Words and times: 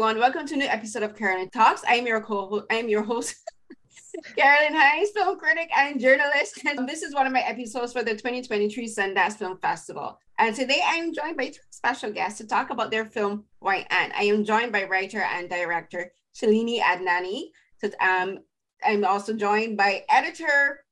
everyone. 0.00 0.18
Welcome 0.18 0.46
to 0.46 0.54
a 0.54 0.56
new 0.56 0.64
episode 0.64 1.02
of 1.02 1.14
Carolyn 1.14 1.50
Talks. 1.50 1.82
I'm 1.86 2.06
your 2.06 2.22
co 2.22 2.64
I'm 2.70 2.88
your 2.88 3.02
host, 3.02 3.36
Carolyn 4.34 4.74
Hines, 4.74 5.10
film 5.10 5.38
critic 5.38 5.68
and 5.76 6.00
journalist. 6.00 6.58
And 6.64 6.88
this 6.88 7.02
is 7.02 7.14
one 7.14 7.26
of 7.26 7.34
my 7.34 7.40
episodes 7.40 7.92
for 7.92 8.02
the 8.02 8.12
2023 8.12 8.88
Sundance 8.88 9.34
Film 9.34 9.58
Festival. 9.58 10.18
And 10.38 10.56
today 10.56 10.80
I 10.82 10.94
am 10.94 11.12
joined 11.12 11.36
by 11.36 11.48
two 11.48 11.60
special 11.68 12.10
guests 12.10 12.38
to 12.38 12.46
talk 12.46 12.70
about 12.70 12.90
their 12.90 13.04
film 13.04 13.44
White 13.58 13.88
Ant. 13.90 14.14
I 14.16 14.22
am 14.22 14.42
joined 14.42 14.72
by 14.72 14.84
writer 14.84 15.20
and 15.20 15.50
director 15.50 16.10
Shalini 16.34 16.80
Adnani. 16.80 17.50
So, 17.76 17.90
um, 18.00 18.38
I'm 18.82 19.04
also 19.04 19.34
joined 19.34 19.76
by 19.76 20.06
editor 20.08 20.82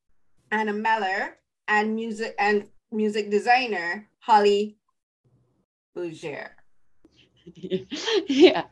Anna 0.50 0.74
Meller 0.74 1.38
and 1.66 1.94
music 1.94 2.34
and 2.38 2.68
music 2.92 3.30
designer 3.30 4.06
Holly 4.18 4.76
Bougere. 5.96 6.57
yeah. 8.28 8.64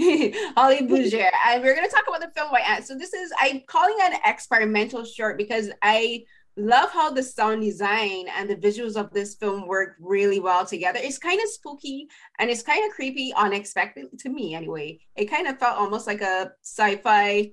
Holly 0.56 0.82
Bougere. 0.82 1.30
And 1.46 1.62
we're 1.62 1.74
going 1.74 1.88
to 1.88 1.94
talk 1.94 2.04
about 2.08 2.20
the 2.20 2.30
film 2.34 2.50
White 2.50 2.68
Ant. 2.68 2.86
So 2.86 2.96
this 2.96 3.12
is, 3.12 3.32
I'm 3.40 3.62
calling 3.66 3.94
it 3.98 4.14
an 4.14 4.20
experimental 4.24 5.04
short 5.04 5.36
because 5.36 5.70
I 5.82 6.24
love 6.56 6.90
how 6.90 7.10
the 7.10 7.22
sound 7.22 7.62
design 7.62 8.26
and 8.36 8.48
the 8.48 8.56
visuals 8.56 8.96
of 8.96 9.12
this 9.12 9.34
film 9.34 9.66
work 9.66 9.96
really 10.00 10.40
well 10.40 10.64
together. 10.64 11.00
It's 11.02 11.18
kind 11.18 11.40
of 11.40 11.48
spooky 11.48 12.08
and 12.38 12.50
it's 12.50 12.62
kind 12.62 12.84
of 12.84 12.94
creepy, 12.94 13.32
unexpected 13.36 14.18
to 14.18 14.28
me 14.28 14.54
anyway. 14.54 15.00
It 15.16 15.26
kind 15.26 15.46
of 15.46 15.58
felt 15.58 15.78
almost 15.78 16.06
like 16.06 16.22
a 16.22 16.52
sci-fi 16.62 17.52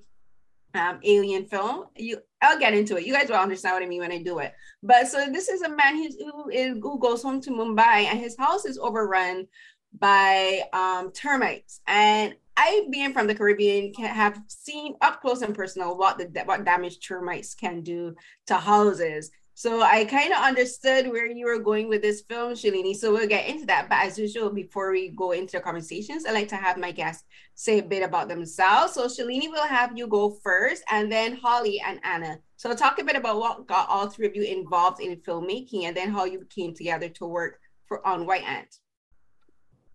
um, 0.74 1.00
alien 1.02 1.46
film. 1.46 1.86
You, 1.96 2.18
I'll 2.42 2.58
get 2.58 2.74
into 2.74 2.96
it. 2.96 3.06
You 3.06 3.12
guys 3.12 3.28
will 3.28 3.36
understand 3.36 3.74
what 3.74 3.82
I 3.82 3.86
mean 3.86 4.00
when 4.00 4.12
I 4.12 4.22
do 4.22 4.38
it. 4.38 4.54
But 4.82 5.08
so 5.08 5.26
this 5.30 5.48
is 5.48 5.62
a 5.62 5.68
man 5.68 5.96
who, 5.96 6.80
who 6.80 6.98
goes 6.98 7.22
home 7.22 7.40
to 7.42 7.50
Mumbai 7.50 8.04
and 8.04 8.18
his 8.18 8.36
house 8.36 8.64
is 8.64 8.78
overrun 8.78 9.46
by 9.92 10.62
um, 10.72 11.12
termites. 11.12 11.80
And 11.86 12.34
I, 12.56 12.86
being 12.90 13.12
from 13.12 13.26
the 13.26 13.34
Caribbean, 13.34 13.92
can 13.92 14.12
have 14.12 14.40
seen 14.48 14.96
up 15.00 15.20
close 15.20 15.42
and 15.42 15.54
personal 15.54 15.96
what 15.96 16.18
the 16.18 16.42
what 16.44 16.64
damage 16.64 16.98
termites 17.06 17.54
can 17.54 17.82
do 17.82 18.16
to 18.46 18.56
houses. 18.56 19.30
So 19.54 19.82
I 19.82 20.04
kind 20.04 20.32
of 20.32 20.38
understood 20.38 21.08
where 21.08 21.26
you 21.26 21.46
were 21.46 21.58
going 21.58 21.88
with 21.88 22.00
this 22.00 22.20
film, 22.20 22.52
Shalini. 22.52 22.94
So 22.94 23.12
we'll 23.12 23.26
get 23.26 23.48
into 23.48 23.66
that. 23.66 23.88
But 23.88 24.06
as 24.06 24.16
usual, 24.16 24.50
before 24.50 24.92
we 24.92 25.08
go 25.08 25.32
into 25.32 25.56
the 25.56 25.60
conversations, 25.60 26.26
I 26.26 26.30
like 26.30 26.46
to 26.50 26.56
have 26.56 26.78
my 26.78 26.92
guests 26.92 27.24
say 27.56 27.80
a 27.80 27.82
bit 27.82 28.04
about 28.04 28.28
themselves. 28.28 28.92
So 28.92 29.06
Shalini 29.06 29.50
will 29.50 29.66
have 29.66 29.98
you 29.98 30.06
go 30.06 30.30
first, 30.44 30.84
and 30.92 31.10
then 31.10 31.34
Holly 31.34 31.82
and 31.84 31.98
Anna. 32.04 32.38
So 32.56 32.72
talk 32.72 33.00
a 33.00 33.04
bit 33.04 33.16
about 33.16 33.40
what 33.40 33.66
got 33.66 33.88
all 33.88 34.08
three 34.08 34.28
of 34.28 34.36
you 34.36 34.42
involved 34.42 35.00
in 35.00 35.16
filmmaking, 35.16 35.84
and 35.84 35.96
then 35.96 36.12
how 36.12 36.24
you 36.24 36.46
came 36.50 36.72
together 36.72 37.08
to 37.08 37.26
work 37.26 37.58
for 37.86 38.06
on 38.06 38.26
White 38.26 38.44
Ant. 38.44 38.78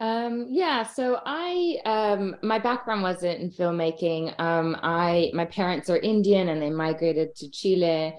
Um, 0.03 0.47
yeah, 0.49 0.83
so 0.83 1.21
I 1.25 1.77
um, 1.85 2.35
my 2.41 2.59
background 2.59 3.03
wasn't 3.03 3.39
in 3.39 3.51
filmmaking. 3.51 4.37
Um, 4.37 4.75
I 4.83 5.31
my 5.33 5.45
parents 5.45 5.89
are 5.89 5.95
Indian 5.95 6.49
and 6.49 6.61
they 6.61 6.71
migrated 6.71 7.37
to 7.37 7.49
Chile, 7.49 8.13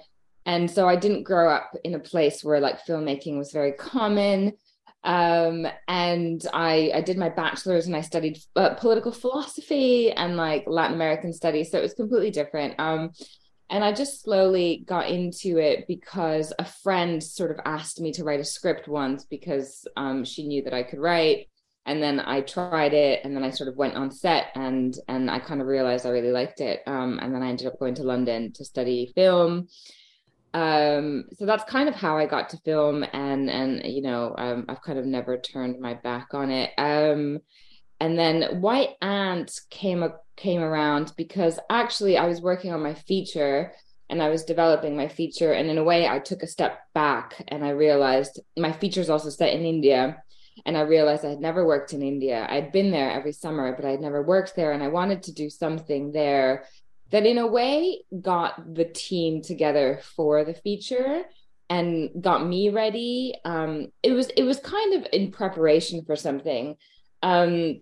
and 0.46 0.70
so 0.70 0.88
I 0.88 0.96
didn't 0.96 1.24
grow 1.24 1.50
up 1.50 1.72
in 1.84 1.94
a 1.94 1.98
place 1.98 2.42
where 2.42 2.58
like 2.58 2.86
filmmaking 2.86 3.36
was 3.36 3.52
very 3.52 3.72
common. 3.72 4.54
Um, 5.02 5.66
and 5.86 6.42
I 6.54 6.90
I 6.94 7.02
did 7.02 7.18
my 7.18 7.28
bachelor's 7.28 7.86
and 7.86 7.94
I 7.94 8.00
studied 8.00 8.38
uh, 8.56 8.76
political 8.76 9.12
philosophy 9.12 10.10
and 10.10 10.38
like 10.38 10.64
Latin 10.66 10.94
American 10.94 11.34
studies, 11.34 11.70
so 11.70 11.76
it 11.76 11.82
was 11.82 11.92
completely 11.92 12.30
different. 12.30 12.80
Um, 12.80 13.10
and 13.68 13.84
I 13.84 13.92
just 13.92 14.22
slowly 14.22 14.84
got 14.86 15.10
into 15.10 15.58
it 15.58 15.86
because 15.86 16.50
a 16.58 16.64
friend 16.64 17.22
sort 17.22 17.50
of 17.50 17.60
asked 17.66 18.00
me 18.00 18.10
to 18.12 18.24
write 18.24 18.40
a 18.40 18.44
script 18.44 18.88
once 18.88 19.24
because 19.24 19.86
um, 19.98 20.24
she 20.24 20.46
knew 20.46 20.62
that 20.62 20.72
I 20.72 20.82
could 20.82 20.98
write 20.98 21.48
and 21.86 22.02
then 22.02 22.20
I 22.20 22.40
tried 22.40 22.94
it 22.94 23.20
and 23.24 23.36
then 23.36 23.44
I 23.44 23.50
sort 23.50 23.68
of 23.68 23.76
went 23.76 23.94
on 23.94 24.10
set 24.10 24.46
and 24.54 24.96
and 25.08 25.30
I 25.30 25.38
kind 25.38 25.60
of 25.60 25.66
realized 25.66 26.06
I 26.06 26.10
really 26.10 26.32
liked 26.32 26.60
it. 26.60 26.82
Um, 26.86 27.18
and 27.20 27.34
then 27.34 27.42
I 27.42 27.48
ended 27.48 27.66
up 27.66 27.78
going 27.78 27.94
to 27.96 28.02
London 28.02 28.52
to 28.52 28.64
study 28.64 29.12
film. 29.14 29.68
Um, 30.54 31.24
so 31.32 31.46
that's 31.46 31.64
kind 31.64 31.88
of 31.88 31.94
how 31.94 32.16
I 32.16 32.26
got 32.26 32.50
to 32.50 32.58
film 32.58 33.04
and 33.12 33.50
and 33.50 33.84
you 33.84 34.02
know 34.02 34.34
um, 34.38 34.64
I've 34.68 34.82
kind 34.82 34.98
of 34.98 35.04
never 35.04 35.36
turned 35.36 35.80
my 35.80 35.94
back 35.94 36.28
on 36.32 36.50
it. 36.50 36.70
Um, 36.78 37.40
and 38.00 38.18
then 38.18 38.60
White 38.60 38.90
Ant 39.02 39.52
came 39.70 40.04
came 40.36 40.62
around 40.62 41.12
because 41.16 41.58
actually 41.68 42.16
I 42.16 42.26
was 42.26 42.40
working 42.40 42.72
on 42.72 42.82
my 42.82 42.94
feature 42.94 43.72
and 44.08 44.22
I 44.22 44.30
was 44.30 44.44
developing 44.44 44.96
my 44.96 45.08
feature 45.08 45.52
and 45.52 45.68
in 45.68 45.78
a 45.78 45.84
way 45.84 46.08
I 46.08 46.18
took 46.18 46.42
a 46.42 46.46
step 46.46 46.80
back 46.94 47.44
and 47.48 47.64
I 47.64 47.70
realized 47.70 48.40
my 48.56 48.72
feature 48.72 49.00
is 49.00 49.10
also 49.10 49.30
set 49.30 49.52
in 49.52 49.64
India 49.64 50.22
and 50.66 50.76
I 50.76 50.82
realized 50.82 51.24
I 51.24 51.30
had 51.30 51.40
never 51.40 51.66
worked 51.66 51.92
in 51.92 52.02
India. 52.02 52.46
I'd 52.48 52.72
been 52.72 52.90
there 52.90 53.10
every 53.10 53.32
summer, 53.32 53.74
but 53.74 53.84
I'd 53.84 54.00
never 54.00 54.22
worked 54.22 54.56
there. 54.56 54.72
And 54.72 54.82
I 54.82 54.88
wanted 54.88 55.24
to 55.24 55.32
do 55.32 55.50
something 55.50 56.12
there 56.12 56.64
that, 57.10 57.26
in 57.26 57.38
a 57.38 57.46
way, 57.46 58.04
got 58.20 58.74
the 58.74 58.84
team 58.84 59.42
together 59.42 60.00
for 60.16 60.44
the 60.44 60.54
feature 60.54 61.24
and 61.70 62.10
got 62.20 62.46
me 62.46 62.70
ready. 62.70 63.34
Um, 63.44 63.88
it 64.02 64.12
was 64.12 64.28
it 64.28 64.44
was 64.44 64.58
kind 64.60 64.94
of 64.94 65.06
in 65.12 65.32
preparation 65.32 66.04
for 66.04 66.16
something. 66.16 66.76
Um, 67.22 67.80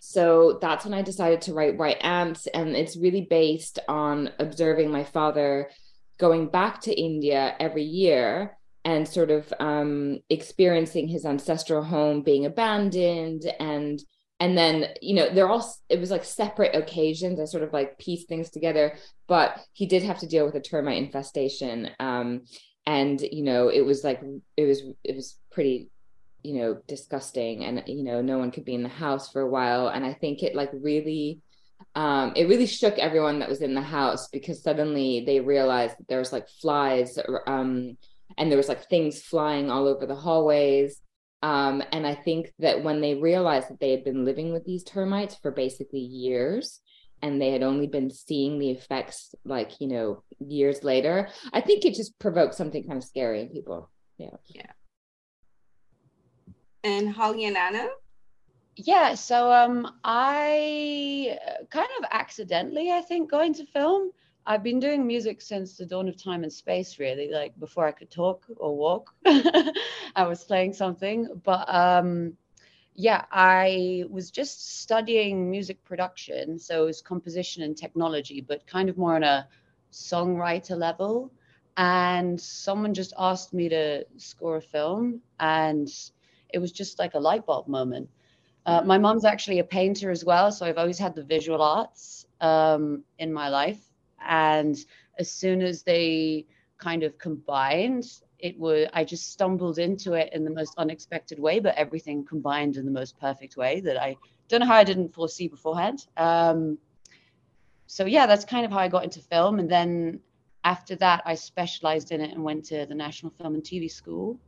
so 0.00 0.58
that's 0.60 0.84
when 0.84 0.94
I 0.94 1.02
decided 1.02 1.42
to 1.42 1.54
write 1.54 1.76
White 1.76 2.02
Ants, 2.02 2.46
and 2.46 2.74
it's 2.74 2.96
really 2.96 3.26
based 3.28 3.78
on 3.88 4.30
observing 4.38 4.90
my 4.90 5.04
father 5.04 5.70
going 6.18 6.48
back 6.48 6.80
to 6.82 7.00
India 7.00 7.54
every 7.58 7.82
year 7.82 8.56
and 8.84 9.06
sort 9.06 9.30
of 9.30 9.52
um, 9.60 10.20
experiencing 10.30 11.08
his 11.08 11.24
ancestral 11.24 11.82
home 11.82 12.22
being 12.22 12.46
abandoned 12.46 13.42
and 13.58 14.02
and 14.38 14.56
then 14.56 14.86
you 15.02 15.14
know 15.14 15.28
they're 15.28 15.50
all 15.50 15.74
it 15.88 16.00
was 16.00 16.10
like 16.10 16.24
separate 16.24 16.74
occasions. 16.74 17.38
I 17.38 17.44
sort 17.44 17.62
of 17.62 17.72
like 17.72 17.98
piece 17.98 18.24
things 18.24 18.50
together 18.50 18.96
but 19.28 19.60
he 19.72 19.86
did 19.86 20.02
have 20.02 20.18
to 20.20 20.26
deal 20.26 20.46
with 20.46 20.54
a 20.54 20.60
termite 20.60 20.98
infestation 20.98 21.90
um, 22.00 22.42
and 22.86 23.20
you 23.20 23.42
know 23.42 23.68
it 23.68 23.82
was 23.82 24.02
like 24.02 24.22
it 24.56 24.64
was 24.64 24.82
it 25.04 25.14
was 25.14 25.38
pretty 25.50 25.88
you 26.42 26.54
know 26.54 26.80
disgusting 26.88 27.64
and 27.64 27.82
you 27.86 28.02
know 28.02 28.22
no 28.22 28.38
one 28.38 28.50
could 28.50 28.64
be 28.64 28.74
in 28.74 28.82
the 28.82 28.88
house 28.88 29.30
for 29.30 29.42
a 29.42 29.48
while. 29.48 29.88
And 29.88 30.04
i 30.04 30.14
think 30.14 30.42
it 30.42 30.54
like 30.54 30.70
really 30.72 31.40
um, 31.94 32.34
it 32.36 32.46
really 32.46 32.66
shook 32.66 32.98
everyone 32.98 33.38
that 33.38 33.48
was 33.48 33.62
in 33.62 33.74
the 33.74 33.80
house 33.80 34.28
because 34.28 34.62
suddenly 34.62 35.24
they 35.24 35.40
realized 35.40 35.98
that 35.98 36.08
there 36.08 36.18
was 36.18 36.32
like 36.32 36.48
flies 36.48 37.18
um, 37.46 37.96
and 38.38 38.50
there 38.50 38.56
was 38.56 38.68
like 38.68 38.88
things 38.88 39.22
flying 39.22 39.70
all 39.70 39.86
over 39.86 40.06
the 40.06 40.14
hallways. 40.14 41.00
Um, 41.42 41.82
and 41.90 42.06
i 42.06 42.14
think 42.14 42.52
that 42.58 42.84
when 42.84 43.00
they 43.00 43.14
realized 43.14 43.70
that 43.70 43.80
they 43.80 43.92
had 43.92 44.04
been 44.04 44.26
living 44.26 44.52
with 44.52 44.66
these 44.66 44.84
termites 44.84 45.34
for 45.36 45.50
basically 45.50 46.00
years 46.00 46.80
and 47.22 47.40
they 47.40 47.50
had 47.50 47.62
only 47.62 47.86
been 47.86 48.10
seeing 48.10 48.58
the 48.58 48.70
effects 48.70 49.34
like 49.44 49.80
you 49.80 49.88
know 49.88 50.22
years 50.38 50.84
later 50.84 51.28
i 51.52 51.60
think 51.60 51.84
it 51.84 51.94
just 51.94 52.18
provoked 52.18 52.54
something 52.54 52.86
kind 52.86 52.98
of 52.98 53.04
scary 53.04 53.40
in 53.40 53.48
people. 53.48 53.90
Yeah. 54.18 54.36
Yeah. 54.48 54.72
And 56.84 57.10
holly 57.10 57.46
and 57.46 57.56
anna? 57.56 57.88
Yeah 58.76 59.14
so 59.14 59.52
um 59.52 59.90
i 60.04 61.38
kind 61.70 61.88
of 61.98 62.04
accidentally 62.10 62.90
i 62.90 63.00
think 63.00 63.30
going 63.30 63.54
to 63.54 63.66
film 63.66 64.10
I've 64.46 64.62
been 64.62 64.80
doing 64.80 65.06
music 65.06 65.42
since 65.42 65.76
the 65.76 65.86
dawn 65.86 66.08
of 66.08 66.16
time 66.16 66.42
and 66.42 66.52
space, 66.52 66.98
really. 66.98 67.30
Like 67.30 67.58
before 67.60 67.86
I 67.86 67.92
could 67.92 68.10
talk 68.10 68.46
or 68.56 68.76
walk, 68.76 69.14
I 69.26 70.26
was 70.26 70.44
playing 70.44 70.72
something. 70.72 71.28
But 71.44 71.72
um, 71.72 72.36
yeah, 72.94 73.24
I 73.30 74.04
was 74.08 74.30
just 74.30 74.80
studying 74.80 75.50
music 75.50 75.84
production. 75.84 76.58
So 76.58 76.82
it 76.82 76.86
was 76.86 77.02
composition 77.02 77.62
and 77.62 77.76
technology, 77.76 78.40
but 78.40 78.66
kind 78.66 78.88
of 78.88 78.96
more 78.96 79.14
on 79.14 79.24
a 79.24 79.46
songwriter 79.92 80.76
level. 80.76 81.30
And 81.76 82.40
someone 82.40 82.94
just 82.94 83.12
asked 83.18 83.54
me 83.54 83.68
to 83.68 84.04
score 84.16 84.56
a 84.56 84.62
film, 84.62 85.20
and 85.38 85.88
it 86.52 86.58
was 86.58 86.72
just 86.72 86.98
like 86.98 87.14
a 87.14 87.18
light 87.18 87.46
bulb 87.46 87.68
moment. 87.68 88.08
Uh, 88.66 88.82
my 88.82 88.98
mom's 88.98 89.24
actually 89.24 89.60
a 89.60 89.64
painter 89.64 90.10
as 90.10 90.24
well, 90.24 90.50
so 90.50 90.66
I've 90.66 90.76
always 90.78 90.98
had 90.98 91.14
the 91.14 91.22
visual 91.22 91.62
arts 91.62 92.26
um, 92.40 93.02
in 93.18 93.32
my 93.32 93.48
life 93.48 93.89
and 94.26 94.76
as 95.18 95.30
soon 95.30 95.62
as 95.62 95.82
they 95.82 96.46
kind 96.78 97.02
of 97.02 97.18
combined 97.18 98.04
it 98.38 98.58
was 98.58 98.86
i 98.94 99.04
just 99.04 99.30
stumbled 99.30 99.78
into 99.78 100.14
it 100.14 100.32
in 100.32 100.44
the 100.44 100.50
most 100.50 100.74
unexpected 100.78 101.38
way 101.38 101.60
but 101.60 101.74
everything 101.76 102.24
combined 102.24 102.76
in 102.76 102.84
the 102.84 102.90
most 102.90 103.18
perfect 103.18 103.56
way 103.56 103.80
that 103.80 104.00
i 104.00 104.16
don't 104.48 104.60
know 104.60 104.66
how 104.66 104.76
i 104.76 104.84
didn't 104.84 105.14
foresee 105.14 105.48
beforehand. 105.48 106.06
Um, 106.16 106.78
so 107.86 108.04
yeah 108.04 108.26
that's 108.26 108.44
kind 108.44 108.64
of 108.64 108.72
how 108.72 108.78
i 108.78 108.88
got 108.88 109.04
into 109.04 109.20
film. 109.20 109.58
And 109.58 109.70
then 109.70 110.20
after 110.64 110.96
that 110.96 111.22
i 111.24 111.34
specialized 111.34 112.12
in 112.12 112.20
it 112.20 112.32
and 112.32 112.42
went 112.42 112.64
to 112.66 112.86
the 112.86 112.94
national 112.94 113.32
film 113.32 113.54
and 113.54 113.62
tv 113.62 113.90
school 113.90 114.38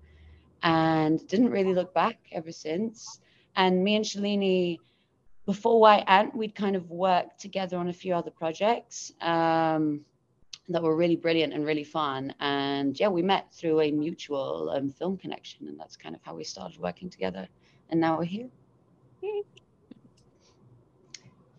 and 0.63 1.27
didn't 1.27 1.51
really 1.51 1.75
look 1.75 1.95
back 1.95 2.19
ever 2.33 2.53
since. 2.53 3.21
And 3.57 3.83
me 3.83 3.97
and 3.97 4.05
shalini 4.05 4.79
before 5.47 5.81
White 5.81 6.05
Ant, 6.07 6.37
we'd 6.37 6.55
kind 6.55 6.77
of 6.77 6.91
worked 6.91 7.41
together 7.41 7.77
on 7.77 7.89
a 7.89 7.93
few 7.93 8.15
other 8.15 8.31
projects 8.31 9.13
um, 9.21 10.05
that 10.69 10.83
were 10.83 10.97
really 10.97 11.17
brilliant 11.17 11.53
and 11.53 11.67
really 11.67 11.85
fun. 11.85 12.33
And 12.41 12.99
yeah, 12.99 13.09
we 13.09 13.23
met 13.23 13.53
through 13.53 13.81
a 13.81 13.91
mutual 13.91 14.71
um, 14.71 14.91
film 14.91 15.17
connection, 15.17 15.67
and 15.69 15.79
that's 15.79 15.97
kind 15.97 16.15
of 16.15 16.21
how 16.23 16.35
we 16.35 16.45
started 16.45 16.79
working 16.79 17.11
together. 17.11 17.49
And 17.91 18.01
now 18.01 18.19
we're 18.19 18.25
here. 18.25 18.49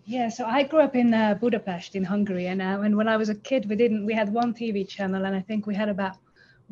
Yeah, 0.05 0.27
so 0.27 0.45
I 0.45 0.63
grew 0.63 0.81
up 0.81 0.97
in 0.97 1.13
uh, 1.13 1.35
Budapest 1.35 1.95
in 1.95 2.03
Hungary, 2.03 2.47
and, 2.47 2.61
uh, 2.61 2.81
and 2.83 2.97
when 2.97 3.07
I 3.07 3.15
was 3.15 3.29
a 3.29 3.35
kid, 3.35 3.69
we 3.69 3.77
didn't. 3.77 4.05
We 4.05 4.13
had 4.13 4.33
one 4.33 4.53
TV 4.53 4.85
channel, 4.85 5.23
and 5.23 5.33
I 5.33 5.39
think 5.39 5.65
we 5.65 5.75
had 5.75 5.87
about 5.87 6.17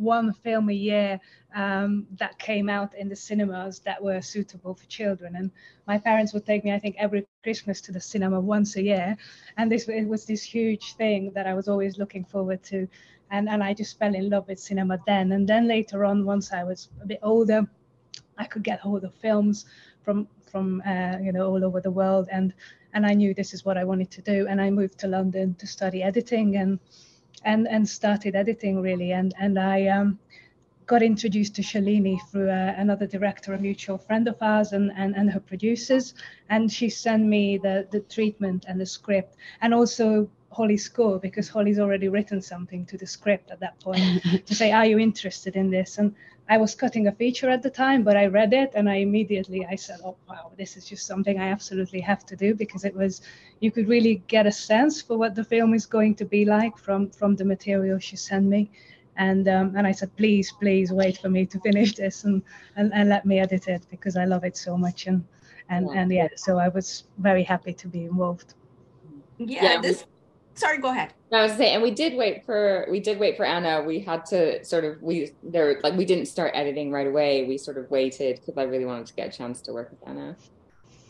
one 0.01 0.33
film 0.33 0.69
a 0.69 0.73
year 0.73 1.19
um, 1.55 2.07
that 2.17 2.37
came 2.39 2.69
out 2.69 2.95
in 2.95 3.07
the 3.09 3.15
cinemas 3.15 3.79
that 3.79 4.01
were 4.01 4.21
suitable 4.21 4.73
for 4.73 4.85
children. 4.85 5.35
And 5.35 5.51
my 5.87 5.97
parents 5.97 6.33
would 6.33 6.45
take 6.45 6.63
me, 6.63 6.73
I 6.73 6.79
think, 6.79 6.95
every 6.97 7.27
Christmas 7.43 7.81
to 7.81 7.91
the 7.91 7.99
cinema 7.99 8.39
once 8.39 8.75
a 8.75 8.81
year, 8.81 9.17
and 9.57 9.71
this 9.71 9.87
it 9.87 10.07
was 10.07 10.25
this 10.25 10.43
huge 10.43 10.95
thing 10.95 11.31
that 11.35 11.47
I 11.47 11.53
was 11.53 11.67
always 11.67 11.97
looking 11.97 12.25
forward 12.25 12.63
to, 12.63 12.87
and 13.29 13.49
and 13.49 13.63
I 13.63 13.73
just 13.73 13.99
fell 13.99 14.15
in 14.15 14.29
love 14.29 14.47
with 14.47 14.59
cinema 14.59 14.99
then. 15.05 15.31
And 15.31 15.47
then 15.47 15.67
later 15.67 16.05
on, 16.05 16.25
once 16.25 16.51
I 16.53 16.63
was 16.63 16.89
a 17.01 17.05
bit 17.05 17.19
older, 17.21 17.67
I 18.37 18.45
could 18.45 18.63
get 18.63 18.79
hold 18.79 19.03
of 19.03 19.13
films 19.15 19.65
from 20.03 20.27
from 20.51 20.81
uh, 20.85 21.17
you 21.21 21.31
know 21.31 21.47
all 21.47 21.63
over 21.63 21.79
the 21.79 21.91
world 21.91 22.27
and 22.31 22.53
and 22.93 23.05
I 23.05 23.13
knew 23.13 23.33
this 23.33 23.53
is 23.53 23.65
what 23.65 23.77
I 23.77 23.83
wanted 23.83 24.11
to 24.11 24.21
do. 24.21 24.47
And 24.47 24.61
I 24.61 24.69
moved 24.69 24.99
to 24.99 25.07
London 25.07 25.55
to 25.55 25.67
study 25.67 26.03
editing 26.03 26.57
and 26.57 26.79
and 27.43 27.67
and 27.67 27.87
started 27.87 28.35
editing 28.35 28.81
really. 28.81 29.11
And 29.11 29.33
and 29.39 29.57
I 29.57 29.87
um, 29.87 30.19
got 30.85 31.01
introduced 31.01 31.55
to 31.55 31.61
Shalini 31.61 32.19
through 32.29 32.49
uh, 32.49 32.73
another 32.77 33.07
director, 33.07 33.53
a 33.53 33.59
mutual 33.59 33.97
friend 33.97 34.27
of 34.27 34.35
ours, 34.41 34.73
and, 34.73 34.91
and 34.95 35.15
and 35.15 35.31
her 35.31 35.39
producers. 35.39 36.13
And 36.49 36.71
she 36.71 36.89
sent 36.89 37.23
me 37.23 37.57
the 37.57 37.87
the 37.91 38.01
treatment 38.01 38.65
and 38.67 38.79
the 38.79 38.85
script, 38.85 39.35
and 39.61 39.73
also 39.73 40.29
Holly's 40.51 40.83
score 40.83 41.17
because 41.17 41.47
Holly's 41.47 41.79
already 41.79 42.09
written 42.09 42.41
something 42.41 42.85
to 42.87 42.97
the 42.97 43.07
script 43.07 43.51
at 43.51 43.59
that 43.61 43.79
point 43.79 44.21
to 44.45 44.55
say, 44.55 44.71
"Are 44.71 44.85
you 44.85 44.99
interested 44.99 45.55
in 45.55 45.69
this?" 45.69 45.97
And 45.97 46.13
I 46.49 46.57
was 46.57 46.75
cutting 46.75 47.07
a 47.07 47.11
feature 47.11 47.49
at 47.49 47.63
the 47.63 47.69
time, 47.69 48.03
but 48.03 48.17
I 48.17 48.25
read 48.25 48.51
it 48.53 48.71
and 48.75 48.89
I 48.89 48.95
immediately 48.95 49.65
I 49.65 49.75
said, 49.75 49.99
"Oh 50.03 50.17
wow, 50.27 50.51
this 50.57 50.75
is 50.75 50.85
just 50.85 51.07
something 51.07 51.39
I 51.39 51.49
absolutely 51.49 52.01
have 52.01 52.25
to 52.25 52.35
do," 52.35 52.53
because 52.53 52.83
it 52.83 52.95
was 52.95 53.21
you 53.61 53.71
could 53.71 53.87
really 53.87 54.21
get 54.27 54.45
a 54.45 54.51
sense 54.51 55.01
for 55.01 55.17
what 55.17 55.35
the 55.35 55.43
film 55.43 55.73
is 55.73 55.85
going 55.85 56.15
to 56.15 56.25
be 56.25 56.43
like 56.43 56.77
from 56.77 57.09
from 57.09 57.35
the 57.35 57.45
material 57.45 57.99
she 57.99 58.17
sent 58.17 58.45
me. 58.45 58.69
And 59.17 59.47
um, 59.47 59.75
and 59.75 59.85
I 59.87 59.91
said, 59.91 60.15
please, 60.15 60.51
please 60.51 60.91
wait 60.91 61.17
for 61.17 61.29
me 61.29 61.45
to 61.45 61.59
finish 61.59 61.95
this 61.95 62.23
and, 62.23 62.41
and, 62.77 62.93
and 62.93 63.09
let 63.09 63.25
me 63.25 63.39
edit 63.39 63.67
it 63.67 63.85
because 63.89 64.15
I 64.15 64.25
love 64.25 64.45
it 64.45 64.55
so 64.57 64.77
much 64.77 65.07
and 65.07 65.23
and 65.69 65.87
yeah. 65.87 66.01
and 66.01 66.11
yeah, 66.11 66.27
so 66.35 66.57
I 66.57 66.69
was 66.69 67.05
very 67.17 67.43
happy 67.43 67.73
to 67.73 67.87
be 67.87 68.05
involved. 68.05 68.53
Yeah, 69.37 69.63
yeah 69.63 69.81
this 69.81 70.05
sorry 70.55 70.77
go 70.77 70.89
ahead. 70.89 71.13
No, 71.31 71.39
i 71.39 71.43
was 71.43 71.53
saying 71.53 71.75
and 71.75 71.83
we 71.83 71.91
did 71.91 72.15
wait 72.15 72.45
for 72.45 72.87
we 72.89 72.99
did 72.99 73.19
wait 73.19 73.37
for 73.37 73.45
anna. 73.45 73.83
We 73.83 73.99
had 73.99 74.25
to 74.27 74.63
sort 74.65 74.83
of 74.83 75.01
we 75.01 75.31
there 75.43 75.79
like 75.83 75.95
we 75.95 76.05
didn't 76.05 76.25
start 76.25 76.51
editing 76.53 76.91
right 76.91 77.07
away. 77.07 77.45
We 77.45 77.57
sort 77.57 77.77
of 77.77 77.89
waited 77.89 78.39
because 78.39 78.57
i 78.57 78.63
really 78.63 78.85
wanted 78.85 79.07
to 79.07 79.13
get 79.13 79.33
a 79.33 79.37
chance 79.37 79.61
to 79.61 79.73
work 79.73 79.91
with 79.91 80.07
anna. 80.07 80.35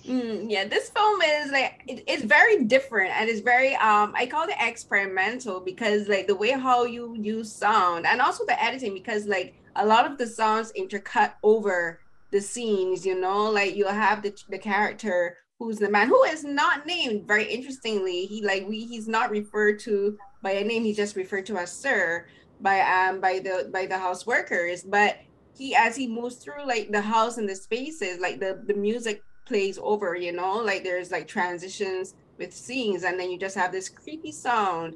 Mm, 0.05 0.49
yeah 0.49 0.67
this 0.67 0.89
film 0.89 1.21
is 1.21 1.51
like 1.51 1.83
it, 1.87 2.03
it's 2.07 2.23
very 2.23 2.63
different 2.63 3.11
and 3.11 3.29
it's 3.29 3.41
very 3.41 3.75
um 3.75 4.13
i 4.15 4.25
call 4.25 4.47
it 4.47 4.55
experimental 4.59 5.59
because 5.59 6.07
like 6.07 6.25
the 6.25 6.35
way 6.35 6.49
how 6.49 6.85
you 6.85 7.15
use 7.15 7.53
sound 7.53 8.07
and 8.07 8.19
also 8.19 8.43
the 8.47 8.59
editing 8.63 8.95
because 8.95 9.27
like 9.27 9.53
a 9.75 9.85
lot 9.85 10.09
of 10.09 10.17
the 10.17 10.25
sounds 10.25 10.71
intercut 10.75 11.33
over 11.43 11.99
the 12.31 12.41
scenes 12.41 13.05
you 13.05 13.19
know? 13.19 13.49
Like 13.49 13.75
you'll 13.75 13.89
have 13.89 14.23
the, 14.23 14.33
the 14.49 14.57
character 14.57 15.37
who's 15.63 15.77
the 15.77 15.89
man 15.89 16.07
who 16.07 16.23
is 16.23 16.43
not 16.43 16.85
named 16.87 17.27
very 17.27 17.45
interestingly 17.45 18.25
he 18.25 18.43
like 18.43 18.67
we 18.67 18.85
he's 18.85 19.07
not 19.07 19.29
referred 19.29 19.77
to 19.77 20.17
by 20.41 20.51
a 20.51 20.63
name 20.63 20.83
he's 20.83 20.97
just 20.97 21.15
referred 21.15 21.45
to 21.45 21.55
as 21.57 21.71
sir 21.71 22.25
by 22.61 22.81
um 22.81 23.19
by 23.19 23.39
the 23.39 23.69
by 23.73 23.85
the 23.85 23.97
house 23.97 24.25
workers. 24.25 24.83
But 24.83 25.17
he 25.57 25.75
as 25.75 25.95
he 25.95 26.07
moves 26.07 26.35
through 26.35 26.65
like 26.65 26.91
the 26.91 27.01
house 27.01 27.37
and 27.37 27.49
the 27.49 27.55
spaces 27.55 28.19
like 28.19 28.39
the 28.39 28.61
the 28.65 28.73
music 28.73 29.23
plays 29.45 29.79
over 29.81 30.15
you 30.15 30.31
know? 30.31 30.57
Like 30.57 30.83
there's 30.83 31.11
like 31.11 31.27
transitions 31.27 32.15
with 32.37 32.53
scenes 32.53 33.03
and 33.03 33.19
then 33.19 33.29
you 33.29 33.37
just 33.37 33.55
have 33.55 33.71
this 33.71 33.89
creepy 33.89 34.31
sound 34.31 34.95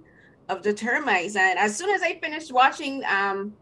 of 0.49 0.63
the 0.63 0.73
termites. 0.73 1.35
And 1.35 1.59
as 1.59 1.75
soon 1.75 1.89
as 1.89 2.01
i 2.01 2.19
finished 2.19 2.51
watching 2.51 3.03
um 3.05 3.53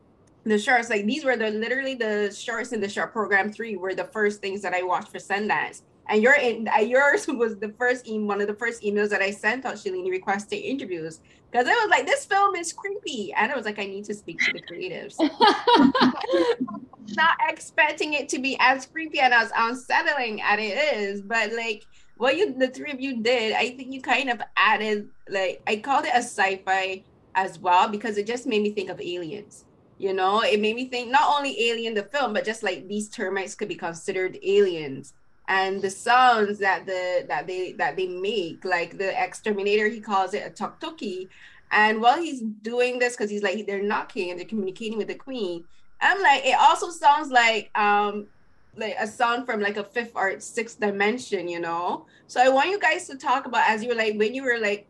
the 0.45 0.59
shorts 0.59 0.89
like 0.89 1.05
these 1.05 1.23
were 1.23 1.37
the 1.37 1.49
literally 1.51 1.95
the 1.95 2.35
shorts 2.37 2.73
in 2.73 2.81
the 2.81 2.89
short 2.89 3.13
program 3.13 3.51
three 3.51 3.77
were 3.77 3.95
the 3.95 4.03
first 4.03 4.41
things 4.41 4.61
that 4.61 4.73
i 4.73 4.83
watched 4.83 5.07
for 5.07 5.17
sundance 5.17 5.83
and 6.09 6.21
your 6.21 6.33
in 6.33 6.67
uh, 6.67 6.79
yours 6.79 7.27
was 7.27 7.57
the 7.57 7.73
first 7.77 8.07
e- 8.07 8.19
one 8.19 8.41
of 8.41 8.47
the 8.47 8.55
first 8.55 8.83
emails 8.83 9.09
that 9.09 9.21
I 9.21 9.31
sent 9.31 9.65
out 9.65 9.75
Shalini 9.75 10.09
requesting 10.09 10.61
interviews. 10.61 11.19
Because 11.51 11.67
it 11.67 11.71
was 11.71 11.89
like 11.89 12.05
this 12.05 12.25
film 12.25 12.55
is 12.55 12.73
creepy. 12.73 13.31
And 13.33 13.51
I 13.51 13.55
was 13.55 13.65
like 13.65 13.79
I 13.79 13.85
need 13.85 14.05
to 14.05 14.13
speak 14.13 14.39
to 14.39 14.51
the 14.51 14.61
creatives. 14.61 15.15
Not 17.15 17.37
expecting 17.47 18.13
it 18.13 18.27
to 18.29 18.39
be 18.39 18.57
as 18.59 18.85
creepy 18.85 19.19
and 19.19 19.33
as 19.33 19.51
unsettling 19.55 20.41
as 20.41 20.59
it 20.59 20.97
is 20.97 21.21
but 21.21 21.53
like 21.53 21.85
what 22.15 22.37
you 22.37 22.57
the 22.57 22.69
three 22.69 22.91
of 22.91 22.99
you 22.99 23.21
did 23.21 23.53
I 23.53 23.71
think 23.75 23.93
you 23.93 24.01
kind 24.01 24.29
of 24.29 24.41
added 24.55 25.09
like 25.29 25.61
I 25.67 25.77
called 25.77 26.05
it 26.05 26.13
a 26.13 26.19
sci-fi 26.19 27.03
as 27.35 27.59
well 27.59 27.89
because 27.89 28.17
it 28.17 28.25
just 28.25 28.47
made 28.47 28.63
me 28.63 28.71
think 28.71 28.89
of 28.89 29.01
aliens 29.01 29.65
you 29.99 30.13
know? 30.13 30.41
It 30.41 30.59
made 30.59 30.75
me 30.75 30.89
think 30.89 31.11
not 31.11 31.37
only 31.37 31.69
alien 31.69 31.93
the 31.93 32.03
film 32.03 32.33
but 32.33 32.45
just 32.45 32.63
like 32.63 32.87
these 32.87 33.09
termites 33.09 33.53
could 33.53 33.67
be 33.67 33.75
considered 33.75 34.39
aliens 34.43 35.13
and 35.47 35.81
the 35.81 35.89
sounds 35.89 36.59
that 36.59 36.85
the 36.85 37.25
that 37.27 37.47
they 37.47 37.73
that 37.73 37.95
they 37.97 38.07
make 38.07 38.63
like 38.63 38.97
the 38.97 39.21
exterminator 39.21 39.87
he 39.89 39.99
calls 39.99 40.33
it 40.33 40.43
a 40.45 40.49
toktoki 40.49 41.27
and 41.71 42.01
while 42.01 42.21
he's 42.21 42.41
doing 42.61 42.99
this 42.99 43.15
because 43.15 43.29
he's 43.29 43.43
like 43.43 43.65
they're 43.67 43.83
knocking 43.83 44.29
and 44.29 44.39
they're 44.39 44.47
communicating 44.47 44.97
with 44.97 45.07
the 45.07 45.15
queen 45.15 45.63
i'm 46.01 46.21
like 46.21 46.45
it 46.45 46.57
also 46.57 46.89
sounds 46.89 47.29
like 47.29 47.69
um 47.77 48.27
like 48.75 48.95
a 48.99 49.05
sound 49.05 49.45
from 49.45 49.59
like 49.59 49.77
a 49.77 49.83
fifth 49.83 50.11
or 50.15 50.39
sixth 50.39 50.79
dimension 50.79 51.47
you 51.47 51.59
know? 51.59 52.05
So 52.27 52.41
i 52.41 52.49
want 52.49 52.69
you 52.69 52.79
guys 52.79 53.07
to 53.07 53.17
talk 53.17 53.45
about 53.45 53.69
as 53.69 53.83
you 53.83 53.89
were 53.89 53.95
like 53.95 54.17
when 54.17 54.33
you 54.33 54.43
were 54.43 54.59
like 54.59 54.87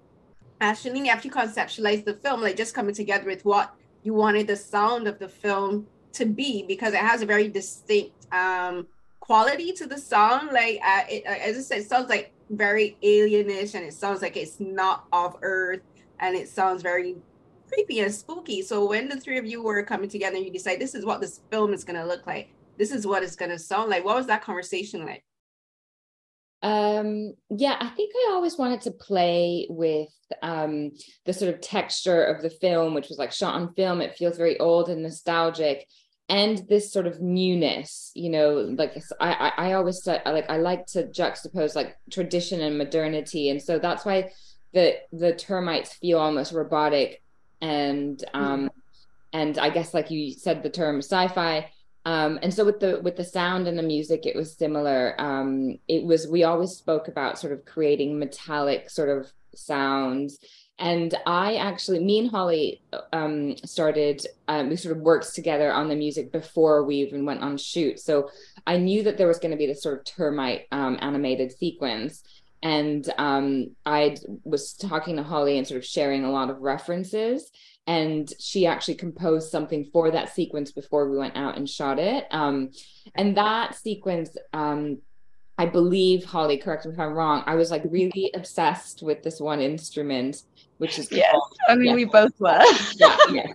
actually 0.62 1.10
after 1.10 1.28
you 1.28 1.34
conceptualized 1.34 2.06
the 2.06 2.14
film 2.14 2.42
like 2.42 2.56
just 2.56 2.76
coming 2.76 2.94
together 2.94 3.26
with 3.26 3.44
what 3.44 3.74
you 4.04 4.14
wanted 4.14 4.48
the 4.48 4.56
sound 4.56 5.08
of 5.08 5.18
the 5.20 5.28
film 5.28 5.88
to 6.14 6.26
be 6.26 6.64
because 6.68 6.94
it 6.94 7.00
has 7.00 7.22
a 7.22 7.26
very 7.26 7.48
distinct 7.50 8.32
um 8.32 8.88
quality 9.24 9.72
to 9.72 9.88
the 9.88 9.98
song. 9.98 10.50
Like 10.52 10.80
uh, 10.86 11.04
it, 11.10 11.24
uh, 11.26 11.30
as 11.30 11.58
I 11.58 11.62
said, 11.62 11.78
it 11.80 11.90
sounds 11.90 12.10
like 12.10 12.34
very 12.50 12.98
alienish, 13.02 13.74
and 13.74 13.86
it 13.86 13.94
sounds 13.94 14.22
like 14.22 14.36
it's 14.36 14.60
not 14.60 15.06
of 15.14 15.38
Earth, 15.42 15.82
and 16.20 16.36
it 16.36 16.50
sounds 16.50 16.82
very 16.82 17.16
creepy 17.72 18.02
and 18.02 18.14
spooky. 18.14 18.62
So 18.62 18.86
when 18.86 19.08
the 19.08 19.20
three 19.20 19.38
of 19.38 19.46
you 19.46 19.64
were 19.64 19.82
coming 19.84 20.10
together, 20.10 20.38
you 20.38 20.52
decide 20.52 20.80
this 20.80 20.94
is 20.94 21.06
what 21.06 21.22
this 21.22 21.40
film 21.50 21.74
is 21.74 21.86
going 21.86 22.00
to 22.00 22.06
look 22.06 22.28
like. 22.28 22.50
This 22.78 22.92
is 22.92 23.08
what 23.08 23.24
it's 23.24 23.38
going 23.38 23.52
to 23.52 23.60
sound 23.60 23.90
like. 23.90 24.04
What 24.04 24.18
was 24.18 24.28
that 24.28 24.44
conversation 24.44 25.06
like? 25.06 25.24
Um, 26.62 27.34
yeah, 27.50 27.76
I 27.80 27.90
think 27.90 28.14
I 28.16 28.32
always 28.34 28.58
wanted 28.58 28.82
to 28.82 28.92
play 28.92 29.68
with 29.70 30.10
um, 30.42 30.92
the 31.26 31.34
sort 31.34 31.54
of 31.54 31.62
texture 31.62 32.24
of 32.24 32.42
the 32.42 32.50
film, 32.50 32.94
which 32.94 33.10
was 33.10 33.18
like 33.18 33.32
shot 33.32 33.56
on 33.56 33.74
film. 33.74 34.02
It 34.02 34.16
feels 34.18 34.38
very 34.38 34.60
old 34.60 34.90
and 34.90 35.04
nostalgic 35.04 35.88
and 36.30 36.60
this 36.70 36.92
sort 36.92 37.06
of 37.06 37.22
newness 37.22 38.12
you 38.16 38.30
know 38.30 38.54
like 38.78 38.96
I, 39.20 39.34
I 39.58 39.70
i 39.70 39.74
always 39.74 40.06
like 40.08 40.26
i 40.26 40.58
like 40.58 40.86
to 40.88 41.04
juxtapose 41.04 41.76
like 41.76 41.98
tradition 42.10 42.62
and 42.62 42.78
modernity 42.78 43.50
and 43.50 43.62
so 43.62 43.78
that's 43.78 44.06
why 44.06 44.32
the 44.74 44.96
the 45.12 45.34
termites 45.34 45.94
feel 45.94 46.20
almost 46.20 46.54
robotic 46.54 47.22
and 47.62 48.24
um 48.34 48.70
and 49.34 49.58
i 49.58 49.70
guess 49.70 49.94
like 49.94 50.12
you 50.12 50.32
said 50.34 50.64
the 50.64 50.70
term 50.70 51.00
sci-fi 51.00 51.70
um 52.06 52.40
and 52.42 52.54
so 52.54 52.64
with 52.64 52.80
the 52.80 53.00
with 53.02 53.18
the 53.18 53.24
sound 53.24 53.68
and 53.68 53.78
the 53.78 53.84
music 53.84 54.26
it 54.26 54.36
was 54.36 54.56
similar 54.56 55.16
um 55.20 55.78
it 55.88 56.04
was 56.04 56.28
we 56.28 56.44
always 56.44 56.72
spoke 56.72 57.10
about 57.10 57.38
sort 57.38 57.52
of 57.52 57.66
creating 57.66 58.18
metallic 58.18 58.90
sort 58.90 59.10
of 59.10 59.32
sounds 59.56 60.40
and 60.80 61.14
I 61.26 61.56
actually, 61.56 62.00
me 62.00 62.20
and 62.20 62.32
Holly 62.32 62.82
um, 63.12 63.56
started, 63.64 64.26
um, 64.48 64.70
we 64.70 64.76
sort 64.76 64.98
of 64.98 65.04
worked 65.04 65.34
together 65.36 65.72
on 65.72 65.88
the 65.88 65.96
music 65.96 66.32
before 66.32 66.84
we 66.84 66.96
even 66.98 67.26
went 67.26 67.42
on 67.42 67.58
shoot. 67.58 68.00
So 68.00 68.30
I 68.66 68.78
knew 68.78 69.04
that 69.04 69.18
there 69.18 69.28
was 69.28 69.40
going 69.40 69.52
to 69.52 69.58
be 69.58 69.68
this 69.68 69.84
sort 69.84 70.00
of 70.00 70.06
termite 70.06 70.66
um, 70.72 70.98
animated 71.00 71.52
sequence. 71.52 72.24
And 72.64 73.08
um, 73.18 73.76
I 73.86 74.18
was 74.44 74.74
talking 74.74 75.18
to 75.18 75.24
Holly 75.24 75.58
and 75.58 75.68
sort 75.68 75.78
of 75.78 75.86
sharing 75.86 76.24
a 76.24 76.32
lot 76.32 76.50
of 76.50 76.62
references. 76.62 77.52
And 77.86 78.32
she 78.40 78.66
actually 78.66 78.96
composed 78.96 79.52
something 79.52 79.90
for 79.92 80.10
that 80.10 80.34
sequence 80.34 80.72
before 80.72 81.10
we 81.10 81.18
went 81.18 81.36
out 81.36 81.58
and 81.58 81.70
shot 81.70 82.00
it. 82.00 82.26
Um, 82.32 82.72
and 83.16 83.38
that 83.38 83.76
sequence, 83.76 84.36
um, 84.54 85.00
I 85.58 85.68
believe, 85.68 86.24
Holly, 86.24 86.58
correct 86.58 86.86
me 86.86 86.94
if 86.94 87.00
I'm 87.00 87.14
wrong, 87.14 87.44
I 87.46 87.56
was 87.56 87.70
like 87.70 87.84
really 87.88 88.32
obsessed 88.34 89.04
with 89.04 89.22
this 89.22 89.40
one 89.40 89.62
instrument 89.62 90.42
which 90.84 91.00
is 91.00 91.10
yes. 91.10 91.34
I 91.70 91.76
mean, 91.76 91.92
yeah. 91.92 91.96
we 91.96 92.04
both 92.04 92.38
were. 92.42 92.62
yeah, 92.98 93.18
yes. 93.32 93.54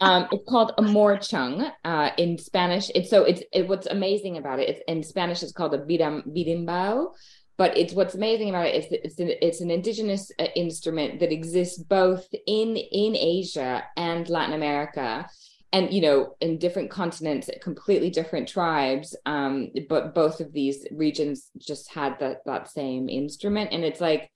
Um, 0.00 0.26
it's 0.32 0.44
called 0.48 0.72
a 0.76 0.82
morchang 0.82 1.70
uh, 1.84 2.10
in 2.18 2.36
Spanish. 2.36 2.90
It's 2.96 3.08
so 3.08 3.22
it's 3.22 3.42
it, 3.52 3.68
what's 3.68 3.86
amazing 3.86 4.38
about 4.38 4.58
it. 4.58 4.68
It's 4.68 4.80
in 4.88 5.04
Spanish. 5.04 5.44
It's 5.44 5.52
called 5.52 5.72
a 5.72 5.78
birimbao, 5.78 7.12
but 7.56 7.78
it's 7.78 7.94
what's 7.94 8.16
amazing 8.16 8.48
about 8.48 8.66
it 8.66 8.74
is 8.74 8.90
that 8.90 9.06
it's 9.06 9.20
an, 9.20 9.30
it's 9.40 9.60
an 9.60 9.70
indigenous 9.70 10.32
uh, 10.40 10.46
instrument 10.56 11.20
that 11.20 11.30
exists 11.30 11.78
both 11.78 12.26
in 12.44 12.76
in 12.76 13.14
Asia 13.14 13.84
and 13.96 14.28
Latin 14.28 14.54
America, 14.54 15.28
and 15.72 15.92
you 15.92 16.00
know 16.00 16.34
in 16.40 16.58
different 16.58 16.90
continents, 16.90 17.48
completely 17.62 18.10
different 18.10 18.48
tribes. 18.48 19.16
Um, 19.26 19.70
but 19.88 20.12
both 20.12 20.40
of 20.40 20.52
these 20.52 20.88
regions 20.90 21.52
just 21.56 21.94
had 21.94 22.18
that 22.18 22.38
that 22.46 22.68
same 22.68 23.08
instrument, 23.08 23.70
and 23.72 23.84
it's 23.84 24.00
like 24.00 24.28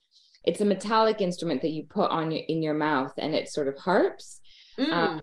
it's 0.48 0.62
a 0.62 0.64
metallic 0.64 1.20
instrument 1.20 1.60
that 1.60 1.72
you 1.72 1.84
put 1.84 2.10
on 2.10 2.30
your 2.30 2.42
in 2.48 2.62
your 2.62 2.72
mouth 2.72 3.12
and 3.18 3.34
it 3.34 3.50
sort 3.50 3.68
of 3.68 3.76
harps. 3.76 4.40
Mm. 4.78 4.92
Um, 4.92 5.20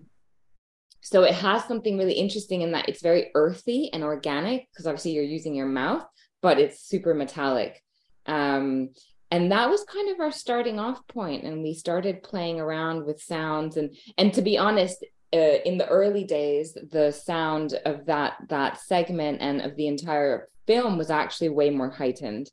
so 1.01 1.23
it 1.23 1.33
has 1.33 1.63
something 1.65 1.97
really 1.97 2.13
interesting 2.13 2.61
in 2.61 2.71
that 2.73 2.87
it's 2.87 3.01
very 3.01 3.31
earthy 3.33 3.91
and 3.91 4.03
organic 4.03 4.67
because 4.71 4.85
obviously 4.85 5.11
you're 5.11 5.23
using 5.23 5.55
your 5.55 5.67
mouth, 5.67 6.05
but 6.41 6.59
it's 6.59 6.87
super 6.87 7.15
metallic. 7.15 7.81
Um, 8.27 8.89
and 9.31 9.51
that 9.51 9.69
was 9.69 9.83
kind 9.83 10.09
of 10.09 10.19
our 10.19 10.31
starting 10.31 10.79
off 10.79 11.05
point 11.07 11.43
and 11.43 11.63
we 11.63 11.73
started 11.73 12.21
playing 12.21 12.59
around 12.59 13.03
with 13.05 13.21
sounds 13.21 13.77
and 13.77 13.95
and 14.19 14.33
to 14.33 14.41
be 14.41 14.57
honest 14.57 15.03
uh, 15.33 15.57
in 15.65 15.77
the 15.77 15.87
early 15.87 16.23
days 16.23 16.77
the 16.91 17.11
sound 17.11 17.73
of 17.85 18.05
that 18.05 18.33
that 18.49 18.79
segment 18.79 19.41
and 19.41 19.61
of 19.61 19.75
the 19.75 19.87
entire 19.87 20.47
film 20.67 20.97
was 20.97 21.09
actually 21.09 21.49
way 21.49 21.69
more 21.69 21.89
heightened 21.89 22.49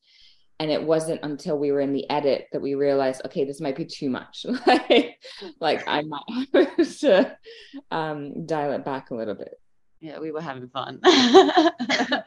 and 0.63 0.71
it 0.71 0.81
wasn't 0.81 1.19
until 1.25 1.59
we 1.59 1.73
were 1.73 1.81
in 1.81 1.93
the 1.93 2.09
edit 2.09 2.47
that 2.53 2.63
we 2.63 2.75
realized 2.75 3.21
okay 3.25 3.45
this 3.45 3.61
might 3.61 3.75
be 3.77 3.85
too 3.85 4.09
much. 4.09 4.47
Like, 4.67 5.19
like 5.61 5.89
i 5.89 6.03
might 6.03 6.23
have 6.55 6.99
to 7.01 7.37
um, 7.91 8.47
dial 8.47 8.73
it 8.73 8.85
back 8.85 9.11
a 9.11 9.15
little 9.15 9.35
bit. 9.35 9.61
Yeah 10.01 10.21
we 10.21 10.31
were 10.31 10.41
having 10.41 10.69
fun. 10.69 11.01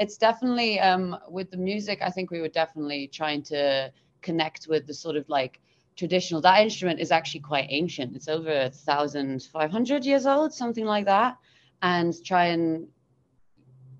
It's 0.00 0.16
definitely 0.16 0.78
um, 0.78 1.16
with 1.28 1.50
the 1.50 1.56
music 1.56 1.98
i 2.02 2.10
think 2.10 2.30
we 2.30 2.40
were 2.40 2.54
definitely 2.62 3.08
trying 3.08 3.42
to 3.44 3.92
connect 4.22 4.68
with 4.68 4.86
the 4.86 4.94
sort 4.94 5.16
of 5.16 5.28
like 5.28 5.60
traditional 5.96 6.40
that 6.42 6.60
instrument 6.60 7.00
is 7.00 7.10
actually 7.10 7.40
quite 7.40 7.66
ancient. 7.70 8.14
It's 8.14 8.28
over 8.28 8.70
1500 8.70 10.04
years 10.04 10.26
old 10.26 10.52
something 10.52 10.84
like 10.84 11.06
that 11.06 11.36
and 11.82 12.14
try 12.24 12.44
and 12.46 12.86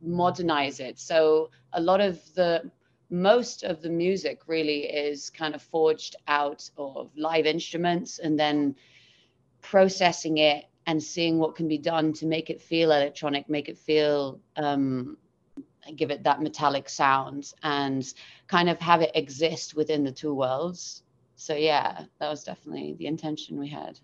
modernize 0.01 0.79
it. 0.79 0.99
So 1.01 1.51
a 1.73 1.81
lot 1.81 2.01
of 2.01 2.21
the 2.35 2.71
most 3.11 3.63
of 3.65 3.81
the 3.81 3.89
music 3.89 4.43
really 4.47 4.85
is 4.85 5.31
kind 5.31 5.55
of 5.55 5.63
forged 5.63 6.17
out 6.27 6.69
of 6.77 7.11
live 7.17 7.47
instruments 7.47 8.19
and 8.19 8.39
then 8.39 8.75
processing 9.63 10.39
it 10.39 10.67
and 10.87 11.03
seeing 11.03 11.39
what 11.39 11.55
can 11.55 11.69
be 11.69 11.79
done 11.79 12.13
to 12.15 12.27
make 12.27 12.51
it 12.51 12.61
feel 12.61 12.93
electronic, 12.93 13.49
make 13.49 13.69
it 13.69 13.79
feel, 13.79 14.41
um, 14.57 15.17
give 15.97 16.11
it 16.11 16.23
that 16.23 16.43
metallic 16.43 16.89
sound 16.89 17.53
and 17.63 18.15
kind 18.47 18.69
of 18.69 18.79
have 18.79 19.01
it 19.01 19.11
exist 19.15 19.75
within 19.75 20.05
the 20.05 20.13
two 20.13 20.35
worlds. 20.35 21.03
So, 21.37 21.55
yeah, 21.55 22.05
that 22.19 22.29
was 22.29 22.43
definitely 22.43 22.95
the 22.99 23.07
intention 23.07 23.59
we 23.59 23.69
had. 23.69 24.01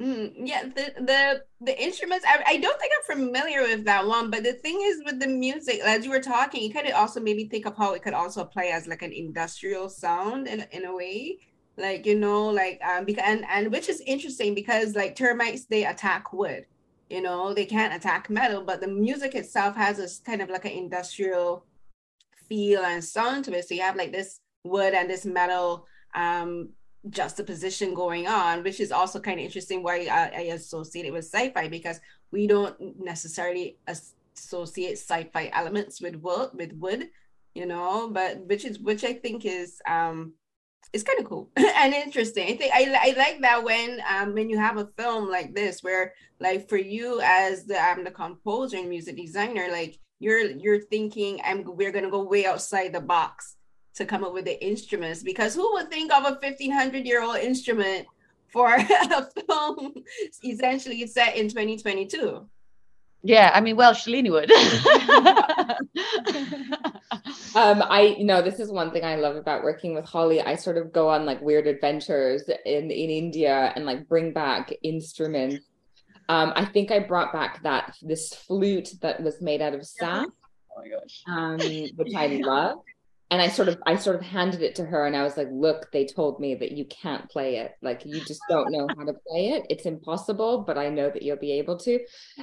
Mm, 0.00 0.32
yeah, 0.46 0.64
the 0.64 0.94
the 0.96 1.44
the 1.60 1.82
instruments. 1.82 2.24
I, 2.26 2.42
I 2.46 2.56
don't 2.56 2.80
think 2.80 2.92
I'm 2.96 3.16
familiar 3.18 3.60
with 3.62 3.84
that 3.84 4.06
one, 4.06 4.30
but 4.30 4.42
the 4.42 4.54
thing 4.54 4.80
is 4.82 5.02
with 5.04 5.20
the 5.20 5.26
music, 5.26 5.80
as 5.84 6.04
you 6.06 6.10
were 6.10 6.20
talking, 6.22 6.62
you 6.62 6.72
kind 6.72 6.86
of 6.88 6.94
also 6.94 7.20
maybe 7.20 7.44
think 7.44 7.66
of 7.66 7.76
how 7.76 7.92
it 7.92 8.02
could 8.02 8.14
also 8.14 8.44
play 8.44 8.70
as 8.70 8.86
like 8.86 9.02
an 9.02 9.12
industrial 9.12 9.90
sound 9.90 10.46
in 10.48 10.64
in 10.72 10.86
a 10.86 10.96
way, 10.96 11.38
like 11.76 12.06
you 12.06 12.14
know, 12.18 12.48
like 12.48 12.80
um 12.82 13.04
because 13.04 13.24
and 13.26 13.44
and 13.50 13.70
which 13.70 13.90
is 13.90 14.00
interesting 14.06 14.54
because 14.54 14.96
like 14.96 15.16
termites 15.16 15.66
they 15.66 15.84
attack 15.84 16.32
wood, 16.32 16.64
you 17.10 17.20
know, 17.20 17.52
they 17.52 17.66
can't 17.66 17.92
attack 17.94 18.30
metal, 18.30 18.62
but 18.64 18.80
the 18.80 18.88
music 18.88 19.34
itself 19.34 19.76
has 19.76 19.98
this 19.98 20.18
kind 20.20 20.40
of 20.40 20.48
like 20.48 20.64
an 20.64 20.72
industrial 20.72 21.66
feel 22.48 22.82
and 22.84 23.04
sound 23.04 23.44
to 23.44 23.52
it. 23.56 23.68
So 23.68 23.74
you 23.74 23.82
have 23.82 23.96
like 23.96 24.12
this 24.12 24.40
wood 24.64 24.94
and 24.94 25.10
this 25.10 25.26
metal 25.26 25.86
um 26.14 26.70
juxtaposition 27.08 27.94
going 27.94 28.26
on, 28.26 28.62
which 28.62 28.80
is 28.80 28.92
also 28.92 29.18
kind 29.20 29.40
of 29.40 29.46
interesting 29.46 29.82
why 29.82 30.06
I, 30.10 30.30
I 30.36 30.40
associate 30.52 31.06
it 31.06 31.12
with 31.12 31.24
sci-fi 31.24 31.68
because 31.68 32.00
we 32.30 32.46
don't 32.46 32.76
necessarily 32.98 33.78
associate 33.86 34.98
sci-fi 34.98 35.50
elements 35.54 36.00
with 36.00 36.16
wood 36.16 36.50
with 36.52 36.72
wood, 36.74 37.08
you 37.54 37.66
know, 37.66 38.10
but 38.10 38.46
which 38.46 38.64
is 38.64 38.78
which 38.78 39.04
I 39.04 39.14
think 39.14 39.44
is 39.44 39.80
um 39.88 40.34
it's 40.92 41.04
kind 41.04 41.20
of 41.20 41.26
cool 41.26 41.50
and 41.56 41.94
interesting. 41.94 42.48
I 42.48 42.56
think 42.56 42.74
I, 42.74 43.12
I 43.12 43.14
like 43.16 43.40
that 43.40 43.64
when 43.64 44.00
um 44.08 44.34
when 44.34 44.50
you 44.50 44.58
have 44.58 44.76
a 44.76 44.90
film 44.98 45.30
like 45.30 45.54
this 45.54 45.82
where 45.82 46.12
like 46.38 46.68
for 46.68 46.76
you 46.76 47.20
as 47.22 47.64
the 47.64 47.82
um 47.82 48.04
the 48.04 48.10
composer 48.10 48.76
and 48.76 48.88
music 48.88 49.16
designer, 49.16 49.68
like 49.70 49.98
you're 50.18 50.40
you're 50.50 50.82
thinking 50.82 51.40
I'm 51.44 51.64
we're 51.64 51.92
gonna 51.92 52.10
go 52.10 52.24
way 52.24 52.44
outside 52.44 52.92
the 52.92 53.00
box 53.00 53.56
to 53.94 54.04
come 54.04 54.24
up 54.24 54.32
with 54.32 54.44
the 54.44 54.64
instruments 54.64 55.22
because 55.22 55.54
who 55.54 55.72
would 55.72 55.90
think 55.90 56.12
of 56.12 56.24
a 56.24 56.32
1500 56.32 57.06
year 57.06 57.22
old 57.22 57.36
instrument 57.36 58.06
for 58.48 58.74
a 58.74 59.28
film 59.46 59.94
essentially 60.44 61.06
set 61.06 61.36
in 61.36 61.48
2022 61.48 62.46
yeah 63.22 63.50
i 63.54 63.60
mean 63.60 63.76
well 63.76 63.92
shalini 63.92 64.30
would. 64.30 64.50
Um 67.54 67.82
i 67.82 68.14
you 68.18 68.24
know 68.24 68.42
this 68.42 68.60
is 68.60 68.70
one 68.70 68.92
thing 68.92 69.04
i 69.04 69.16
love 69.16 69.34
about 69.34 69.64
working 69.64 69.94
with 69.94 70.04
holly. 70.04 70.40
I 70.40 70.54
sort 70.54 70.76
of 70.76 70.92
go 70.92 71.08
on 71.08 71.26
like 71.26 71.40
weird 71.42 71.66
adventures 71.66 72.48
in 72.64 72.90
in 72.90 73.10
india 73.10 73.72
and 73.74 73.84
like 73.84 74.08
bring 74.08 74.32
back 74.32 74.72
instruments. 74.82 75.64
Um 76.28 76.52
i 76.54 76.64
think 76.64 76.92
i 76.92 77.00
brought 77.00 77.32
back 77.32 77.62
that 77.64 77.96
this 78.02 78.34
flute 78.34 78.94
that 79.02 79.22
was 79.22 79.40
made 79.40 79.60
out 79.60 79.74
of 79.74 79.84
sap 79.84 80.28
oh 80.28 80.80
my 80.80 80.88
gosh. 80.88 81.22
Um 81.26 81.58
which 81.96 82.14
i 82.14 82.40
love 82.42 82.78
and 83.30 83.40
I 83.40 83.48
sort 83.48 83.68
of 83.68 83.80
I 83.86 83.94
sort 83.94 84.16
of 84.16 84.22
handed 84.22 84.60
it 84.60 84.74
to 84.76 84.84
her 84.84 85.06
and 85.06 85.16
I 85.16 85.22
was 85.22 85.36
like, 85.36 85.48
look, 85.52 85.90
they 85.92 86.04
told 86.04 86.40
me 86.40 86.56
that 86.56 86.72
you 86.72 86.84
can't 86.86 87.28
play 87.30 87.56
it. 87.56 87.76
Like 87.80 88.02
you 88.04 88.20
just 88.24 88.40
don't 88.48 88.72
know 88.72 88.88
how 88.88 89.04
to 89.04 89.14
play 89.28 89.50
it. 89.50 89.66
It's 89.70 89.86
impossible, 89.86 90.64
but 90.66 90.76
I 90.76 90.88
know 90.88 91.10
that 91.10 91.22
you'll 91.22 91.36
be 91.36 91.52
able 91.52 91.78
to. 91.78 92.00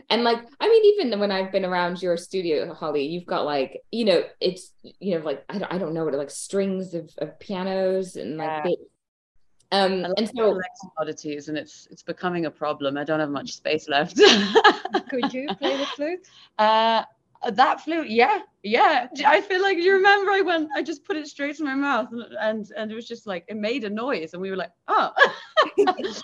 And 0.09 0.23
like, 0.23 0.39
I 0.61 0.69
mean, 0.69 0.85
even 0.85 1.19
when 1.19 1.31
I've 1.31 1.51
been 1.51 1.65
around 1.65 2.01
your 2.01 2.15
studio, 2.15 2.73
Holly, 2.73 3.05
you've 3.05 3.25
got 3.25 3.43
like, 3.43 3.81
you 3.91 4.05
know, 4.05 4.23
it's 4.39 4.71
you 4.81 5.17
know, 5.17 5.25
like 5.25 5.43
I 5.49 5.57
don't 5.57 5.73
I 5.73 5.77
don't 5.77 5.93
know 5.93 6.05
what 6.05 6.13
like 6.13 6.31
strings 6.31 6.93
of, 6.93 7.09
of 7.17 7.37
pianos 7.39 8.15
and 8.15 8.37
like 8.37 8.63
yeah. 8.65 9.83
um 9.83 10.05
and 10.15 10.31
so 10.33 10.57
commodities 10.79 11.49
and 11.49 11.57
it's 11.57 11.89
it's 11.91 12.03
becoming 12.03 12.45
a 12.45 12.51
problem. 12.51 12.97
I 12.97 13.03
don't 13.03 13.19
have 13.19 13.29
much 13.29 13.51
space 13.51 13.89
left. 13.89 14.15
Could 15.09 15.33
you 15.33 15.49
play 15.59 15.77
the 15.77 15.85
flute? 15.95 16.27
Uh, 16.57 17.03
that 17.51 17.81
flute 17.81 18.09
yeah 18.09 18.39
yeah. 18.63 19.07
I 19.25 19.41
feel 19.41 19.61
like 19.61 19.77
you 19.77 19.93
remember 19.93 20.31
i 20.31 20.41
went 20.41 20.69
i 20.75 20.81
just 20.81 21.05
put 21.05 21.15
it 21.15 21.27
straight 21.27 21.59
in 21.59 21.65
my 21.65 21.75
mouth 21.75 22.09
and, 22.11 22.23
and 22.39 22.71
and, 22.75 22.91
it 22.91 22.95
was 22.95 23.07
just 23.07 23.27
like 23.27 23.45
it 23.47 23.57
made 23.57 23.83
a 23.83 23.89
noise 23.89 24.33
and 24.33 24.41
we 24.41 24.49
were 24.49 24.57
like 24.57 24.71
oh. 24.87 25.11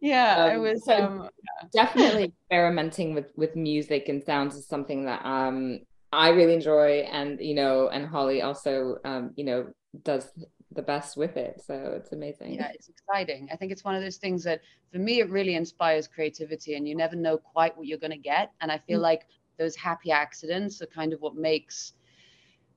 Yeah 0.00 0.44
um, 0.44 0.50
it 0.52 0.58
was 0.58 0.88
um, 0.88 1.28
definitely 1.72 2.24
experimenting 2.24 3.14
with 3.14 3.32
with 3.36 3.56
music 3.56 4.08
and 4.08 4.22
sounds 4.22 4.54
is 4.54 4.66
something 4.66 5.04
that 5.06 5.24
um 5.24 5.80
i 6.12 6.28
really 6.28 6.54
enjoy 6.54 7.00
and 7.10 7.40
you 7.40 7.54
know 7.54 7.88
and 7.88 8.06
holly 8.06 8.40
also 8.40 8.98
um 9.04 9.32
you 9.34 9.42
know 9.42 9.66
does 10.04 10.30
the 10.72 10.82
best 10.82 11.16
with 11.16 11.36
it. 11.36 11.60
So 11.64 11.74
it's 11.96 12.12
amazing. 12.12 12.54
Yeah 12.54 12.70
it's 12.74 12.88
exciting. 12.88 13.48
I 13.52 13.56
think 13.56 13.72
it's 13.72 13.84
one 13.84 13.94
of 13.94 14.02
those 14.02 14.16
things 14.16 14.44
that 14.44 14.60
for 14.92 14.98
me 14.98 15.20
it 15.20 15.30
really 15.30 15.54
inspires 15.54 16.06
creativity 16.06 16.74
and 16.74 16.86
you 16.86 16.96
never 16.96 17.16
know 17.16 17.38
quite 17.38 17.76
what 17.76 17.86
you're 17.86 17.98
going 17.98 18.12
to 18.12 18.18
get. 18.18 18.52
And 18.60 18.70
i 18.70 18.78
feel 18.78 18.98
mm-hmm. 18.98 19.04
like 19.04 19.26
those 19.58 19.76
happy 19.76 20.10
accidents 20.10 20.80
are 20.80 20.86
kind 20.86 21.12
of 21.12 21.20
what 21.20 21.34
makes 21.34 21.94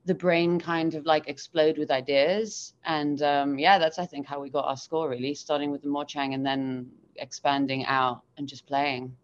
the 0.04 0.14
brain 0.14 0.58
kind 0.58 0.94
of 0.94 1.06
like 1.06 1.28
explode 1.28 1.78
with 1.78 1.90
ideas. 1.90 2.74
And 2.84 3.22
um, 3.22 3.58
yeah, 3.58 3.78
that's 3.78 3.98
I 3.98 4.06
think 4.06 4.26
how 4.26 4.40
we 4.40 4.50
got 4.50 4.66
our 4.66 4.76
score 4.76 5.08
really, 5.08 5.34
starting 5.34 5.70
with 5.70 5.82
the 5.82 5.88
morchang 5.88 6.34
and 6.34 6.44
then 6.44 6.90
expanding 7.16 7.84
out 7.86 8.22
and 8.36 8.48
just 8.48 8.66
playing. 8.66 9.14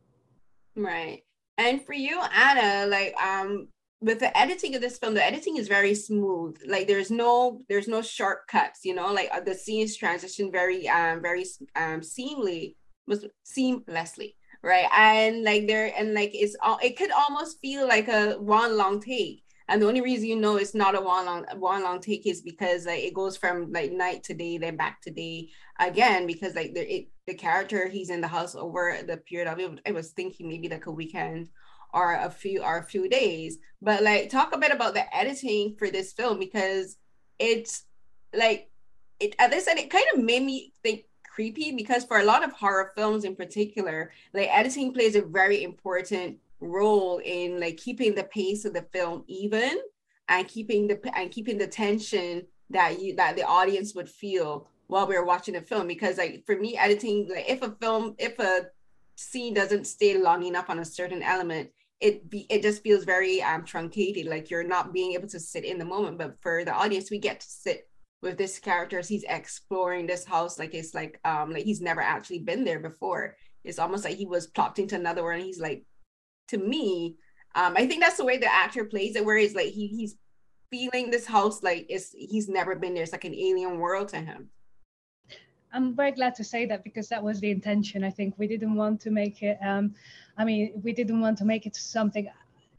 Right. 0.77 1.23
And 1.57 1.85
for 1.85 1.93
you, 1.93 2.21
Anna, 2.33 2.87
like 2.87 3.15
um 3.21 3.69
with 4.01 4.21
the 4.21 4.37
editing 4.39 4.77
of 4.77 4.81
this 4.81 4.99
film, 4.99 5.15
the 5.15 5.25
editing 5.25 5.57
is 5.57 5.67
very 5.67 5.95
smooth. 5.95 6.57
Like 6.67 6.87
there's 6.87 7.11
no 7.11 7.63
there's 7.69 7.89
no 7.89 8.01
shortcuts, 8.01 8.85
you 8.85 8.95
know, 8.95 9.13
like 9.13 9.29
uh, 9.33 9.41
the 9.41 9.55
scenes 9.55 9.97
transition 9.97 10.53
very 10.53 10.89
um 10.89 11.21
very 11.21 11.45
um 11.75 12.01
seamlessly 12.01 12.77
was 13.09 13.27
seamlessly 13.45 14.35
right? 14.63 14.87
And 14.97 15.45
like 15.45 15.67
there 15.67 15.93
and 15.97 16.15
like 16.15 16.31
it's 16.35 16.57
all 16.63 16.79
it 16.83 16.97
could 16.97 17.11
almost 17.13 17.61
feel 17.61 17.87
like 17.87 18.09
a 18.09 18.33
one 18.35 18.77
long 18.77 19.01
take. 19.01 19.43
And 19.71 19.83
the 19.83 19.87
only 19.87 20.01
reason 20.01 20.29
you 20.29 20.37
know 20.37 20.57
it's 20.57 20.75
not 20.75 20.97
a 20.97 21.01
one 21.01 21.27
long 21.27 21.45
one 21.57 21.83
long 21.83 22.01
take 22.01 22.27
is 22.27 22.41
because 22.41 22.87
like 22.87 23.03
it 23.03 23.15
goes 23.15 23.37
from 23.37 23.71
like 23.73 23.93
night 23.93 24.25
to 24.25 24.35
day 24.35 24.59
then 24.59 24.77
back 24.77 25.03
to 25.03 25.11
day 25.11 25.51
again 25.79 26.27
because 26.27 26.55
like 26.55 26.75
the 26.75 26.97
it, 26.97 27.09
the 27.27 27.35
character 27.35 27.89
he's 27.89 28.11
in 28.11 28.21
the 28.21 28.29
house 28.29 28.55
over 28.55 28.99
the 29.07 29.19
period 29.19 29.47
of 29.47 29.59
it 29.59 29.81
I 29.87 29.93
was 29.93 30.11
thinking 30.13 30.49
maybe 30.49 30.69
like 30.69 30.87
a 30.87 30.91
weekend 30.91 31.51
or 31.93 32.15
a 32.15 32.31
few 32.31 32.63
or 32.63 32.79
a 32.79 32.85
few 32.85 33.09
days. 33.09 33.59
But 33.81 34.03
like 34.03 34.31
talk 34.31 34.55
a 34.55 34.59
bit 34.59 34.73
about 34.73 34.95
the 34.95 35.17
editing 35.17 35.77
for 35.79 35.91
this 35.91 36.13
film 36.13 36.39
because 36.39 36.97
it's 37.39 37.85
like 38.35 38.71
it 39.21 39.35
as 39.39 39.53
I 39.53 39.59
said 39.59 39.79
it 39.79 39.91
kind 39.91 40.05
of 40.15 40.23
made 40.23 40.43
me 40.43 40.73
think 40.83 41.05
creepy 41.39 41.71
because 41.71 42.05
for 42.05 42.19
a 42.19 42.25
lot 42.25 42.43
of 42.43 42.51
horror 42.51 42.91
films 42.97 43.23
in 43.23 43.37
particular, 43.37 44.11
like 44.35 44.49
editing 44.51 44.93
plays 44.93 45.15
a 45.15 45.23
very 45.23 45.63
important 45.63 46.37
role 46.59 47.21
in 47.25 47.61
like 47.61 47.77
keeping 47.77 48.13
the 48.13 48.25
pace 48.25 48.65
of 48.65 48.75
the 48.75 48.83
film 48.93 49.23
even 49.29 49.79
and 50.29 50.49
keeping 50.49 50.89
the 50.89 50.99
and 51.17 51.31
keeping 51.31 51.57
the 51.57 51.67
tension 51.69 52.45
that 52.71 53.01
you 53.01 53.15
that 53.15 53.37
the 53.37 53.45
audience 53.45 53.95
would 53.95 54.09
feel 54.09 54.67
while 54.89 55.07
we 55.07 55.15
are 55.15 55.25
watching 55.25 55.55
the 55.55 55.61
film. 55.61 55.87
Because 55.87 56.19
like 56.19 56.43
for 56.45 56.57
me 56.57 56.77
editing 56.77 57.29
like 57.29 57.49
if 57.49 57.63
a 57.63 57.71
film 57.81 58.17
if 58.19 58.37
a 58.41 58.67
scene 59.15 59.55
doesn't 59.55 59.87
stay 59.87 60.19
long 60.19 60.43
enough 60.43 60.69
on 60.69 60.81
a 60.81 60.85
certain 60.85 61.23
element 61.23 61.71
it 62.01 62.29
be 62.29 62.47
it 62.51 62.63
just 62.63 62.83
feels 62.83 63.05
very 63.05 63.41
um 63.43 63.65
truncated. 63.65 64.27
Like 64.27 64.51
you're 64.51 64.65
not 64.65 64.93
being 64.93 65.13
able 65.13 65.29
to 65.29 65.39
sit 65.39 65.65
in 65.65 65.79
the 65.79 65.85
moment. 65.85 66.19
But 66.19 66.35
for 66.41 66.65
the 66.65 66.73
audience 66.73 67.13
we 67.13 67.21
get 67.21 67.39
to 67.39 67.49
sit 67.49 67.88
with 68.23 68.37
this 68.37 68.59
character 68.59 68.99
as 68.99 69.09
he's 69.09 69.25
exploring 69.29 70.07
this 70.07 70.25
house 70.25 70.59
like 70.59 70.75
it's 70.75 70.95
like 70.95 71.21
um 71.25 71.53
like 71.53 71.65
he's 71.65 71.81
never 71.81 72.01
actually 72.01 72.41
been 72.41 72.65
there 72.65 72.81
before 72.81 73.37
it's 73.65 73.79
almost 73.79 74.05
like 74.05 74.17
he 74.17 74.27
was 74.27 74.47
plopped 74.47 74.79
into 74.79 74.97
another 74.97 75.23
world 75.23 75.39
and 75.39 75.47
he's 75.47 75.61
like 75.61 75.85
to 76.49 76.59
me 76.59 77.17
um 77.55 77.75
i 77.77 77.87
think 77.87 78.03
that's 78.03 78.17
the 78.17 78.25
way 78.25 78.37
the 78.37 78.53
actor 78.53 78.85
plays 78.85 79.15
it 79.17 79.25
where 79.25 79.37
he's 79.37 79.55
like 79.55 79.69
he 79.69 79.87
he's 79.87 80.17
feeling 80.71 81.11
this 81.11 81.27
house 81.27 81.63
like 81.63 81.87
it's 81.89 82.13
he's 82.13 82.49
never 82.49 82.75
been 82.75 82.93
there 82.93 83.03
it's 83.03 83.13
like 83.13 83.25
an 83.25 83.35
alien 83.35 83.79
world 83.79 84.09
to 84.09 84.19
him 84.19 84.51
I'm 85.73 85.95
very 85.95 86.13
glad 86.13 86.35
to 86.37 86.45
say 86.45 86.67
that 86.67 86.83
because 86.83 87.09
that 87.09 87.23
was 87.23 87.41
the 87.41 87.51
intention. 87.51 88.03
I 88.03 88.11
think 88.11 88.35
we 88.39 88.47
didn't 88.47 88.75
want 88.75 89.01
to 89.03 89.11
make 89.11 89.43
it. 89.43 89.59
Um, 89.63 89.95
I 90.37 90.45
mean, 90.45 90.81
we 90.83 90.93
didn't 90.93 91.21
want 91.21 91.37
to 91.39 91.45
make 91.45 91.67
it 91.67 91.77
something. 91.77 92.29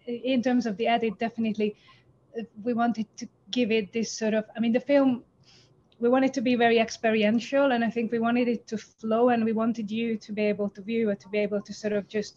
In 0.08 0.41
terms 0.41 0.65
of 0.65 0.75
the 0.77 0.88
edit, 0.88 1.19
definitely, 1.19 1.75
uh, 2.38 2.43
we 2.63 2.74
wanted 2.74 3.05
to 3.17 3.27
give 3.51 3.72
it 3.72 3.93
this 3.93 4.12
sort 4.12 4.34
of. 4.34 4.46
I 4.58 4.60
mean, 4.60 4.74
the 4.74 4.79
film 4.79 5.24
we 6.00 6.10
wanted 6.10 6.34
to 6.34 6.41
be 6.41 6.56
very 6.56 6.79
experiential 6.79 7.72
and 7.72 7.84
i 7.84 7.89
think 7.89 8.12
we 8.12 8.20
wanted 8.20 8.48
it 8.48 8.68
to 8.68 8.77
flow 8.77 9.29
and 9.29 9.44
we 9.44 9.51
wanted 9.51 9.91
you 9.91 10.18
to 10.18 10.32
be 10.32 10.44
able 10.44 10.70
to 10.70 10.82
view 10.82 11.10
it 11.10 11.20
to 11.20 11.29
be 11.29 11.39
able 11.39 11.62
to 11.62 11.74
sort 11.74 11.94
of 11.94 12.08
just 12.08 12.36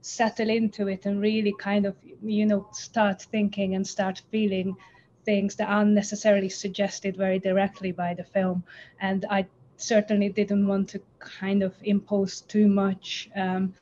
settle 0.00 0.50
into 0.50 0.88
it 0.88 1.06
and 1.06 1.20
really 1.20 1.54
kind 1.58 1.86
of 1.86 1.96
you 2.22 2.44
know 2.44 2.68
start 2.72 3.22
thinking 3.22 3.74
and 3.74 3.86
start 3.86 4.20
feeling 4.30 4.76
things 5.24 5.56
that 5.56 5.68
aren't 5.68 5.92
necessarily 5.92 6.50
suggested 6.50 7.16
very 7.16 7.38
directly 7.38 7.90
by 7.90 8.12
the 8.12 8.24
film. 8.24 8.62
And 9.00 9.24
i 9.30 9.46
certainly 9.76 10.28
didn't 10.28 10.68
want 10.68 10.88
to 10.90 11.00
kind 11.18 11.62
of 11.62 11.74
impose 11.82 12.42
too 12.42 12.68
much 12.68 13.28
um, 13.34 13.74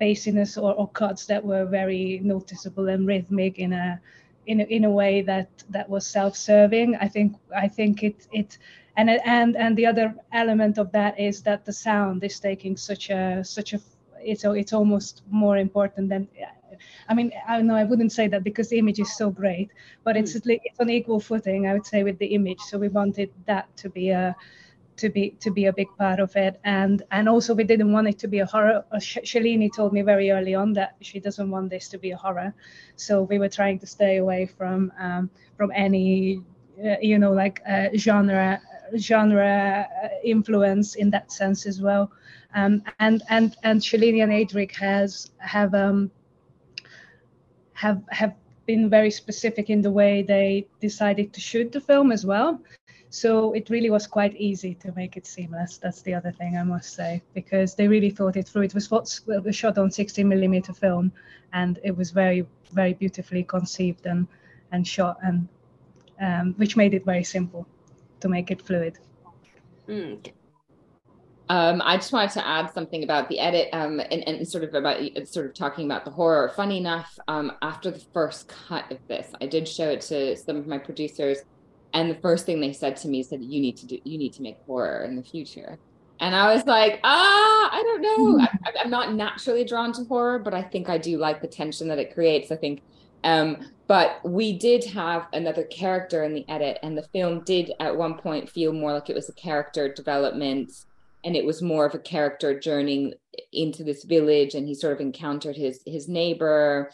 bassiness 0.00 0.60
or, 0.60 0.74
or 0.74 0.88
cuts 0.88 1.26
that 1.26 1.44
were 1.44 1.66
very 1.66 2.20
noticeable 2.22 2.88
and 2.88 3.06
rhythmic 3.06 3.58
in 3.58 3.72
a 3.72 4.00
in 4.46 4.60
a, 4.60 4.64
in 4.64 4.84
a 4.84 4.90
way 4.90 5.22
that 5.22 5.48
that 5.70 5.88
was 5.88 6.06
self-serving. 6.06 6.96
I 6.96 7.08
think 7.08 7.36
I 7.54 7.68
think 7.68 8.02
it 8.02 8.26
it 8.32 8.58
and 8.96 9.10
and 9.24 9.56
and 9.56 9.76
the 9.76 9.86
other 9.86 10.14
element 10.32 10.78
of 10.78 10.92
that 10.92 11.18
is 11.18 11.42
that 11.42 11.64
the 11.64 11.72
sound 11.72 12.24
is 12.24 12.40
taking 12.40 12.76
such 12.76 13.10
a 13.10 13.44
such 13.44 13.72
a 13.72 13.80
it's 14.22 14.44
it's 14.44 14.72
almost 14.72 15.22
more 15.30 15.56
important 15.56 16.08
than 16.08 16.28
I 17.08 17.14
mean 17.14 17.32
I 17.48 17.62
know 17.62 17.74
I 17.74 17.84
wouldn't 17.84 18.12
say 18.12 18.28
that 18.28 18.44
because 18.44 18.68
the 18.68 18.78
image 18.78 19.00
is 19.00 19.16
so 19.16 19.30
great, 19.30 19.70
but 20.04 20.16
it's 20.16 20.34
mm. 20.34 20.60
it's 20.64 20.80
on 20.80 20.90
equal 20.90 21.20
footing 21.20 21.66
I 21.66 21.72
would 21.74 21.86
say 21.86 22.02
with 22.02 22.18
the 22.18 22.34
image. 22.34 22.60
So 22.60 22.78
we 22.78 22.88
wanted 22.88 23.30
that 23.46 23.74
to 23.78 23.88
be 23.88 24.10
a 24.10 24.36
to 25.00 25.08
be 25.08 25.30
to 25.40 25.50
be 25.50 25.66
a 25.66 25.72
big 25.72 25.88
part 25.98 26.20
of 26.20 26.36
it. 26.36 26.60
And 26.64 27.02
and 27.10 27.28
also 27.28 27.54
we 27.54 27.64
didn't 27.64 27.92
want 27.92 28.08
it 28.08 28.18
to 28.18 28.28
be 28.28 28.40
a 28.40 28.46
horror 28.46 28.84
uh, 28.92 28.96
Shalini 28.98 29.70
told 29.74 29.92
me 29.92 30.02
very 30.02 30.30
early 30.30 30.54
on 30.54 30.74
that 30.74 30.96
she 31.00 31.20
doesn't 31.20 31.50
want 31.50 31.70
this 31.70 31.88
to 31.88 31.98
be 31.98 32.10
a 32.10 32.16
horror. 32.16 32.54
So 32.96 33.22
we 33.22 33.38
were 33.38 33.48
trying 33.48 33.78
to 33.80 33.86
stay 33.86 34.18
away 34.18 34.46
from 34.46 34.92
um, 34.98 35.30
from 35.56 35.72
any 35.74 36.42
uh, 36.84 36.96
you 37.00 37.18
know 37.18 37.32
like 37.32 37.62
uh, 37.68 37.88
genre 37.96 38.60
genre 38.96 39.88
uh, 40.04 40.08
influence 40.22 40.94
in 40.96 41.10
that 41.10 41.32
sense 41.32 41.66
as 41.66 41.80
well. 41.80 42.12
Um, 42.54 42.82
and 42.98 43.22
and 43.28 43.56
and 43.62 43.80
Shalini 43.80 44.22
and 44.22 44.32
Adric 44.32 44.72
has 44.76 45.30
have 45.38 45.74
um 45.74 46.10
have 47.72 48.02
have 48.10 48.34
been 48.66 48.90
very 48.90 49.10
specific 49.10 49.70
in 49.70 49.80
the 49.80 49.90
way 49.90 50.22
they 50.22 50.66
decided 50.80 51.32
to 51.32 51.40
shoot 51.40 51.72
the 51.72 51.80
film 51.80 52.12
as 52.12 52.26
well 52.26 52.60
so 53.10 53.52
it 53.54 53.68
really 53.70 53.90
was 53.90 54.06
quite 54.06 54.36
easy 54.36 54.74
to 54.76 54.92
make 54.92 55.16
it 55.16 55.26
seamless. 55.26 55.78
That's 55.78 56.00
the 56.02 56.14
other 56.14 56.30
thing 56.30 56.56
I 56.56 56.62
must 56.62 56.94
say, 56.94 57.20
because 57.34 57.74
they 57.74 57.88
really 57.88 58.10
thought 58.10 58.36
it 58.36 58.48
through. 58.48 58.62
It 58.62 58.74
was 58.74 59.56
shot 59.56 59.78
on 59.78 59.90
16 59.90 60.28
millimeter 60.28 60.72
film, 60.72 61.10
and 61.52 61.80
it 61.82 61.96
was 61.96 62.12
very, 62.12 62.46
very 62.72 62.94
beautifully 62.94 63.42
conceived 63.42 64.06
and 64.06 64.28
and 64.70 64.86
shot, 64.86 65.18
and 65.24 65.48
um, 66.20 66.54
which 66.56 66.76
made 66.76 66.94
it 66.94 67.04
very 67.04 67.24
simple 67.24 67.66
to 68.20 68.28
make 68.28 68.52
it 68.52 68.62
fluid. 68.62 68.98
Mm. 69.88 70.30
Um, 71.48 71.82
I 71.84 71.96
just 71.96 72.12
wanted 72.12 72.30
to 72.34 72.46
add 72.46 72.72
something 72.72 73.02
about 73.02 73.28
the 73.28 73.40
edit 73.40 73.70
um, 73.72 73.98
and, 73.98 74.22
and 74.28 74.46
sort 74.46 74.62
of 74.62 74.72
about 74.72 74.98
sort 75.26 75.46
of 75.46 75.54
talking 75.54 75.84
about 75.84 76.04
the 76.04 76.12
horror. 76.12 76.52
Funny 76.54 76.78
enough, 76.78 77.18
um, 77.26 77.50
after 77.60 77.90
the 77.90 77.98
first 78.14 78.46
cut 78.46 78.88
of 78.92 78.98
this, 79.08 79.32
I 79.40 79.46
did 79.46 79.66
show 79.66 79.90
it 79.90 80.02
to 80.02 80.36
some 80.36 80.54
of 80.54 80.68
my 80.68 80.78
producers 80.78 81.38
and 81.92 82.10
the 82.10 82.20
first 82.20 82.46
thing 82.46 82.60
they 82.60 82.72
said 82.72 82.96
to 82.96 83.08
me 83.08 83.22
said 83.22 83.42
you 83.42 83.60
need 83.60 83.76
to 83.78 83.86
do 83.86 83.98
you 84.04 84.18
need 84.18 84.32
to 84.34 84.42
make 84.42 84.58
horror 84.66 85.04
in 85.04 85.16
the 85.16 85.22
future. 85.22 85.78
And 86.20 86.34
i 86.34 86.52
was 86.54 86.66
like 86.66 87.00
ah 87.02 87.70
i 87.72 87.82
don't 87.82 88.02
know. 88.02 88.46
I, 88.64 88.72
i'm 88.82 88.90
not 88.90 89.14
naturally 89.14 89.64
drawn 89.64 89.92
to 89.94 90.04
horror 90.04 90.38
but 90.38 90.54
i 90.54 90.62
think 90.62 90.88
i 90.88 90.98
do 90.98 91.18
like 91.18 91.40
the 91.40 91.48
tension 91.48 91.88
that 91.88 91.98
it 91.98 92.14
creates 92.14 92.50
i 92.50 92.56
think. 92.56 92.82
Um, 93.22 93.68
but 93.86 94.20
we 94.24 94.56
did 94.56 94.82
have 94.84 95.26
another 95.34 95.64
character 95.64 96.24
in 96.24 96.32
the 96.32 96.48
edit 96.48 96.78
and 96.82 96.96
the 96.96 97.02
film 97.02 97.42
did 97.44 97.72
at 97.78 97.94
one 97.94 98.14
point 98.14 98.48
feel 98.48 98.72
more 98.72 98.94
like 98.94 99.10
it 99.10 99.14
was 99.14 99.28
a 99.28 99.34
character 99.34 99.92
development 99.92 100.72
and 101.24 101.36
it 101.36 101.44
was 101.44 101.60
more 101.60 101.84
of 101.84 101.94
a 101.94 101.98
character 101.98 102.58
journeying 102.58 103.12
into 103.52 103.84
this 103.84 104.04
village 104.04 104.54
and 104.54 104.66
he 104.66 104.74
sort 104.74 104.92
of 104.92 105.00
encountered 105.00 105.56
his 105.56 105.80
his 105.86 106.08
neighbor 106.08 106.90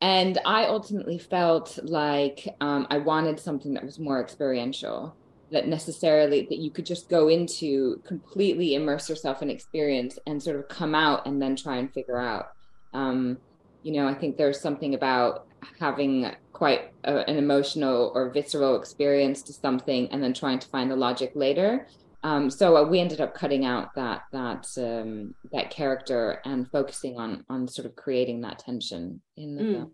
and 0.00 0.38
I 0.44 0.64
ultimately 0.66 1.18
felt 1.18 1.78
like 1.82 2.54
um, 2.60 2.86
I 2.90 2.98
wanted 2.98 3.40
something 3.40 3.74
that 3.74 3.84
was 3.84 3.98
more 3.98 4.20
experiential, 4.20 5.14
that 5.52 5.68
necessarily 5.68 6.46
that 6.50 6.58
you 6.58 6.70
could 6.70 6.86
just 6.86 7.08
go 7.08 7.28
into, 7.28 8.00
completely 8.04 8.74
immerse 8.74 9.08
yourself 9.08 9.42
in 9.42 9.50
experience, 9.50 10.18
and 10.26 10.42
sort 10.42 10.56
of 10.56 10.68
come 10.68 10.94
out 10.94 11.26
and 11.26 11.40
then 11.40 11.56
try 11.56 11.76
and 11.76 11.92
figure 11.92 12.18
out. 12.18 12.52
Um, 12.92 13.38
you 13.82 13.92
know, 13.92 14.08
I 14.08 14.14
think 14.14 14.36
there's 14.36 14.60
something 14.60 14.94
about 14.94 15.46
having 15.78 16.30
quite 16.52 16.92
a, 17.04 17.28
an 17.28 17.36
emotional 17.36 18.12
or 18.14 18.30
visceral 18.30 18.76
experience 18.76 19.42
to 19.42 19.52
something, 19.52 20.08
and 20.10 20.22
then 20.22 20.34
trying 20.34 20.58
to 20.58 20.68
find 20.68 20.90
the 20.90 20.96
logic 20.96 21.32
later. 21.34 21.86
Um, 22.22 22.50
so 22.50 22.76
uh, 22.76 22.82
we 22.84 23.00
ended 23.00 23.20
up 23.20 23.34
cutting 23.34 23.64
out 23.64 23.94
that 23.94 24.22
that 24.32 24.66
um, 24.78 25.34
that 25.52 25.70
character 25.70 26.40
and 26.44 26.70
focusing 26.70 27.18
on 27.18 27.44
on 27.48 27.68
sort 27.68 27.86
of 27.86 27.94
creating 27.96 28.40
that 28.42 28.58
tension 28.58 29.20
in 29.36 29.56
the 29.56 29.62
mm. 29.62 29.72
film. 29.72 29.92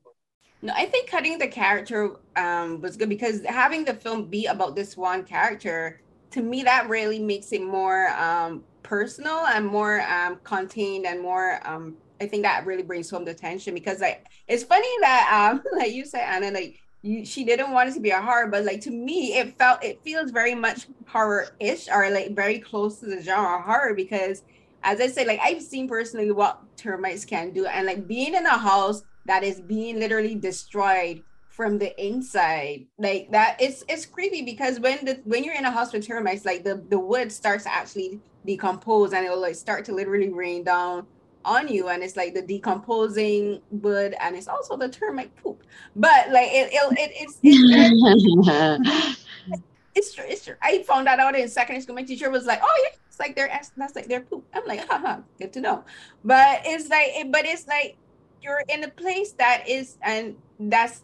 No, 0.62 0.72
I 0.76 0.86
think 0.86 1.10
cutting 1.10 1.38
the 1.38 1.48
character 1.48 2.16
um, 2.36 2.80
was 2.80 2.96
good 2.96 3.08
because 3.08 3.44
having 3.44 3.84
the 3.84 3.94
film 3.94 4.26
be 4.26 4.46
about 4.46 4.76
this 4.76 4.96
one 4.96 5.24
character, 5.24 6.00
to 6.30 6.40
me, 6.40 6.62
that 6.62 6.88
really 6.88 7.18
makes 7.18 7.52
it 7.52 7.62
more 7.62 8.10
um, 8.10 8.62
personal 8.84 9.38
and 9.46 9.66
more 9.66 10.00
um, 10.02 10.38
contained 10.44 11.04
and 11.04 11.20
more. 11.20 11.60
Um, 11.64 11.96
I 12.20 12.26
think 12.28 12.44
that 12.44 12.64
really 12.64 12.84
brings 12.84 13.10
home 13.10 13.24
the 13.24 13.34
tension 13.34 13.74
because 13.74 14.00
like 14.00 14.28
it's 14.46 14.62
funny 14.62 14.88
that 15.00 15.50
um, 15.52 15.62
like 15.76 15.92
you 15.92 16.04
said, 16.06 16.22
Anna, 16.22 16.52
like 16.52 16.80
you, 17.02 17.24
she 17.24 17.44
didn't 17.44 17.72
want 17.72 17.90
it 17.90 17.94
to 17.94 18.00
be 18.00 18.10
a 18.10 18.20
horror, 18.20 18.46
but 18.46 18.64
like 18.64 18.80
to 18.82 18.90
me, 18.90 19.34
it 19.36 19.58
felt 19.58 19.84
it 19.84 20.00
feels 20.02 20.30
very 20.30 20.54
much 20.54 20.86
horror-ish 21.06 21.88
or 21.88 22.08
like 22.10 22.34
very 22.34 22.58
close 22.58 23.00
to 23.00 23.06
the 23.06 23.20
genre 23.20 23.60
horror 23.60 23.94
because, 23.94 24.42
as 24.84 25.00
I 25.00 25.08
said, 25.08 25.26
like 25.26 25.40
I've 25.42 25.62
seen 25.62 25.88
personally 25.88 26.30
what 26.30 26.60
termites 26.76 27.24
can 27.24 27.52
do, 27.52 27.66
and 27.66 27.86
like 27.86 28.06
being 28.06 28.34
in 28.34 28.46
a 28.46 28.56
house 28.56 29.02
that 29.26 29.42
is 29.42 29.60
being 29.60 29.98
literally 29.98 30.36
destroyed 30.36 31.22
from 31.48 31.78
the 31.78 32.04
inside, 32.04 32.86
like 32.98 33.30
that, 33.32 33.56
it's 33.60 33.84
it's 33.88 34.06
creepy 34.06 34.42
because 34.42 34.78
when 34.78 35.04
the 35.04 35.20
when 35.24 35.42
you're 35.42 35.54
in 35.54 35.64
a 35.64 35.70
house 35.70 35.92
with 35.92 36.06
termites, 36.06 36.44
like 36.44 36.62
the 36.62 36.84
the 36.88 36.98
wood 36.98 37.32
starts 37.32 37.64
to 37.64 37.74
actually 37.74 38.20
decompose 38.46 39.12
and 39.12 39.24
it'll 39.24 39.40
like 39.40 39.54
start 39.54 39.84
to 39.84 39.92
literally 39.92 40.28
rain 40.28 40.64
down 40.64 41.06
on 41.44 41.68
you 41.68 41.88
and 41.88 42.02
it's 42.02 42.16
like 42.16 42.34
the 42.34 42.42
decomposing 42.42 43.60
wood 43.70 44.14
and 44.20 44.36
it's 44.36 44.48
also 44.48 44.76
the 44.76 44.88
termite 44.88 45.34
poop. 45.36 45.62
But 45.96 46.30
like 46.30 46.48
it, 46.50 46.70
it, 46.72 46.98
it 46.98 47.12
it's 47.14 47.38
it's, 47.42 49.18
it's, 49.94 50.14
true 50.14 50.24
it's 50.26 50.44
true. 50.44 50.54
I 50.62 50.82
found 50.82 51.06
that 51.06 51.18
out 51.18 51.36
in 51.36 51.48
secondary 51.48 51.82
school. 51.82 51.94
My 51.94 52.02
teacher 52.02 52.30
was 52.30 52.46
like 52.46 52.60
oh 52.62 52.84
yeah 52.84 52.96
it's 53.06 53.20
like 53.20 53.36
their 53.36 53.48
that's 53.76 53.94
like 53.94 54.08
their 54.08 54.20
poop. 54.20 54.44
I'm 54.54 54.66
like 54.66 54.86
haha 54.88 55.18
good 55.38 55.52
to 55.54 55.60
know. 55.60 55.84
But 56.24 56.62
it's 56.64 56.88
like 56.88 57.30
but 57.30 57.44
it's 57.44 57.66
like 57.66 57.96
you're 58.42 58.64
in 58.68 58.84
a 58.84 58.88
place 58.88 59.32
that 59.32 59.64
is 59.68 59.98
and 60.02 60.36
that's 60.58 61.02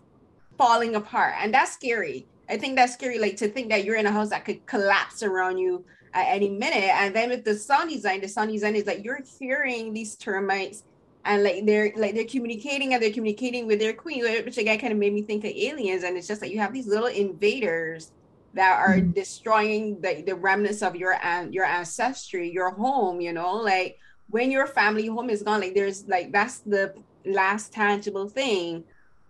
falling 0.57 0.97
apart 0.97 1.35
and 1.39 1.53
that's 1.53 1.73
scary. 1.73 2.27
I 2.49 2.57
think 2.57 2.77
that's 2.77 2.95
scary 2.95 3.19
like 3.19 3.37
to 3.39 3.49
think 3.49 3.69
that 3.69 3.85
you're 3.85 3.97
in 3.97 4.07
a 4.07 4.13
house 4.13 4.31
that 4.31 4.45
could 4.45 4.65
collapse 4.67 5.23
around 5.23 5.59
you 5.59 5.85
at 6.15 6.27
any 6.29 6.49
minute. 6.49 6.91
And 6.95 7.15
then 7.15 7.31
with 7.31 7.45
the 7.45 7.55
sound 7.55 7.91
design, 7.91 8.21
the 8.21 8.29
sound 8.29 8.53
design 8.53 8.75
is 8.75 8.87
like 8.87 9.05
you're 9.05 9.21
hearing 9.39 9.93
these 9.93 10.17
termites 10.17 10.85
and 11.25 11.43
like 11.43 11.67
they're 11.67 11.93
like 11.97 12.15
they're 12.15 12.25
communicating 12.25 12.95
and 12.95 13.03
they're 13.03 13.13
communicating 13.13 13.67
with 13.67 13.79
their 13.79 13.93
queen, 13.93 14.23
which 14.23 14.59
again 14.59 14.79
kind 14.79 14.93
of 14.93 14.99
made 14.99 15.13
me 15.13 15.23
think 15.23 15.45
of 15.45 15.51
aliens. 15.51 16.05
And 16.05 16.17
it's 16.17 16.27
just 16.27 16.41
like 16.41 16.51
you 16.51 16.59
have 16.59 16.73
these 16.73 16.87
little 16.87 17.09
invaders 17.09 18.13
that 18.55 18.79
are 18.79 18.97
mm-hmm. 18.97 19.11
destroying 19.13 20.01
the, 20.01 20.23
the 20.23 20.35
remnants 20.35 20.83
of 20.83 20.97
your 20.97 21.19
and 21.23 21.55
your 21.55 21.65
ancestry, 21.65 22.51
your 22.51 22.71
home, 22.71 23.21
you 23.21 23.33
know, 23.33 23.57
like 23.57 23.99
when 24.31 24.51
your 24.51 24.67
family 24.67 25.07
home 25.07 25.31
is 25.31 25.43
gone, 25.43 25.61
like 25.61 25.75
there's 25.75 26.07
like 26.09 26.33
that's 26.33 26.61
the 26.61 26.95
last 27.25 27.73
tangible 27.73 28.29
thing 28.29 28.85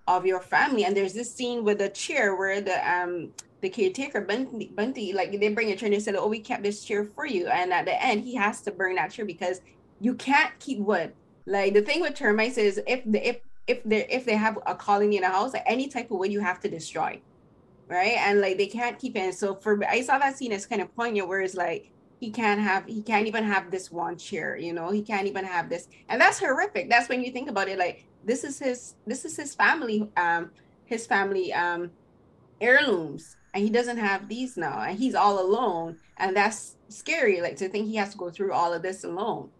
of 0.06 0.24
your 0.24 0.40
family. 0.40 0.84
And 0.84 0.96
there's 0.96 1.14
this 1.14 1.34
scene 1.34 1.64
with 1.64 1.80
a 1.80 1.88
chair 1.88 2.36
where 2.36 2.60
the 2.60 2.78
um 2.90 3.32
the 3.60 3.70
caretaker 3.70 4.20
Bunty, 4.22 4.72
Bunty, 4.76 5.12
like 5.12 5.32
they 5.38 5.48
bring 5.52 5.70
a 5.70 5.76
chair 5.76 5.86
and 5.88 5.94
they 5.94 6.00
said, 6.00 6.16
"Oh, 6.16 6.28
we 6.28 6.40
kept 6.40 6.62
this 6.62 6.84
chair 6.84 7.04
for 7.04 7.26
you." 7.26 7.48
And 7.48 7.72
at 7.72 7.86
the 7.86 8.02
end, 8.02 8.22
he 8.24 8.34
has 8.36 8.62
to 8.62 8.72
burn 8.72 8.96
that 8.96 9.10
chair 9.12 9.24
because 9.26 9.60
you 10.00 10.14
can't 10.14 10.58
keep 10.60 10.78
wood. 10.80 11.14
Like 11.46 11.74
the 11.74 11.82
thing 11.82 12.00
with 12.00 12.14
termites 12.14 12.58
is 12.58 12.80
if 12.86 13.02
the 13.04 13.26
if 13.28 13.40
if 13.66 13.82
they 13.84 14.06
if 14.08 14.24
they 14.24 14.36
have 14.36 14.58
a 14.66 14.74
colony 14.74 15.16
in 15.18 15.24
a 15.24 15.28
house, 15.30 15.52
like 15.54 15.64
any 15.66 15.88
type 15.88 16.10
of 16.10 16.18
wood 16.18 16.32
you 16.32 16.40
have 16.40 16.60
to 16.60 16.68
destroy. 16.70 17.22
right? 17.88 18.16
And 18.18 18.40
like 18.40 18.58
they 18.58 18.66
can't 18.66 18.98
keep 18.98 19.16
it. 19.16 19.34
So 19.34 19.56
for 19.56 19.82
I 19.86 20.02
saw 20.02 20.18
that 20.18 20.36
scene 20.36 20.52
as 20.52 20.66
kind 20.66 20.82
of 20.82 20.94
poignant, 20.94 21.28
where 21.28 21.40
it's 21.40 21.54
like 21.54 21.92
he 22.20 22.30
can't 22.30 22.60
have 22.60 22.86
he 22.86 23.02
can't 23.02 23.26
even 23.26 23.44
have 23.44 23.70
this 23.70 23.90
one 23.90 24.18
chair, 24.18 24.56
you 24.56 24.72
know, 24.72 24.90
he 24.90 25.02
can't 25.02 25.26
even 25.26 25.44
have 25.44 25.68
this, 25.70 25.88
and 26.08 26.20
that's 26.20 26.38
horrific. 26.38 26.90
That's 26.90 27.08
when 27.08 27.22
you 27.24 27.32
think 27.32 27.48
about 27.50 27.68
it, 27.68 27.78
like 27.78 28.06
this 28.24 28.44
is 28.44 28.58
his 28.58 28.94
this 29.06 29.24
is 29.24 29.36
his 29.36 29.54
family 29.54 30.10
um 30.16 30.50
his 30.84 31.06
family 31.06 31.52
um 31.52 31.92
heirlooms 32.60 33.37
and 33.54 33.64
he 33.64 33.70
doesn't 33.70 33.98
have 33.98 34.28
these 34.28 34.56
now 34.56 34.80
and 34.82 34.98
he's 34.98 35.14
all 35.14 35.40
alone 35.40 35.96
and 36.16 36.36
that's 36.36 36.76
scary 36.88 37.40
like 37.40 37.56
to 37.56 37.68
think 37.68 37.86
he 37.86 37.96
has 37.96 38.12
to 38.12 38.18
go 38.18 38.30
through 38.30 38.52
all 38.52 38.72
of 38.72 38.82
this 38.82 39.04
alone. 39.04 39.50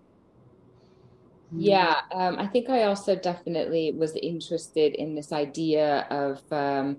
Yeah 1.51 2.01
um, 2.13 2.39
i 2.39 2.47
think 2.47 2.69
i 2.69 2.83
also 2.83 3.17
definitely 3.17 3.93
was 3.93 4.15
interested 4.17 4.95
in 4.95 5.15
this 5.15 5.33
idea 5.33 6.07
of 6.11 6.43
um, 6.53 6.99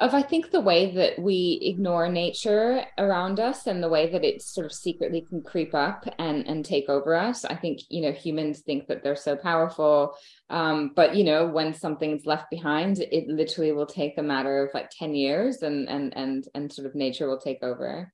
of 0.00 0.14
I 0.14 0.22
think 0.22 0.50
the 0.50 0.60
way 0.60 0.92
that 0.92 1.18
we 1.18 1.58
ignore 1.62 2.08
nature 2.08 2.84
around 2.98 3.40
us 3.40 3.66
and 3.66 3.82
the 3.82 3.88
way 3.88 4.10
that 4.10 4.24
it 4.24 4.42
sort 4.42 4.66
of 4.66 4.72
secretly 4.72 5.22
can 5.28 5.42
creep 5.42 5.74
up 5.74 6.06
and 6.18 6.46
and 6.46 6.64
take 6.64 6.88
over 6.88 7.14
us. 7.14 7.44
I 7.44 7.56
think 7.56 7.80
you 7.88 8.02
know 8.02 8.12
humans 8.12 8.60
think 8.60 8.86
that 8.86 9.02
they're 9.02 9.16
so 9.16 9.34
powerful, 9.34 10.14
um, 10.50 10.92
but 10.94 11.16
you 11.16 11.24
know 11.24 11.46
when 11.46 11.74
something's 11.74 12.26
left 12.26 12.48
behind, 12.50 13.00
it 13.00 13.26
literally 13.26 13.72
will 13.72 13.86
take 13.86 14.18
a 14.18 14.22
matter 14.22 14.64
of 14.64 14.72
like 14.72 14.90
ten 14.90 15.14
years, 15.14 15.62
and 15.62 15.88
and 15.88 16.16
and 16.16 16.46
and 16.54 16.72
sort 16.72 16.86
of 16.86 16.94
nature 16.94 17.28
will 17.28 17.40
take 17.40 17.62
over. 17.62 18.12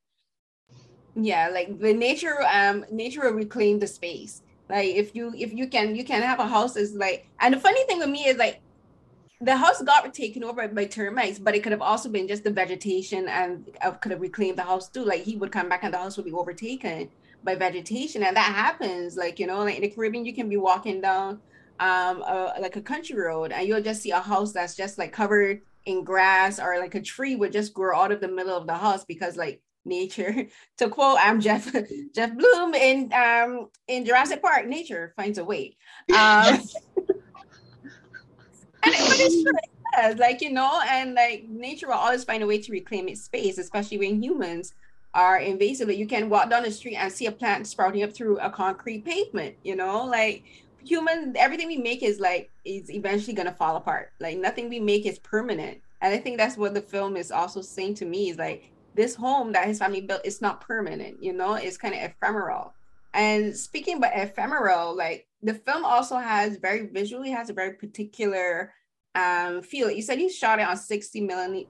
Yeah, 1.16 1.49
like 1.53 1.79
the 1.79 1.92
nature, 1.92 2.42
um, 2.51 2.85
nature 2.90 3.20
will 3.20 3.33
reclaim 3.33 3.79
the 3.79 3.87
space. 3.87 4.42
Like 4.70 4.88
if 4.88 5.14
you 5.14 5.35
if 5.37 5.53
you 5.53 5.68
can 5.68 5.94
you 5.94 6.05
can 6.05 6.23
have 6.23 6.40
a 6.40 6.49
house 6.49 6.77
is 6.77 6.94
like, 6.94 7.29
and 7.40 7.53
the 7.53 7.61
funny 7.61 7.85
thing 7.85 7.99
with 7.99 8.09
me 8.09 8.27
is 8.27 8.38
like 8.38 8.62
the 9.40 9.57
house 9.57 9.83
got 9.83 10.12
taken 10.14 10.44
over 10.44 10.66
by 10.68 10.87
termites, 10.87 11.38
but 11.38 11.55
it 11.55 11.62
could 11.62 11.73
have 11.73 11.83
also 11.83 12.09
been 12.09 12.29
just 12.29 12.44
the 12.44 12.51
vegetation 12.51 13.29
and 13.29 13.68
uh, 13.83 13.90
could 13.92 14.12
have 14.12 14.20
reclaimed 14.20 14.59
the 14.59 14.62
house 14.62 14.88
too. 14.88 15.05
Like 15.05 15.23
he 15.23 15.37
would 15.37 15.53
come 15.53 15.68
back 15.68 15.85
and 15.85 15.92
the 15.92 15.99
house 15.99 16.16
would 16.16 16.27
be 16.27 16.33
overtaken 16.33 17.09
by 17.42 17.55
vegetation, 17.55 18.23
and 18.23 18.37
that 18.37 18.55
happens. 18.55 19.16
Like 19.16 19.38
you 19.38 19.47
know, 19.47 19.59
like 19.61 19.77
in 19.77 19.83
the 19.83 19.88
Caribbean, 19.88 20.25
you 20.25 20.35
can 20.35 20.49
be 20.49 20.57
walking 20.57 21.01
down 21.01 21.40
um 21.81 22.23
uh, 22.25 22.53
like 22.61 22.77
a 22.77 22.83
country 22.83 23.16
road, 23.18 23.53
and 23.53 23.66
you'll 23.66 23.83
just 23.83 24.03
see 24.03 24.12
a 24.12 24.20
house 24.20 24.53
that's 24.53 24.77
just 24.77 24.99
like 24.99 25.12
covered 25.12 25.61
in 25.87 26.05
grass, 26.05 26.61
or 26.61 26.79
like 26.79 26.94
a 26.94 27.03
tree 27.03 27.35
would 27.37 27.53
just 27.53 27.75
grow 27.75 27.99
out 27.99 28.12
of 28.12 28.20
the 28.20 28.29
middle 28.29 28.57
of 28.57 28.66
the 28.66 28.77
house 28.77 29.05
because 29.05 29.37
like 29.37 29.61
nature. 29.85 30.47
to 30.79 30.88
quote, 30.88 31.18
I'm 31.20 31.40
Jeff 31.40 31.70
Jeff 32.14 32.37
Bloom 32.37 32.75
in 32.75 33.12
um 33.12 33.68
in 33.88 34.05
Jurassic 34.05 34.42
Park. 34.42 34.66
Nature 34.66 35.12
finds 35.16 35.38
a 35.38 35.44
way. 35.44 35.77
Um, 36.14 36.61
and 38.85 39.09
but 39.09 39.20
it's 39.20 39.42
true. 39.42 39.53
Like, 40.18 40.40
you 40.40 40.53
know, 40.53 40.81
and 40.88 41.14
like 41.14 41.49
nature 41.49 41.87
will 41.87 41.94
always 41.94 42.25
find 42.25 42.42
a 42.42 42.47
way 42.47 42.59
to 42.59 42.73
reclaim 42.73 43.09
its 43.09 43.23
space, 43.23 43.59
especially 43.59 43.99
when 43.99 44.23
humans 44.23 44.75
are 45.14 45.38
invasive. 45.38 45.90
You 45.92 46.07
can 46.07 46.29
walk 46.29 46.51
down 46.51 46.64
the 46.64 46.70
street 46.70 46.97
and 46.97 47.12
see 47.12 47.27
a 47.27 47.33
plant 47.33 47.66
sprouting 47.66 48.03
up 48.03 48.12
through 48.12 48.38
a 48.40 48.51
concrete 48.51 49.05
pavement, 49.05 49.55
you 49.62 49.77
know, 49.77 50.05
like 50.05 50.42
human 50.85 51.35
everything 51.38 51.66
we 51.68 51.79
make 51.79 52.03
is 52.03 52.20
like 52.20 52.51
is 52.64 52.90
eventually 52.90 53.35
gonna 53.35 53.53
fall 53.53 53.77
apart. 53.77 54.12
Like 54.20 54.37
nothing 54.38 54.68
we 54.68 54.81
make 54.81 55.07
is 55.07 55.18
permanent. 55.20 55.79
And 56.01 56.12
I 56.12 56.18
think 56.18 56.37
that's 56.37 56.57
what 56.57 56.75
the 56.75 56.83
film 56.83 57.16
is 57.16 57.31
also 57.31 57.62
saying 57.62 57.94
to 57.94 58.05
me 58.05 58.31
is 58.31 58.37
like 58.37 58.70
this 58.94 59.14
home 59.14 59.53
that 59.53 59.66
his 59.66 59.79
family 59.79 60.01
built 60.01 60.20
is 60.25 60.42
not 60.42 60.61
permanent, 60.61 61.23
you 61.23 61.33
know, 61.33 61.55
it's 61.55 61.77
kind 61.77 61.94
of 61.94 62.03
ephemeral. 62.03 62.75
And 63.14 63.57
speaking 63.57 63.99
about 63.99 64.12
ephemeral, 64.14 64.97
like 64.97 65.29
the 65.44 65.54
film 65.54 65.85
also 65.85 66.16
has 66.16 66.57
very 66.57 66.87
visually 66.87 67.30
has 67.30 67.50
a 67.50 67.52
very 67.52 67.74
particular 67.74 68.72
um, 69.14 69.62
feel. 69.62 69.90
You 69.90 70.02
said 70.02 70.20
you 70.20 70.30
shot 70.30 70.59
it 70.59 70.66
on 70.66 70.76
60 70.76 71.20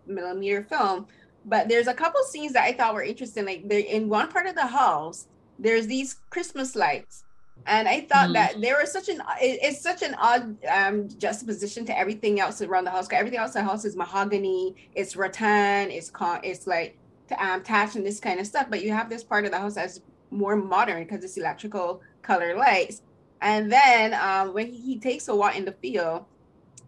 millimeter 0.06 0.62
film, 0.62 1.06
but 1.44 1.68
there's 1.68 1.88
a 1.88 1.94
couple 1.94 2.22
scenes 2.22 2.52
that 2.54 2.64
I 2.64 2.72
thought 2.72 2.94
were 2.94 3.02
interesting. 3.02 3.44
Like 3.44 3.68
there 3.68 3.80
in 3.80 4.08
one 4.08 4.28
part 4.28 4.46
of 4.46 4.54
the 4.54 4.66
house, 4.66 5.26
there's 5.58 5.86
these 5.86 6.16
Christmas 6.30 6.74
lights. 6.74 7.24
And 7.66 7.88
I 7.88 8.02
thought 8.02 8.30
mm. 8.30 8.34
that 8.34 8.60
there 8.60 8.76
was 8.78 8.92
such 8.92 9.08
an 9.08 9.20
it, 9.40 9.58
it's 9.62 9.80
such 9.80 10.02
an 10.02 10.14
odd 10.14 10.56
um, 10.66 11.08
juxtaposition 11.18 11.84
to 11.86 11.98
everything 11.98 12.40
else 12.40 12.62
around 12.62 12.84
the 12.84 12.90
house. 12.90 13.08
Everything 13.10 13.38
else 13.38 13.54
in 13.56 13.64
the 13.64 13.70
house 13.70 13.84
is 13.84 13.96
mahogany, 13.96 14.74
it's 14.94 15.16
rattan, 15.16 15.90
it's 15.90 16.10
con- 16.10 16.40
it's 16.42 16.66
like 16.66 16.96
um, 17.38 17.62
and 17.68 18.06
this 18.06 18.20
kind 18.20 18.38
of 18.38 18.46
stuff. 18.46 18.66
But 18.70 18.82
you 18.82 18.92
have 18.92 19.10
this 19.10 19.24
part 19.24 19.44
of 19.44 19.50
the 19.50 19.58
house 19.58 19.74
that's 19.74 20.00
more 20.30 20.56
modern 20.56 21.04
because 21.04 21.24
it's 21.24 21.36
electrical 21.36 22.02
color 22.22 22.56
lights. 22.56 23.02
And 23.40 23.70
then 23.70 24.14
um, 24.14 24.54
when 24.54 24.72
he 24.72 24.98
takes 24.98 25.28
a 25.28 25.34
walk 25.34 25.56
in 25.56 25.64
the 25.64 25.72
field, 25.72 26.24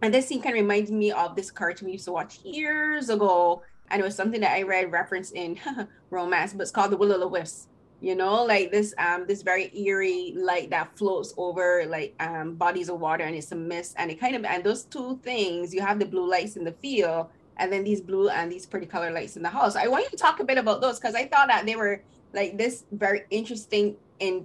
and 0.02 0.12
this 0.12 0.28
scene 0.28 0.42
kind 0.42 0.56
of 0.56 0.62
reminds 0.62 0.90
me 0.90 1.10
of 1.12 1.36
this 1.36 1.50
cartoon 1.50 1.86
we 1.86 1.92
used 1.92 2.04
to 2.04 2.12
watch 2.12 2.38
years 2.44 3.08
ago. 3.08 3.62
And 3.88 4.00
it 4.00 4.04
was 4.04 4.14
something 4.14 4.40
that 4.40 4.52
I 4.52 4.62
read 4.62 4.90
reference 4.92 5.30
in 5.32 5.58
romance, 6.10 6.52
but 6.52 6.62
it's 6.62 6.70
called 6.70 6.90
The 6.92 6.96
Will 6.96 7.12
O' 7.12 7.18
the 7.18 7.28
Wisp. 7.28 7.68
You 8.00 8.14
know, 8.14 8.44
like 8.44 8.70
this 8.70 8.94
um 8.98 9.24
this 9.26 9.40
very 9.40 9.74
eerie 9.74 10.34
light 10.36 10.68
that 10.68 10.96
floats 10.98 11.32
over 11.38 11.86
like 11.88 12.14
um 12.20 12.54
bodies 12.54 12.90
of 12.90 13.00
water 13.00 13.24
and 13.24 13.34
it's 13.34 13.52
a 13.52 13.56
mist 13.56 13.94
and 13.96 14.10
it 14.10 14.20
kind 14.20 14.36
of 14.36 14.44
and 14.44 14.62
those 14.62 14.84
two 14.84 15.18
things, 15.22 15.72
you 15.72 15.80
have 15.80 15.98
the 15.98 16.04
blue 16.04 16.28
lights 16.28 16.56
in 16.56 16.64
the 16.64 16.72
field 16.72 17.28
and 17.56 17.72
then 17.72 17.84
these 17.84 18.02
blue 18.02 18.28
and 18.28 18.52
these 18.52 18.66
pretty 18.66 18.86
color 18.86 19.10
lights 19.10 19.36
in 19.36 19.42
the 19.42 19.48
house. 19.48 19.76
I 19.76 19.88
want 19.88 20.04
you 20.04 20.10
to 20.10 20.16
talk 20.16 20.40
a 20.40 20.44
bit 20.44 20.58
about 20.58 20.82
those 20.82 21.00
because 21.00 21.14
I 21.14 21.26
thought 21.26 21.48
that 21.48 21.64
they 21.64 21.74
were 21.74 22.02
like 22.34 22.58
this 22.58 22.84
very 22.92 23.24
interesting 23.30 23.96
in 24.20 24.44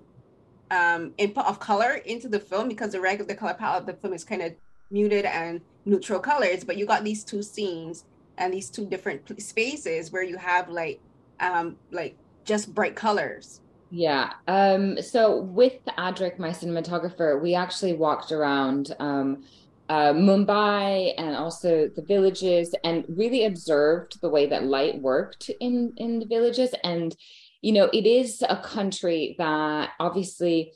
um, 0.71 1.13
input 1.17 1.45
of 1.45 1.59
color 1.59 1.95
into 2.05 2.27
the 2.27 2.39
film 2.39 2.67
because 2.67 2.93
the 2.93 3.01
regular 3.01 3.35
color 3.35 3.53
palette 3.53 3.81
of 3.81 3.85
the 3.85 3.93
film 3.93 4.13
is 4.13 4.23
kind 4.23 4.41
of 4.41 4.53
muted 4.89 5.25
and 5.25 5.61
neutral 5.85 6.19
colors, 6.19 6.63
but 6.63 6.77
you 6.77 6.85
got 6.85 7.03
these 7.03 7.23
two 7.23 7.43
scenes 7.43 8.05
and 8.37 8.53
these 8.53 8.69
two 8.69 8.85
different 8.85 9.21
spaces 9.41 10.11
where 10.11 10.23
you 10.23 10.37
have 10.37 10.69
like 10.69 10.99
um 11.39 11.75
like 11.91 12.15
just 12.45 12.73
bright 12.73 12.95
colors. 12.95 13.61
Yeah. 13.91 14.31
Um 14.47 15.01
so 15.01 15.41
with 15.41 15.73
Adric, 15.97 16.39
my 16.39 16.49
cinematographer, 16.49 17.41
we 17.41 17.53
actually 17.53 17.93
walked 17.93 18.31
around 18.31 18.95
um 18.99 19.43
uh, 19.89 20.13
Mumbai 20.13 21.13
and 21.17 21.35
also 21.35 21.89
the 21.93 22.01
villages 22.01 22.73
and 22.85 23.03
really 23.09 23.43
observed 23.43 24.21
the 24.21 24.29
way 24.29 24.45
that 24.45 24.63
light 24.63 25.01
worked 25.01 25.51
in 25.59 25.93
in 25.97 26.19
the 26.19 26.25
villages 26.25 26.73
and 26.85 27.17
you 27.61 27.71
know, 27.71 27.89
it 27.93 28.05
is 28.05 28.43
a 28.47 28.57
country 28.57 29.35
that 29.37 29.91
obviously 29.99 30.73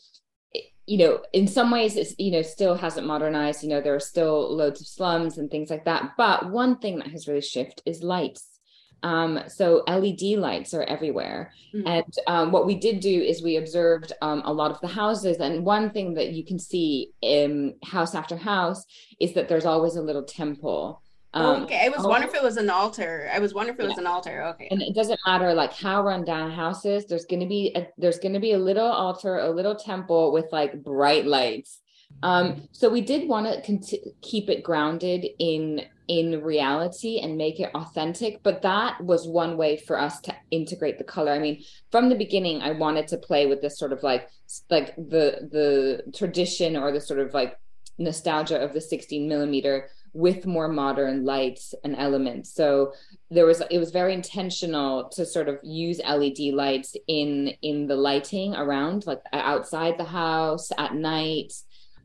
you 0.87 0.99
know, 0.99 1.23
in 1.33 1.47
some 1.47 1.71
ways, 1.71 1.95
it's, 1.95 2.13
you 2.19 2.31
know, 2.31 2.43
still 2.43 2.75
hasn't 2.75 3.07
modernized. 3.07 3.63
You 3.63 3.69
know, 3.69 3.81
there 3.81 3.95
are 3.95 3.99
still 3.99 4.55
loads 4.55 4.81
of 4.81 4.87
slums 4.87 5.37
and 5.37 5.49
things 5.49 5.69
like 5.69 5.85
that. 5.85 6.11
But 6.15 6.51
one 6.51 6.77
thing 6.77 6.99
that 6.99 7.07
has 7.07 7.27
really 7.27 7.41
shifted 7.41 7.81
is 7.85 8.03
lights. 8.03 8.59
Um, 9.01 9.41
so 9.47 9.83
LED 9.87 10.39
lights 10.39 10.73
are 10.73 10.83
everywhere. 10.83 11.51
Mm-hmm. 11.73 11.87
And 11.87 12.13
um, 12.27 12.51
what 12.51 12.65
we 12.65 12.75
did 12.75 12.99
do 12.99 13.21
is 13.21 13.41
we 13.41 13.57
observed 13.57 14.13
um, 14.21 14.41
a 14.45 14.53
lot 14.53 14.71
of 14.71 14.79
the 14.81 14.87
houses. 14.87 15.37
And 15.37 15.65
one 15.65 15.89
thing 15.89 16.13
that 16.15 16.33
you 16.33 16.45
can 16.45 16.59
see 16.59 17.11
in 17.21 17.75
house 17.83 18.15
after 18.15 18.37
house 18.37 18.85
is 19.19 19.33
that 19.33 19.47
there's 19.49 19.65
always 19.65 19.95
a 19.95 20.01
little 20.01 20.23
temple 20.23 21.01
um, 21.35 21.63
okay, 21.63 21.85
I 21.85 21.89
was 21.89 22.05
wondering 22.05 22.33
if 22.33 22.35
it 22.35 22.43
was 22.43 22.55
an 22.55 22.69
altar. 22.69 23.29
I 23.33 23.39
was 23.39 23.53
wondering 23.53 23.75
if 23.75 23.79
it 23.81 23.83
yeah. 23.83 23.89
was 23.89 23.97
an 23.97 24.07
altar. 24.07 24.43
Okay, 24.53 24.69
and 24.71 24.81
it 24.81 24.95
doesn't 24.95 25.19
matter 25.25 25.53
like 25.53 25.73
how 25.73 26.01
run 26.01 26.23
down 26.23 26.49
houses. 26.51 27.05
There's 27.05 27.25
to 27.25 27.37
be 27.45 27.73
a, 27.75 27.87
there's 27.97 28.19
going 28.19 28.33
to 28.33 28.39
be 28.39 28.53
a 28.53 28.57
little 28.57 28.87
altar, 28.87 29.39
a 29.39 29.49
little 29.49 29.75
temple 29.75 30.31
with 30.31 30.45
like 30.51 30.81
bright 30.81 31.25
lights. 31.25 31.81
Um, 32.23 32.69
so 32.71 32.89
we 32.89 33.01
did 33.01 33.27
want 33.27 33.47
to 33.47 33.61
cont- 33.61 34.21
keep 34.21 34.49
it 34.49 34.63
grounded 34.63 35.25
in 35.39 35.81
in 36.07 36.41
reality 36.43 37.19
and 37.19 37.35
make 37.35 37.59
it 37.59 37.71
authentic, 37.73 38.41
but 38.43 38.61
that 38.61 39.01
was 39.03 39.27
one 39.27 39.57
way 39.57 39.75
for 39.75 39.99
us 39.99 40.21
to 40.21 40.35
integrate 40.51 40.99
the 40.99 41.03
color. 41.03 41.31
I 41.31 41.39
mean, 41.39 41.63
from 41.91 42.09
the 42.09 42.15
beginning, 42.15 42.61
I 42.61 42.71
wanted 42.71 43.07
to 43.09 43.17
play 43.17 43.47
with 43.47 43.61
this 43.61 43.77
sort 43.77 43.91
of 43.91 44.03
like 44.03 44.29
like 44.69 44.95
the 44.95 45.49
the 45.51 46.11
tradition 46.15 46.77
or 46.77 46.93
the 46.93 47.01
sort 47.01 47.19
of 47.19 47.33
like 47.33 47.59
nostalgia 47.97 48.59
of 48.59 48.73
the 48.73 48.81
16 48.81 49.27
millimeter 49.27 49.89
with 50.15 50.45
more 50.45 50.69
modern 50.69 51.25
lights 51.25 51.75
and 51.83 51.93
elements. 51.97 52.55
So 52.55 52.93
there 53.29 53.45
was 53.45 53.61
it 53.69 53.77
was 53.77 53.91
very 53.91 54.13
intentional 54.13 55.09
to 55.09 55.25
sort 55.25 55.49
of 55.49 55.59
use 55.61 55.99
LED 55.99 56.53
lights 56.53 56.95
in 57.07 57.51
in 57.61 57.85
the 57.85 57.97
lighting 57.97 58.55
around 58.55 59.05
like 59.05 59.19
outside 59.33 59.97
the 59.97 60.05
house 60.05 60.69
at 60.77 60.95
night. 60.95 61.51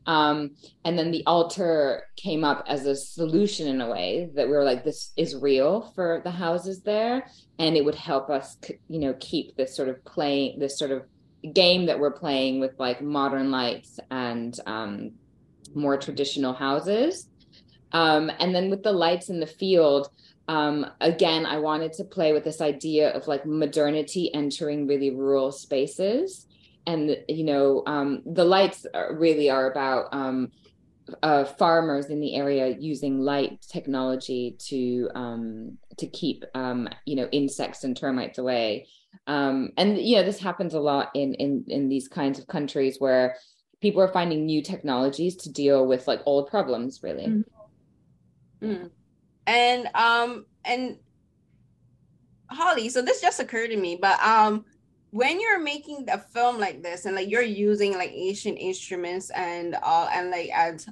Um, 0.07 0.55
and 0.83 0.97
then 0.97 1.11
the 1.11 1.23
altar 1.25 2.03
came 2.17 2.43
up 2.43 2.65
as 2.67 2.85
a 2.85 2.95
solution 2.95 3.67
in 3.67 3.81
a 3.81 3.89
way 3.89 4.29
that 4.35 4.47
we 4.47 4.53
were 4.53 4.63
like, 4.63 4.83
this 4.83 5.13
is 5.15 5.35
real 5.35 5.93
for 5.95 6.21
the 6.23 6.31
houses 6.31 6.81
there, 6.81 7.27
and 7.59 7.77
it 7.77 7.85
would 7.85 7.95
help 7.95 8.31
us, 8.31 8.57
you 8.89 8.99
know, 8.99 9.15
keep 9.19 9.55
this 9.55 9.75
sort 9.75 9.89
of 9.89 10.03
playing 10.03 10.59
this 10.59 10.77
sort 10.77 10.89
of 10.89 11.03
game 11.53 11.85
that 11.85 11.99
we're 11.99 12.11
playing 12.11 12.59
with 12.59 12.71
like 12.79 13.01
modern 13.01 13.51
lights 13.51 13.99
and 14.09 14.59
um, 14.65 15.11
more 15.75 15.97
traditional 15.97 16.53
houses 16.53 17.27
um, 17.93 18.31
and 18.39 18.53
then 18.55 18.69
with 18.69 18.83
the 18.83 18.91
lights 18.91 19.29
in 19.29 19.39
the 19.39 19.47
field, 19.47 20.09
um, 20.47 20.85
again, 20.99 21.45
I 21.45 21.59
wanted 21.59 21.93
to 21.93 22.03
play 22.03 22.33
with 22.33 22.43
this 22.43 22.61
idea 22.61 23.11
of 23.11 23.27
like 23.27 23.45
modernity 23.45 24.33
entering 24.33 24.87
really 24.87 25.11
rural 25.11 25.51
spaces. 25.51 26.47
And, 26.87 27.15
you 27.27 27.43
know, 27.43 27.83
um, 27.85 28.23
the 28.25 28.43
lights 28.43 28.85
are, 28.93 29.15
really 29.15 29.49
are 29.49 29.69
about 29.69 30.09
um, 30.11 30.51
uh, 31.21 31.45
farmers 31.45 32.07
in 32.07 32.19
the 32.19 32.35
area 32.35 32.75
using 32.79 33.19
light 33.19 33.61
technology 33.61 34.55
to 34.59 35.09
um, 35.15 35.77
to 35.97 36.07
keep 36.07 36.43
um, 36.55 36.87
you 37.05 37.15
know 37.15 37.27
insects 37.31 37.83
and 37.83 37.95
termites 37.95 38.37
away. 38.37 38.87
And 39.27 39.97
you 39.97 40.17
know 40.17 40.23
this 40.23 40.39
happens 40.39 40.73
a 40.73 40.79
lot 40.79 41.09
in 41.13 41.33
in 41.35 41.65
in 41.67 41.89
these 41.89 42.07
kinds 42.07 42.39
of 42.39 42.47
countries 42.47 42.97
where 42.99 43.35
people 43.81 44.01
are 44.01 44.07
finding 44.07 44.45
new 44.45 44.61
technologies 44.61 45.35
to 45.35 45.51
deal 45.51 45.85
with 45.85 46.07
like 46.07 46.21
old 46.25 46.49
problems, 46.49 47.01
really. 47.03 47.27
Mm-hmm. 47.27 47.60
Mm. 48.63 48.89
And 49.47 49.89
um 49.95 50.45
and 50.65 50.97
Holly, 52.49 52.89
so 52.89 53.01
this 53.01 53.21
just 53.21 53.39
occurred 53.39 53.69
to 53.69 53.77
me, 53.77 53.97
but 54.01 54.19
um 54.21 54.65
when 55.11 55.41
you're 55.41 55.59
making 55.61 56.07
a 56.09 56.17
film 56.17 56.57
like 56.59 56.81
this 56.81 57.05
and 57.05 57.15
like 57.15 57.29
you're 57.29 57.41
using 57.41 57.93
like 57.93 58.11
ancient 58.13 58.57
instruments 58.57 59.29
and 59.31 59.75
all 59.83 60.07
and 60.07 60.31
like 60.31 60.49
as 60.53 60.87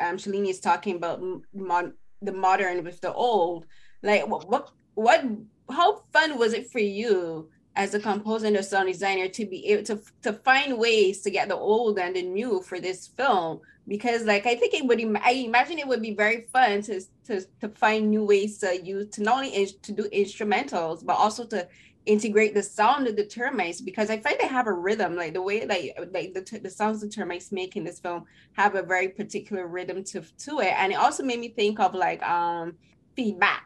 um 0.00 0.16
Shalini 0.16 0.48
is 0.48 0.60
talking 0.60 0.96
about 0.96 1.22
mod- 1.54 1.92
the 2.20 2.32
modern 2.32 2.84
with 2.84 3.00
the 3.00 3.12
old, 3.12 3.66
like 4.02 4.26
what 4.26 4.48
what 4.48 4.70
what 4.94 5.24
how 5.70 6.02
fun 6.12 6.38
was 6.38 6.52
it 6.52 6.70
for 6.70 6.80
you 6.80 7.48
as 7.76 7.94
a 7.94 8.00
composer 8.00 8.46
and 8.46 8.56
a 8.56 8.62
sound 8.62 8.88
designer 8.88 9.28
to 9.28 9.46
be 9.46 9.66
able 9.68 9.82
to 9.84 10.00
to 10.22 10.32
find 10.32 10.78
ways 10.78 11.22
to 11.22 11.30
get 11.30 11.48
the 11.48 11.56
old 11.56 11.98
and 11.98 12.16
the 12.16 12.22
new 12.22 12.60
for 12.62 12.80
this 12.80 13.06
film 13.06 13.60
because 13.88 14.24
like 14.24 14.46
I 14.46 14.54
think 14.54 14.74
it 14.74 14.86
would 14.86 15.00
I 15.22 15.32
imagine 15.32 15.78
it 15.78 15.88
would 15.88 16.02
be 16.02 16.14
very 16.14 16.42
fun 16.52 16.82
to 16.82 17.00
to 17.26 17.44
to 17.60 17.68
find 17.70 18.10
new 18.10 18.24
ways 18.24 18.58
to 18.58 18.80
use 18.82 19.08
to 19.10 19.22
not 19.22 19.36
only 19.36 19.50
in, 19.50 19.68
to 19.82 19.92
do 19.92 20.08
instrumentals 20.12 21.04
but 21.04 21.14
also 21.14 21.44
to 21.46 21.68
integrate 22.04 22.54
the 22.54 22.62
sound 22.62 23.06
of 23.06 23.16
the 23.16 23.24
termites 23.24 23.80
because 23.80 24.10
I 24.10 24.18
find 24.18 24.36
they 24.40 24.48
have 24.48 24.66
a 24.66 24.72
rhythm 24.72 25.14
like 25.14 25.34
the 25.34 25.42
way 25.42 25.66
like 25.66 25.96
like 26.12 26.34
the, 26.34 26.60
the 26.60 26.70
sounds 26.70 27.00
the 27.00 27.08
termites 27.08 27.52
make 27.52 27.76
in 27.76 27.84
this 27.84 28.00
film 28.00 28.24
have 28.54 28.74
a 28.74 28.82
very 28.82 29.08
particular 29.08 29.66
rhythm 29.66 30.02
to 30.04 30.22
to 30.38 30.60
it. 30.60 30.74
And 30.76 30.92
it 30.92 30.96
also 30.96 31.22
made 31.22 31.40
me 31.40 31.48
think 31.48 31.78
of 31.78 31.94
like 31.94 32.22
um 32.22 32.74
feedback 33.14 33.64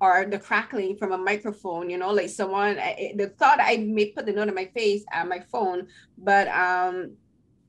or 0.00 0.24
the 0.24 0.38
crackling 0.38 0.96
from 0.96 1.12
a 1.12 1.18
microphone 1.18 1.90
you 1.90 1.98
know 1.98 2.10
like 2.10 2.30
someone 2.30 2.78
I, 2.78 3.12
the 3.16 3.28
thought 3.28 3.58
i 3.60 3.76
may 3.76 4.06
put 4.06 4.24
the 4.26 4.32
note 4.32 4.48
on 4.48 4.54
my 4.54 4.64
face 4.74 5.04
and 5.12 5.28
my 5.28 5.40
phone 5.52 5.88
but 6.16 6.48
um 6.48 7.16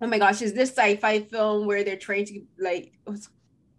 oh 0.01 0.07
my 0.07 0.17
gosh 0.17 0.41
is 0.41 0.53
this 0.53 0.69
sci-fi 0.69 1.19
film 1.21 1.67
where 1.67 1.83
they're 1.83 1.95
trying 1.95 2.25
to 2.25 2.41
like 2.59 2.93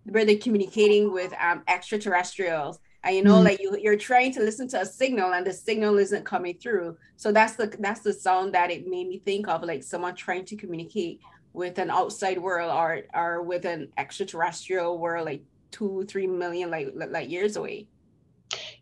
where 0.04 0.24
they're 0.24 0.36
communicating 0.38 1.12
with 1.12 1.32
um 1.40 1.62
extraterrestrials? 1.68 2.78
And 3.04 3.16
you 3.16 3.24
know 3.24 3.34
mm-hmm. 3.34 3.44
like 3.44 3.60
you, 3.60 3.76
you're 3.80 3.96
trying 3.96 4.32
to 4.34 4.40
listen 4.40 4.68
to 4.68 4.80
a 4.82 4.86
signal 4.86 5.32
and 5.34 5.44
the 5.44 5.52
signal 5.52 5.98
isn't 5.98 6.24
coming 6.24 6.56
through. 6.58 6.96
So 7.16 7.32
that's 7.32 7.56
the 7.56 7.74
that's 7.80 8.00
the 8.00 8.12
sound 8.12 8.54
that 8.54 8.70
it 8.70 8.86
made 8.86 9.08
me 9.08 9.18
think 9.18 9.48
of 9.48 9.62
like 9.64 9.82
someone 9.82 10.14
trying 10.14 10.44
to 10.46 10.56
communicate 10.56 11.20
with 11.52 11.78
an 11.78 11.90
outside 11.90 12.38
world 12.38 12.70
or 12.70 13.02
or 13.12 13.42
with 13.42 13.64
an 13.64 13.88
extraterrestrial 13.98 14.98
world 14.98 15.26
like 15.26 15.42
two 15.70 16.04
three 16.08 16.26
million 16.26 16.70
like 16.70 16.88
like 16.94 17.30
years 17.30 17.56
away 17.56 17.88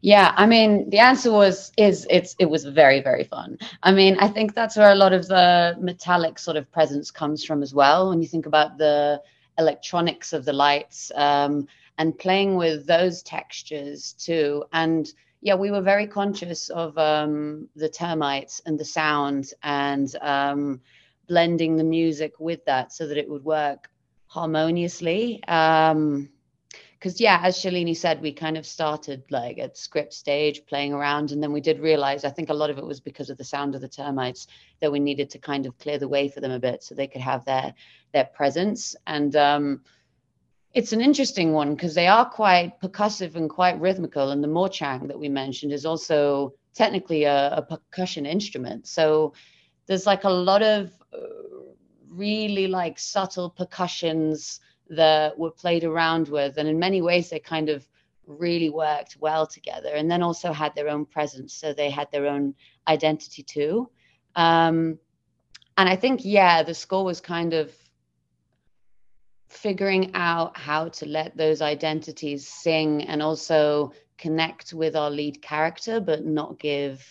yeah, 0.02 0.32
I 0.36 0.46
mean, 0.46 0.88
the 0.88 0.98
answer 0.98 1.30
was 1.30 1.72
is 1.76 2.06
it's 2.08 2.34
it 2.38 2.46
was 2.46 2.64
very 2.64 3.00
very 3.00 3.24
fun. 3.24 3.58
I 3.82 3.92
mean, 3.92 4.16
I 4.18 4.28
think 4.28 4.54
that's 4.54 4.76
where 4.76 4.92
a 4.92 4.94
lot 4.94 5.12
of 5.12 5.28
the 5.28 5.76
metallic 5.78 6.38
sort 6.38 6.56
of 6.56 6.70
presence 6.72 7.10
comes 7.10 7.44
from 7.44 7.62
as 7.62 7.74
well. 7.74 8.08
When 8.08 8.22
you 8.22 8.28
think 8.28 8.46
about 8.46 8.78
the 8.78 9.20
electronics 9.58 10.32
of 10.32 10.44
the 10.46 10.54
lights 10.54 11.12
um, 11.14 11.66
and 11.98 12.18
playing 12.18 12.56
with 12.56 12.86
those 12.86 13.22
textures 13.22 14.14
too, 14.14 14.64
and 14.72 15.12
yeah, 15.42 15.54
we 15.54 15.70
were 15.70 15.82
very 15.82 16.06
conscious 16.06 16.70
of 16.70 16.96
um, 16.96 17.68
the 17.76 17.88
termites 17.88 18.62
and 18.64 18.78
the 18.78 18.84
sound 18.84 19.52
and 19.62 20.16
um, 20.22 20.80
blending 21.28 21.76
the 21.76 21.84
music 21.84 22.32
with 22.38 22.64
that 22.64 22.92
so 22.92 23.06
that 23.06 23.18
it 23.18 23.28
would 23.28 23.44
work 23.44 23.90
harmoniously. 24.28 25.42
Um, 25.44 26.30
because 27.00 27.20
yeah 27.20 27.40
as 27.42 27.56
shalini 27.56 27.96
said 27.96 28.20
we 28.20 28.30
kind 28.30 28.58
of 28.58 28.66
started 28.66 29.24
like 29.30 29.58
at 29.58 29.76
script 29.76 30.12
stage 30.12 30.60
playing 30.66 30.92
around 30.92 31.32
and 31.32 31.42
then 31.42 31.52
we 31.52 31.60
did 31.60 31.80
realize 31.80 32.24
i 32.24 32.30
think 32.30 32.50
a 32.50 32.54
lot 32.54 32.70
of 32.70 32.76
it 32.78 32.84
was 32.84 33.00
because 33.00 33.30
of 33.30 33.38
the 33.38 33.44
sound 33.44 33.74
of 33.74 33.80
the 33.80 33.88
termites 33.88 34.46
that 34.80 34.92
we 34.92 35.00
needed 35.00 35.30
to 35.30 35.38
kind 35.38 35.66
of 35.66 35.78
clear 35.78 35.98
the 35.98 36.08
way 36.08 36.28
for 36.28 36.40
them 36.40 36.52
a 36.52 36.60
bit 36.60 36.82
so 36.82 36.94
they 36.94 37.08
could 37.08 37.22
have 37.22 37.44
their 37.44 37.74
their 38.12 38.24
presence. 38.24 38.96
And 39.06 39.34
um 39.36 39.82
it's 40.72 40.92
an 40.92 41.00
interesting 41.00 41.52
one 41.52 41.74
because 41.74 41.94
they 41.94 42.06
are 42.06 42.24
quite 42.24 42.80
percussive 42.80 43.34
and 43.34 43.50
quite 43.50 43.80
rhythmical 43.80 44.30
and 44.30 44.42
the 44.42 44.48
morchang 44.48 45.08
that 45.08 45.18
we 45.18 45.28
mentioned 45.28 45.72
is 45.72 45.84
also 45.84 46.54
technically 46.74 47.24
a, 47.24 47.54
a 47.56 47.62
percussion 47.62 48.24
instrument. 48.24 48.86
So 48.86 49.32
there's 49.86 50.06
like 50.06 50.22
a 50.22 50.30
lot 50.30 50.62
of 50.62 50.92
uh, 51.12 51.18
really 52.08 52.68
like 52.68 53.00
subtle 53.00 53.50
percussions 53.50 54.60
that 54.90 55.38
were 55.38 55.50
played 55.50 55.85
around 55.85 56.29
with. 56.29 56.59
And 56.59 56.68
in 56.68 56.79
many 56.79 57.00
ways, 57.00 57.31
they 57.31 57.38
kind 57.38 57.68
of 57.68 57.87
really 58.26 58.70
worked 58.70 59.16
well 59.18 59.46
together 59.46 59.90
and 59.94 60.11
then 60.11 60.22
also 60.22 60.53
had 60.53 60.74
their 60.74 60.88
own 60.88 61.05
presence. 61.07 61.55
So 61.55 61.72
they 61.72 61.90
had 61.90 62.11
their 62.12 62.26
own 62.26 62.55
identity 62.87 63.42
too. 63.42 63.90
Um, 64.37 64.98
and 65.76 65.88
I 65.88 65.96
think, 65.96 66.20
yeah, 66.24 66.62
the 66.62 66.74
score 66.74 67.05
was 67.05 67.20
kind 67.20 67.55
of 67.55 67.72
figuring 69.48 70.12
out 70.14 70.57
how 70.57 70.88
to 70.88 71.07
let 71.07 71.37
those 71.37 71.61
identities 71.61 72.46
sing 72.46 73.03
and 73.05 73.22
also 73.22 73.92
connect 74.18 74.72
with 74.72 74.94
our 74.94 75.11
lead 75.11 75.42
character, 75.42 76.00
but 76.00 76.24
not 76.24 76.59
give 76.59 77.05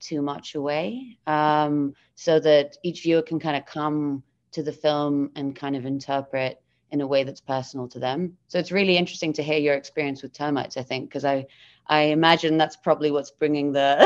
too 0.00 0.22
much 0.22 0.54
away 0.54 1.18
um, 1.26 1.94
so 2.14 2.40
that 2.40 2.76
each 2.82 3.02
viewer 3.02 3.22
can 3.22 3.38
kind 3.38 3.56
of 3.56 3.66
come 3.66 4.22
to 4.52 4.62
the 4.62 4.72
film 4.72 5.30
and 5.36 5.56
kind 5.56 5.76
of 5.76 5.86
interpret 5.86 6.62
in 6.92 7.00
a 7.00 7.06
way 7.06 7.24
that's 7.24 7.40
personal 7.40 7.88
to 7.88 7.98
them. 7.98 8.36
So 8.48 8.58
it's 8.58 8.70
really 8.70 8.96
interesting 8.96 9.32
to 9.34 9.42
hear 9.42 9.58
your 9.58 9.74
experience 9.74 10.22
with 10.22 10.32
termites. 10.34 10.76
I 10.76 10.82
think 10.82 11.08
because 11.08 11.24
I 11.24 11.46
I 11.88 12.02
imagine 12.02 12.58
that's 12.58 12.76
probably 12.76 13.10
what's 13.10 13.30
bringing 13.30 13.72
the 13.72 13.96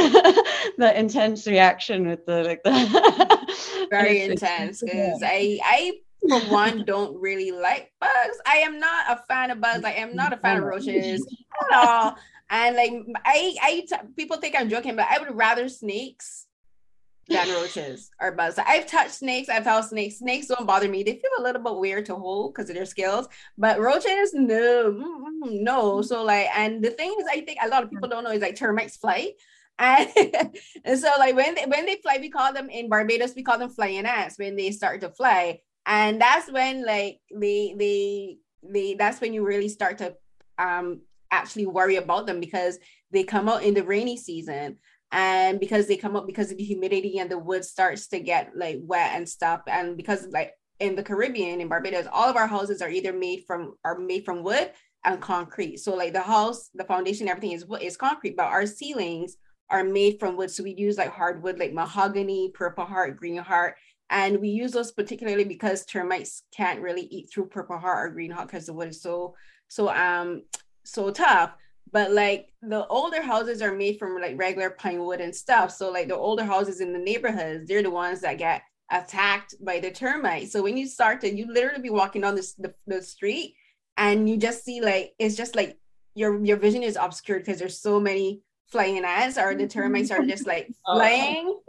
the 0.79 0.99
intense 0.99 1.47
reaction 1.47 2.09
with 2.09 2.25
the 2.25 2.45
like 2.45 2.63
the 2.63 3.87
very 3.91 4.23
intense 4.23 4.81
because 4.81 5.21
I 5.23 5.59
I 5.63 5.93
for 6.29 6.41
one 6.41 6.85
don't 6.85 7.21
really 7.21 7.51
like 7.51 7.93
bugs. 8.01 8.39
I 8.47 8.59
am 8.59 8.79
not 8.79 9.19
a 9.19 9.23
fan 9.29 9.51
of 9.51 9.61
bugs. 9.61 9.85
I 9.85 9.93
am 9.93 10.15
not 10.17 10.33
a 10.33 10.37
fan 10.37 10.59
of 10.59 10.65
roaches 10.65 11.27
at 11.71 11.77
all. 11.77 12.17
And 12.49 12.77
like 12.77 12.93
I 13.25 13.57
I 13.63 13.87
t- 13.89 14.09
people 14.17 14.37
think 14.37 14.55
I'm 14.57 14.69
joking, 14.71 14.95
but 14.95 15.07
I 15.11 15.19
would 15.19 15.37
rather 15.37 15.69
snakes 15.69 16.46
than 17.29 17.49
roaches 17.51 18.11
or 18.21 18.33
bugs. 18.33 18.59
I've 18.59 18.87
touched 18.87 19.15
snakes. 19.15 19.49
I've 19.49 19.65
held 19.65 19.85
snakes. 19.85 20.19
Snakes 20.19 20.47
don't 20.47 20.67
bother 20.67 20.89
me. 20.89 21.03
They 21.03 21.13
feel 21.13 21.31
a 21.39 21.43
little 21.43 21.63
bit 21.63 21.77
weird 21.77 22.07
to 22.07 22.15
hold 22.15 22.55
because 22.55 22.71
of 22.71 22.77
their 22.77 22.85
scales. 22.85 23.29
But 23.59 23.81
roaches, 23.81 24.33
no, 24.33 24.95
no. 25.43 26.03
So 26.03 26.23
like, 26.23 26.49
and 26.57 26.83
the 26.83 26.91
thing 26.91 27.15
is, 27.19 27.27
I 27.31 27.41
think 27.41 27.59
a 27.63 27.69
lot 27.69 27.83
of 27.83 27.91
people 27.91 28.09
don't 28.09 28.25
know 28.25 28.31
is 28.31 28.43
like 28.43 28.57
termites 28.57 28.97
fly. 28.97 29.33
And, 29.79 30.09
and 30.85 30.99
so 30.99 31.11
like 31.19 31.35
when 31.35 31.55
they 31.55 31.65
when 31.65 31.87
they 31.87 31.97
fly, 32.03 32.19
we 32.21 32.31
call 32.31 32.53
them 32.53 32.71
in 32.71 32.89
Barbados, 32.89 33.35
we 33.35 33.43
call 33.43 33.59
them 33.59 33.71
flying 33.71 34.07
ants 34.07 34.39
when 34.39 34.57
they 34.57 34.71
start 34.71 35.01
to 35.01 35.11
fly. 35.11 35.61
And 35.85 36.21
that's 36.21 36.51
when 36.51 36.85
like 36.85 37.21
they 37.35 37.75
they 37.77 38.37
they 38.63 38.95
that's 38.95 39.21
when 39.21 39.33
you 39.33 39.45
really 39.45 39.69
start 39.69 39.99
to 39.99 40.15
um 40.59 41.03
actually 41.31 41.67
worry 41.67 41.97
about 41.97 42.27
them 42.27 42.41
because 42.41 42.79
they 43.11 43.25
come 43.25 43.49
out 43.49 43.63
in 43.63 43.75
the 43.75 43.83
rainy 43.83 44.17
season 44.17 44.79
and 45.13 45.61
because 45.61 45.87
they 45.87 45.97
come 45.97 46.17
up 46.17 46.27
because 46.27 46.51
of 46.51 46.59
the 46.59 46.65
humidity 46.65 47.19
and 47.19 47.31
the 47.31 47.39
wood 47.39 47.65
starts 47.65 48.09
to 48.09 48.21
get 48.21 48.51
like 48.57 48.79
wet 48.83 49.13
and 49.15 49.29
stuff 49.29 49.61
and 49.67 49.97
because 49.97 50.27
like 50.31 50.53
in 50.81 50.95
the 50.95 51.03
caribbean 51.03 51.61
in 51.61 51.69
barbados 51.69 52.07
all 52.13 52.29
of 52.29 52.37
our 52.37 52.47
houses 52.47 52.83
are 52.83 52.91
either 52.91 53.13
made 53.13 53.45
from 53.47 53.75
are 53.85 53.99
made 53.99 54.25
from 54.25 54.43
wood 54.43 54.71
and 55.07 55.21
concrete. 55.21 55.79
So 55.79 55.95
like 55.95 56.13
the 56.13 56.21
house 56.21 56.69
the 56.75 56.85
foundation 56.85 57.29
everything 57.29 57.53
is 57.53 57.65
is 57.81 57.97
concrete 57.97 58.37
but 58.37 58.47
our 58.47 58.67
ceilings 58.67 59.37
are 59.71 59.85
made 59.85 60.19
from 60.21 60.37
wood. 60.37 60.51
So 60.51 60.63
we 60.63 60.75
use 60.75 60.99
like 60.99 61.13
hardwood 61.13 61.59
like 61.59 61.73
mahogany 61.73 62.51
purple 62.53 62.85
heart 62.85 63.17
green 63.17 63.37
heart 63.37 63.77
and 64.11 64.41
we 64.41 64.49
use 64.49 64.73
those 64.73 64.93
particularly 64.93 65.45
because 65.45 65.87
termites 65.87 66.43
can't 66.55 66.81
really 66.81 67.03
eat 67.03 67.31
through 67.33 67.47
purple 67.47 67.79
heart 67.79 68.07
or 68.07 68.13
green 68.13 68.31
heart 68.31 68.49
because 68.49 68.67
the 68.67 68.75
wood 68.75 68.89
is 68.89 69.01
so 69.01 69.35
so 69.69 69.89
um 69.89 70.43
so 70.85 71.11
tough 71.11 71.55
but 71.93 72.13
like 72.13 72.53
the 72.63 72.87
older 72.89 73.23
houses 73.23 73.63
are 73.63 73.75
made 73.75 73.99
from 73.99 74.21
like 74.21 74.39
regular 74.39 74.71
pine 74.71 75.05
wood 75.05 75.21
and 75.21 75.35
stuff. 75.35 75.71
So 75.71 75.91
like 75.91 76.09
the 76.09 76.17
older 76.17 76.45
houses 76.45 76.81
in 76.81 76.93
the 76.93 76.99
neighborhoods 76.99 77.69
they're 77.69 77.83
the 77.83 77.91
ones 77.91 78.21
that 78.21 78.39
get 78.39 78.63
attacked 78.91 79.55
by 79.61 79.81
the 79.81 79.91
termites. 79.91 80.53
So 80.53 80.63
when 80.63 80.77
you 80.77 80.87
start 80.87 81.21
to 81.23 81.35
you 81.35 81.53
literally 81.53 81.83
be 81.83 81.91
walking 81.91 82.23
down 82.23 82.35
this, 82.35 82.55
the, 82.55 82.75
the 82.87 83.03
street 83.03 83.55
and 83.97 84.29
you 84.29 84.37
just 84.37 84.65
see 84.65 84.81
like 84.81 85.13
it's 85.19 85.37
just 85.37 85.57
like 85.57 85.79
your 86.15 86.43
your 86.45 86.57
vision 86.57 86.83
is 86.83 86.99
obscured 87.01 87.45
because 87.45 87.59
there's 87.59 87.81
so 87.81 88.01
many 88.01 88.43
flying 88.69 89.05
ants 89.05 89.39
or 89.39 89.55
the 89.55 89.67
termites 89.67 90.11
are 90.11 90.25
just 90.25 90.47
like 90.47 90.67
uh-huh. 90.87 90.99
flying. 90.99 91.61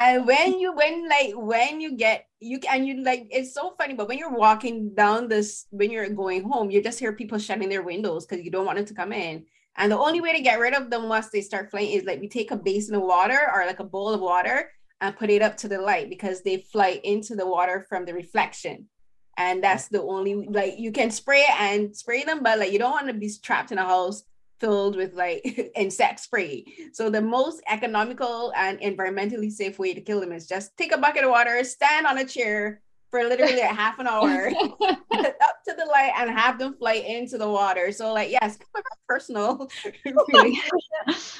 And 0.00 0.26
when 0.26 0.58
you 0.58 0.72
when 0.72 1.08
like 1.08 1.32
when 1.34 1.80
you 1.80 1.96
get 1.96 2.26
you 2.40 2.60
and 2.70 2.86
you 2.86 3.02
like 3.02 3.26
it's 3.30 3.54
so 3.54 3.74
funny 3.78 3.94
but 3.94 4.08
when 4.08 4.18
you're 4.18 4.30
walking 4.30 4.94
down 4.94 5.28
this 5.28 5.66
when 5.70 5.90
you're 5.90 6.08
going 6.10 6.42
home 6.42 6.70
you 6.70 6.82
just 6.82 6.98
hear 6.98 7.12
people 7.12 7.38
shutting 7.38 7.68
their 7.68 7.82
windows 7.82 8.26
because 8.26 8.44
you 8.44 8.50
don't 8.50 8.66
want 8.66 8.76
them 8.76 8.86
to 8.86 8.94
come 8.94 9.12
in 9.12 9.44
and 9.76 9.90
the 9.90 9.98
only 9.98 10.20
way 10.20 10.32
to 10.32 10.42
get 10.42 10.60
rid 10.60 10.74
of 10.74 10.90
them 10.90 11.08
once 11.08 11.28
they 11.30 11.40
start 11.40 11.70
flying 11.70 11.90
is 11.90 12.04
like 12.04 12.20
we 12.20 12.28
take 12.28 12.50
a 12.50 12.56
basin 12.56 12.94
of 12.94 13.02
water 13.02 13.38
or 13.54 13.66
like 13.66 13.80
a 13.80 13.84
bowl 13.84 14.10
of 14.10 14.20
water 14.20 14.70
and 15.00 15.16
put 15.16 15.30
it 15.30 15.42
up 15.42 15.56
to 15.56 15.68
the 15.68 15.80
light 15.80 16.08
because 16.08 16.42
they 16.42 16.58
fly 16.58 17.00
into 17.04 17.34
the 17.34 17.46
water 17.46 17.84
from 17.88 18.04
the 18.04 18.14
reflection 18.14 18.88
and 19.36 19.62
that's 19.62 19.88
the 19.88 20.02
only 20.02 20.46
like 20.46 20.78
you 20.78 20.92
can 20.92 21.10
spray 21.10 21.46
and 21.58 21.94
spray 21.96 22.24
them, 22.24 22.42
but 22.42 22.58
like 22.58 22.72
you 22.72 22.78
don't 22.78 22.92
want 22.92 23.08
to 23.08 23.14
be 23.14 23.30
trapped 23.42 23.72
in 23.72 23.78
a 23.78 23.84
house 23.84 24.24
filled 24.60 24.96
with 24.96 25.14
like 25.14 25.72
insect 25.76 26.20
spray. 26.20 26.64
So 26.92 27.10
the 27.10 27.20
most 27.20 27.62
economical 27.68 28.52
and 28.56 28.78
environmentally 28.80 29.50
safe 29.50 29.78
way 29.78 29.94
to 29.94 30.00
kill 30.00 30.20
them 30.20 30.32
is 30.32 30.46
just 30.46 30.76
take 30.76 30.92
a 30.92 30.98
bucket 30.98 31.24
of 31.24 31.30
water, 31.30 31.62
stand 31.64 32.06
on 32.06 32.18
a 32.18 32.24
chair 32.24 32.80
for 33.14 33.22
literally 33.22 33.60
a 33.60 33.66
half 33.66 34.00
an 34.00 34.08
hour 34.08 34.48
up 34.80 35.62
to 35.64 35.72
the 35.72 35.84
light 35.88 36.10
and 36.16 36.28
have 36.28 36.58
them 36.58 36.74
fly 36.74 36.94
into 36.94 37.38
the 37.38 37.48
water. 37.48 37.92
So 37.92 38.12
like 38.12 38.28
yes, 38.28 38.58
personal 39.08 39.70
really, 40.04 40.60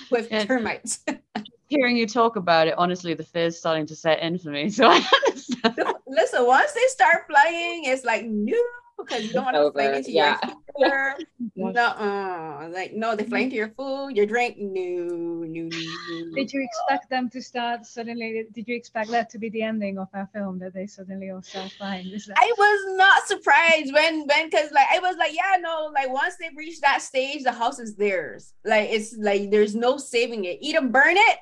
with 0.09 0.31
termites. 0.31 1.05
Hearing 1.67 1.97
you 1.97 2.07
talk 2.07 2.37
about 2.37 2.69
it, 2.69 2.75
honestly, 2.79 3.15
the 3.15 3.25
fear's 3.25 3.59
starting 3.59 3.87
to 3.87 3.97
set 3.97 4.21
in 4.21 4.39
for 4.39 4.51
me. 4.51 4.71
So 4.71 4.87
I 4.87 5.05
understand. 5.27 5.95
Listen, 6.07 6.47
once 6.47 6.71
they 6.71 6.87
start 6.87 7.27
flying, 7.27 7.87
it's 7.87 8.05
like 8.05 8.25
new 8.25 8.71
because 8.98 9.24
you 9.24 9.33
don't 9.33 9.44
want 9.44 9.57
to 9.57 9.72
fly 9.72 9.96
into 9.96 10.12
yeah. 10.12 10.38
your 10.78 11.16
no, 11.57 11.87
uh, 11.87 12.68
like 12.70 12.92
no, 12.94 13.14
they 13.14 13.24
fly 13.24 13.40
into 13.40 13.57
your 13.57 13.68
food, 13.68 14.16
your 14.16 14.26
drink. 14.26 14.57
No, 14.59 15.44
no, 15.44 15.62
no. 15.62 16.35
Did 16.35 16.52
you 16.52 16.62
expect 16.62 17.11
them 17.11 17.28
to 17.30 17.40
start 17.40 17.87
suddenly? 17.87 18.44
Did 18.52 18.68
you 18.68 18.74
expect 18.74 19.11
that 19.11 19.30
to 19.30 19.38
be 19.38 19.48
the 19.50 19.62
ending 19.62 19.98
of 19.98 20.09
our 20.14 20.28
film 20.33 20.59
that 20.61 20.74
they 20.74 20.87
suddenly 20.87 21.30
all 21.30 21.42
start 21.42 21.70
flying? 21.72 22.11
That- 22.11 22.37
I 22.37 22.52
was 22.57 22.96
not 22.96 23.26
surprised 23.26 23.92
when 23.92 24.26
when 24.26 24.50
because 24.50 24.70
like 24.72 24.87
I 24.92 24.98
was 24.98 25.16
like 25.16 25.35
yeah 25.35 25.57
no 25.61 25.90
like 25.94 26.11
once 26.11 26.37
they 26.38 26.50
reach 26.57 26.80
that 26.80 27.02
stage 27.02 27.42
the 27.42 27.52
house 27.52 27.78
is 27.78 27.96
theirs 27.96 28.52
like 28.64 28.88
it's 28.90 29.16
like 29.18 29.50
there's 29.50 29.74
no 29.74 29.96
saving 29.98 30.44
it 30.44 30.59
either 30.61 30.83
burn 30.83 31.16
it 31.16 31.38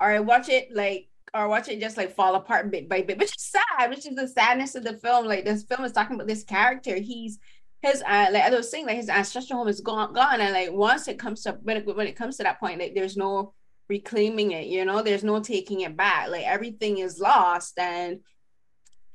or 0.00 0.10
I 0.10 0.20
watch 0.20 0.48
it 0.48 0.74
like 0.74 1.08
or 1.34 1.48
watch 1.48 1.68
it 1.68 1.80
just 1.80 1.96
like 1.96 2.14
fall 2.14 2.36
apart 2.36 2.70
bit 2.70 2.88
by 2.88 3.02
bit, 3.02 3.18
which 3.18 3.36
is 3.36 3.52
sad, 3.52 3.90
which 3.90 4.06
is 4.06 4.14
the 4.14 4.28
sadness 4.28 4.74
of 4.74 4.84
the 4.84 4.96
film. 4.98 5.26
Like 5.26 5.44
this 5.44 5.64
film 5.64 5.84
is 5.84 5.92
talking 5.92 6.14
about 6.14 6.28
this 6.28 6.44
character. 6.44 6.96
He's 6.96 7.38
his 7.82 8.02
uh, 8.02 8.28
like 8.32 8.44
I 8.44 8.50
was 8.50 8.70
saying, 8.70 8.86
like 8.86 8.96
his 8.96 9.08
ancestral 9.08 9.58
home 9.58 9.68
is 9.68 9.80
gone, 9.80 10.12
gone, 10.12 10.40
and 10.40 10.52
like 10.52 10.72
once 10.72 11.08
it 11.08 11.18
comes 11.18 11.42
to 11.42 11.58
when 11.62 11.78
it, 11.78 11.96
when 11.96 12.06
it 12.06 12.16
comes 12.16 12.36
to 12.36 12.44
that 12.44 12.60
point, 12.60 12.78
like 12.78 12.94
there's 12.94 13.16
no 13.16 13.52
reclaiming 13.88 14.52
it. 14.52 14.66
You 14.66 14.84
know, 14.84 15.02
there's 15.02 15.24
no 15.24 15.40
taking 15.40 15.80
it 15.80 15.96
back. 15.96 16.30
Like 16.30 16.44
everything 16.44 16.98
is 16.98 17.18
lost, 17.18 17.78
and 17.78 18.20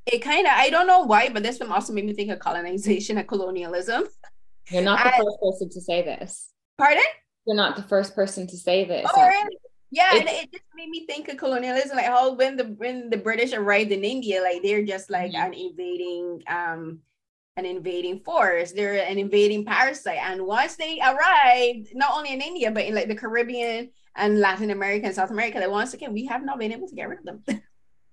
it 0.06 0.18
kind 0.18 0.46
of 0.46 0.52
I 0.54 0.70
don't 0.70 0.86
know 0.86 1.00
why, 1.00 1.30
but 1.30 1.42
this 1.42 1.58
film 1.58 1.72
also 1.72 1.92
made 1.92 2.04
me 2.04 2.12
think 2.12 2.30
of 2.30 2.38
colonization 2.38 3.18
and 3.18 3.26
colonialism. 3.26 4.04
You're 4.70 4.82
not 4.82 5.02
the 5.02 5.14
and, 5.14 5.24
first 5.24 5.38
person 5.42 5.70
to 5.70 5.80
say 5.80 6.02
this. 6.02 6.50
Pardon? 6.78 7.02
You're 7.46 7.56
not 7.56 7.76
the 7.76 7.82
first 7.82 8.14
person 8.14 8.46
to 8.46 8.56
say 8.56 8.84
this. 8.84 9.10
Oh, 9.12 9.26
really? 9.26 9.56
Yeah, 9.92 10.10
and 10.14 10.28
it 10.28 10.52
just 10.52 10.64
made 10.76 10.88
me 10.88 11.04
think 11.06 11.28
of 11.28 11.36
colonialism, 11.36 11.96
like 11.96 12.06
how 12.06 12.34
when 12.34 12.56
the 12.56 12.64
when 12.64 13.10
the 13.10 13.16
British 13.16 13.52
arrived 13.52 13.90
in 13.90 14.04
India, 14.04 14.40
like 14.40 14.62
they're 14.62 14.84
just 14.84 15.10
like 15.10 15.32
mm-hmm. 15.32 15.46
an 15.46 15.54
invading 15.54 16.42
um 16.48 17.00
an 17.56 17.66
invading 17.66 18.20
force. 18.20 18.72
They're 18.72 19.04
an 19.04 19.18
invading 19.18 19.64
parasite. 19.64 20.18
And 20.22 20.46
once 20.46 20.76
they 20.76 21.00
arrived, 21.00 21.94
not 21.94 22.16
only 22.16 22.32
in 22.32 22.40
India, 22.40 22.70
but 22.70 22.84
in 22.84 22.94
like 22.94 23.08
the 23.08 23.14
Caribbean 23.14 23.90
and 24.16 24.40
Latin 24.40 24.70
America 24.70 25.06
and 25.06 25.14
South 25.14 25.30
America, 25.30 25.58
like 25.58 25.70
once 25.70 25.94
again, 25.94 26.12
we 26.12 26.26
have 26.26 26.44
not 26.44 26.58
been 26.58 26.72
able 26.72 26.88
to 26.88 26.94
get 26.94 27.08
rid 27.08 27.18
of 27.20 27.24
them. 27.24 27.42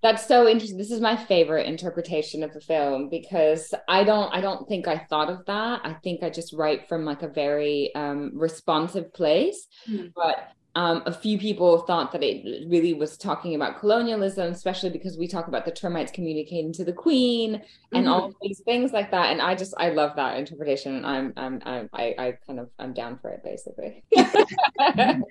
That's 0.04 0.28
so 0.28 0.48
interesting. 0.48 0.78
This 0.78 0.92
is 0.92 1.02
my 1.02 1.16
favorite 1.16 1.66
interpretation 1.66 2.44
of 2.44 2.54
the 2.54 2.62
film 2.62 3.10
because 3.10 3.74
I 3.88 4.04
don't 4.04 4.34
I 4.34 4.42
don't 4.42 4.68
think 4.68 4.88
I 4.88 5.00
thought 5.10 5.30
of 5.30 5.46
that. 5.48 5.82
I 5.84 5.94
think 6.04 6.22
I 6.22 6.30
just 6.30 6.54
write 6.54 6.88
from 6.88 7.04
like 7.04 7.24
a 7.24 7.28
very 7.28 7.94
um 7.96 8.32
responsive 8.36 9.12
place. 9.12 9.68
Mm-hmm. 9.90 10.08
But 10.16 10.50
um, 10.78 11.02
a 11.08 11.12
few 11.12 11.40
people 11.40 11.80
thought 11.80 12.12
that 12.12 12.22
it 12.22 12.70
really 12.70 12.94
was 12.94 13.18
talking 13.18 13.56
about 13.56 13.80
colonialism, 13.80 14.52
especially 14.52 14.92
because 14.92 15.18
we 15.18 15.28
talk 15.28 15.48
about 15.48 15.66
the 15.66 15.72
termites 15.72 16.12
communicating 16.12 16.72
to 16.74 16.86
the 16.86 16.94
queen 16.94 17.56
and 17.94 18.06
mm-hmm. 18.06 18.08
all 18.08 18.32
these 18.44 18.60
things 18.60 18.94
like 18.94 19.10
that. 19.10 19.32
And 19.32 19.42
I 19.42 19.56
just 19.56 19.74
I 19.80 19.90
love 19.90 20.16
that 20.18 20.38
interpretation, 20.38 20.98
and 20.98 21.06
I'm 21.08 21.34
I'm, 21.36 21.64
I'm 21.66 21.90
I, 21.94 22.16
I 22.20 22.38
kind 22.46 22.60
of 22.60 22.70
I'm 22.78 22.94
down 22.94 23.18
for 23.18 23.32
it 23.32 23.44
basically. 23.44 24.04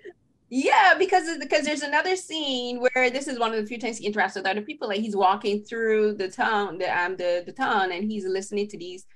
yeah, 0.50 0.94
because 0.98 1.38
because 1.38 1.64
there's 1.64 1.82
another 1.82 2.16
scene 2.16 2.80
where 2.80 3.09
this 3.09 3.28
is 3.28 3.38
one 3.38 3.54
of 3.54 3.61
the 3.61 3.66
few 3.68 3.78
times 3.78 3.98
he 3.98 4.11
interacts 4.11 4.35
with 4.35 4.46
other 4.46 4.62
people. 4.62 4.88
Like 4.88 4.98
he's 4.98 5.14
walking 5.14 5.62
through 5.62 6.14
the 6.14 6.28
town, 6.28 6.78
the 6.78 6.88
um 6.88 7.16
the 7.16 7.44
the 7.46 7.52
town, 7.52 7.92
and 7.92 8.11
he's 8.11 8.24
listening 8.24 8.66
to 8.66 8.78
these 8.78 9.06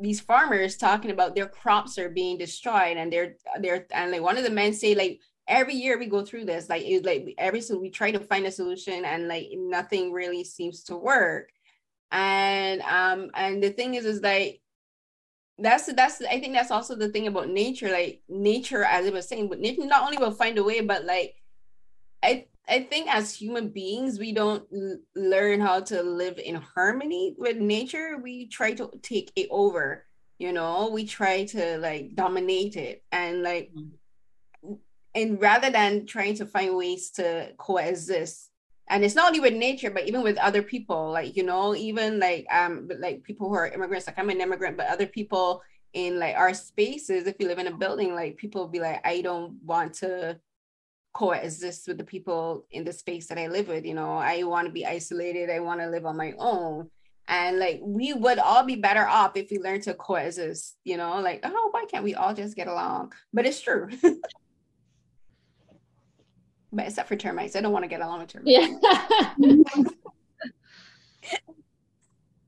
these 0.00 0.18
farmers 0.18 0.76
talking 0.76 1.12
about 1.12 1.36
their 1.36 1.46
crops 1.46 1.96
are 1.96 2.08
being 2.08 2.36
destroyed 2.36 2.96
and 2.96 3.12
they're 3.12 3.36
they're 3.60 3.86
and 3.92 4.10
like 4.10 4.20
one 4.20 4.36
of 4.36 4.42
the 4.42 4.50
men 4.50 4.74
say 4.74 4.96
like 4.96 5.20
every 5.48 5.74
year 5.74 5.98
we 5.98 6.06
go 6.06 6.24
through 6.24 6.44
this 6.44 6.68
like 6.68 6.82
it's 6.84 7.06
like 7.06 7.34
every 7.38 7.60
so 7.60 7.78
we 7.78 7.90
try 7.90 8.10
to 8.10 8.20
find 8.20 8.46
a 8.46 8.50
solution 8.50 9.04
and 9.04 9.28
like 9.28 9.48
nothing 9.54 10.12
really 10.12 10.44
seems 10.44 10.82
to 10.84 10.96
work. 10.96 11.50
And 12.12 12.82
um 12.82 13.30
and 13.34 13.62
the 13.62 13.70
thing 13.70 13.94
is 13.94 14.04
is 14.04 14.22
like 14.22 14.60
that's 15.58 15.92
that's 15.94 16.22
i 16.22 16.38
think 16.38 16.54
that's 16.54 16.70
also 16.70 16.94
the 16.94 17.08
thing 17.08 17.26
about 17.26 17.48
nature 17.48 17.90
like 17.90 18.20
nature 18.28 18.84
as 18.84 19.06
i 19.06 19.10
was 19.10 19.26
saying 19.26 19.48
but 19.48 19.58
nature 19.58 19.86
not 19.86 20.02
only 20.02 20.18
will 20.18 20.30
find 20.30 20.58
a 20.58 20.62
way 20.62 20.80
but 20.82 21.04
like 21.06 21.34
i 22.22 22.44
i 22.68 22.80
think 22.80 23.08
as 23.14 23.34
human 23.34 23.68
beings 23.70 24.18
we 24.18 24.32
don't 24.32 24.64
l- 24.74 24.98
learn 25.14 25.60
how 25.60 25.80
to 25.80 26.02
live 26.02 26.38
in 26.38 26.56
harmony 26.56 27.34
with 27.38 27.56
nature. 27.56 28.18
We 28.22 28.48
try 28.48 28.72
to 28.74 28.90
take 29.02 29.32
it 29.36 29.48
over 29.50 30.04
you 30.38 30.52
know? 30.52 30.90
We 30.92 31.06
try 31.06 31.46
to 31.46 31.78
like 31.78 32.14
dominate 32.14 32.76
it 32.76 33.02
and 33.10 33.42
like 33.42 33.70
mm-hmm 33.74 33.88
and 35.16 35.40
rather 35.40 35.70
than 35.70 36.06
trying 36.06 36.34
to 36.36 36.46
find 36.46 36.76
ways 36.76 37.10
to 37.10 37.50
coexist 37.56 38.50
and 38.88 39.04
it's 39.04 39.16
not 39.16 39.28
only 39.28 39.40
with 39.40 39.54
nature 39.54 39.90
but 39.90 40.06
even 40.06 40.22
with 40.22 40.38
other 40.38 40.62
people 40.62 41.10
like 41.10 41.36
you 41.36 41.42
know 41.42 41.74
even 41.74 42.20
like 42.20 42.46
um 42.52 42.88
like 43.00 43.24
people 43.24 43.48
who 43.48 43.54
are 43.54 43.68
immigrants 43.68 44.06
like 44.06 44.18
i'm 44.18 44.30
an 44.30 44.40
immigrant 44.40 44.76
but 44.76 44.86
other 44.86 45.06
people 45.06 45.62
in 45.94 46.18
like 46.18 46.36
our 46.36 46.52
spaces 46.52 47.26
if 47.26 47.36
you 47.40 47.48
live 47.48 47.58
in 47.58 47.66
a 47.66 47.76
building 47.76 48.14
like 48.14 48.36
people 48.36 48.60
will 48.60 48.68
be 48.68 48.80
like 48.80 49.04
i 49.04 49.20
don't 49.20 49.56
want 49.64 49.94
to 49.94 50.38
coexist 51.14 51.88
with 51.88 51.96
the 51.96 52.04
people 52.04 52.66
in 52.70 52.84
the 52.84 52.92
space 52.92 53.26
that 53.26 53.38
i 53.38 53.46
live 53.46 53.68
with 53.68 53.86
you 53.86 53.94
know? 53.94 54.18
I 54.18 54.42
want 54.42 54.66
to 54.66 54.72
be 54.72 54.84
isolated. 54.84 55.48
I 55.48 55.60
want 55.60 55.80
to 55.80 55.88
live 55.88 56.04
on 56.04 56.14
my 56.14 56.34
own. 56.38 56.90
And 57.26 57.58
like 57.58 57.80
we 57.82 58.12
would 58.12 58.38
all 58.38 58.64
be 58.64 58.76
better 58.76 59.06
off 59.06 59.34
if 59.34 59.50
we 59.50 59.58
learn 59.58 59.80
to 59.82 59.94
coexist 59.94 60.76
you 60.84 60.98
know? 60.98 61.18
Like 61.22 61.40
oh 61.42 61.68
why 61.70 61.86
can't 61.90 62.04
we 62.04 62.14
all 62.14 62.34
just 62.34 62.54
get 62.54 62.68
along? 62.68 63.14
But 63.32 63.46
it's 63.46 63.62
true 63.62 63.88
except 66.78 67.08
for 67.08 67.16
termites. 67.16 67.56
I 67.56 67.60
don't 67.60 67.72
want 67.72 67.84
to 67.84 67.88
get 67.88 68.00
along 68.00 68.20
with 68.20 68.28
termites. 68.28 68.50
Yeah. 69.38 69.84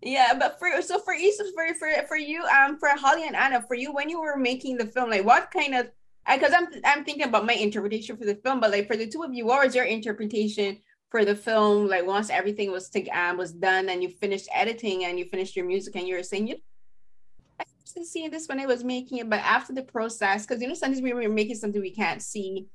yeah, 0.02 0.34
but 0.38 0.58
for 0.58 0.80
so 0.82 0.98
for 1.00 1.14
each 1.14 1.34
for 1.54 1.74
for 1.74 1.88
for 2.06 2.16
you, 2.16 2.44
um, 2.44 2.78
for 2.78 2.88
Holly 2.90 3.26
and 3.26 3.36
Anna, 3.36 3.62
for 3.66 3.74
you, 3.74 3.92
when 3.92 4.08
you 4.08 4.20
were 4.20 4.36
making 4.36 4.76
the 4.76 4.86
film, 4.86 5.10
like 5.10 5.24
what 5.24 5.50
kind 5.50 5.74
of 5.74 5.90
because 6.32 6.52
I'm 6.54 6.66
I'm 6.84 7.04
thinking 7.04 7.26
about 7.26 7.46
my 7.46 7.54
interpretation 7.54 8.16
for 8.16 8.24
the 8.24 8.36
film, 8.36 8.60
but 8.60 8.70
like 8.70 8.86
for 8.86 8.96
the 8.96 9.06
two 9.06 9.22
of 9.22 9.34
you, 9.34 9.46
what 9.46 9.64
was 9.64 9.74
your 9.74 9.84
interpretation 9.84 10.78
for 11.10 11.24
the 11.24 11.34
film? 11.34 11.88
Like 11.88 12.06
once 12.06 12.30
everything 12.30 12.70
was 12.70 12.88
to, 12.90 13.08
um, 13.08 13.36
was 13.36 13.52
done 13.52 13.88
and 13.88 14.02
you 14.02 14.10
finished 14.10 14.48
editing 14.54 15.04
and 15.04 15.18
you 15.18 15.24
finished 15.24 15.56
your 15.56 15.64
music 15.64 15.96
and 15.96 16.06
you 16.06 16.16
were 16.16 16.22
saying 16.22 16.48
you 16.48 16.56
I 17.58 17.64
was 17.96 18.12
seeing 18.12 18.30
this 18.30 18.46
when 18.46 18.60
I 18.60 18.66
was 18.66 18.84
making 18.84 19.18
it, 19.18 19.30
but 19.30 19.40
after 19.40 19.72
the 19.72 19.82
process, 19.82 20.46
because 20.46 20.62
you 20.62 20.68
know 20.68 20.74
sometimes 20.74 21.02
we 21.02 21.12
were 21.12 21.28
making 21.28 21.56
something 21.56 21.80
we 21.80 21.94
can't 21.94 22.22
see 22.22 22.68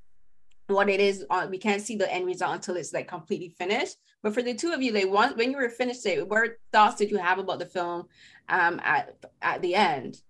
what 0.67 0.89
it 0.89 0.99
is 0.99 1.25
uh, 1.29 1.47
we 1.49 1.57
can't 1.57 1.81
see 1.81 1.95
the 1.95 2.11
end 2.11 2.25
result 2.25 2.55
until 2.55 2.75
it's 2.75 2.93
like 2.93 3.07
completely 3.07 3.49
finished 3.49 3.97
but 4.21 4.33
for 4.33 4.41
the 4.41 4.53
two 4.53 4.71
of 4.71 4.81
you 4.81 4.93
like 4.93 5.09
once 5.09 5.35
when 5.35 5.51
you 5.51 5.57
were 5.57 5.69
finished 5.69 6.05
it 6.05 6.27
what 6.27 6.57
thoughts 6.71 6.95
did 6.95 7.11
you 7.11 7.17
have 7.17 7.37
about 7.39 7.59
the 7.59 7.65
film 7.65 8.07
um 8.49 8.79
at 8.83 9.15
at 9.41 9.61
the 9.61 9.75
end 9.75 10.21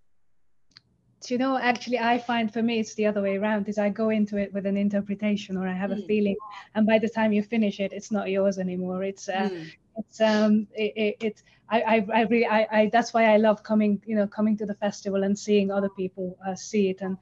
do 1.21 1.33
you 1.33 1.37
know 1.37 1.57
actually 1.57 1.99
i 1.99 2.17
find 2.17 2.51
for 2.51 2.63
me 2.63 2.79
it's 2.79 2.95
the 2.95 3.05
other 3.05 3.21
way 3.21 3.37
around 3.37 3.67
is 3.69 3.77
i 3.77 3.89
go 3.89 4.09
into 4.09 4.37
it 4.37 4.51
with 4.53 4.65
an 4.65 4.75
interpretation 4.75 5.55
or 5.55 5.67
i 5.67 5.73
have 5.73 5.91
mm. 5.91 6.03
a 6.03 6.07
feeling 6.07 6.35
and 6.75 6.87
by 6.87 6.97
the 6.97 7.09
time 7.09 7.31
you 7.31 7.43
finish 7.43 7.79
it 7.79 7.93
it's 7.93 8.11
not 8.11 8.29
yours 8.29 8.57
anymore 8.57 9.03
it's 9.03 9.29
uh, 9.29 9.49
mm. 9.49 9.71
it's 9.97 10.19
um 10.19 10.67
it, 10.73 10.93
it, 10.95 11.15
it's 11.21 11.43
I, 11.69 11.81
I 11.81 12.07
i 12.13 12.21
really 12.23 12.47
I, 12.47 12.67
I 12.71 12.89
that's 12.91 13.13
why 13.13 13.25
i 13.33 13.37
love 13.37 13.61
coming 13.61 14.01
you 14.05 14.15
know 14.15 14.27
coming 14.27 14.57
to 14.57 14.65
the 14.65 14.75
festival 14.75 15.23
and 15.23 15.37
seeing 15.37 15.71
other 15.71 15.89
people 15.89 16.37
uh, 16.45 16.55
see 16.55 16.89
it 16.89 17.01
and 17.01 17.17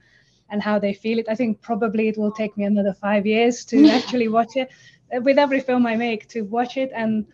and 0.52 0.62
how 0.62 0.78
they 0.78 0.94
feel 0.94 1.18
it. 1.18 1.28
I 1.30 1.36
think 1.36 1.62
probably 1.62 2.08
it 2.10 2.18
will 2.18 2.32
take 2.32 2.56
me 2.58 2.66
another 2.66 2.94
five 2.94 3.26
years 3.26 3.66
to 3.66 3.90
actually 3.98 4.28
watch 4.28 4.56
it. 4.56 4.70
With 5.12 5.40
every 5.40 5.60
film 5.60 5.86
I 5.88 5.96
make, 5.96 6.28
to 6.30 6.42
watch 6.42 6.78
it 6.78 6.92
and 6.94 7.26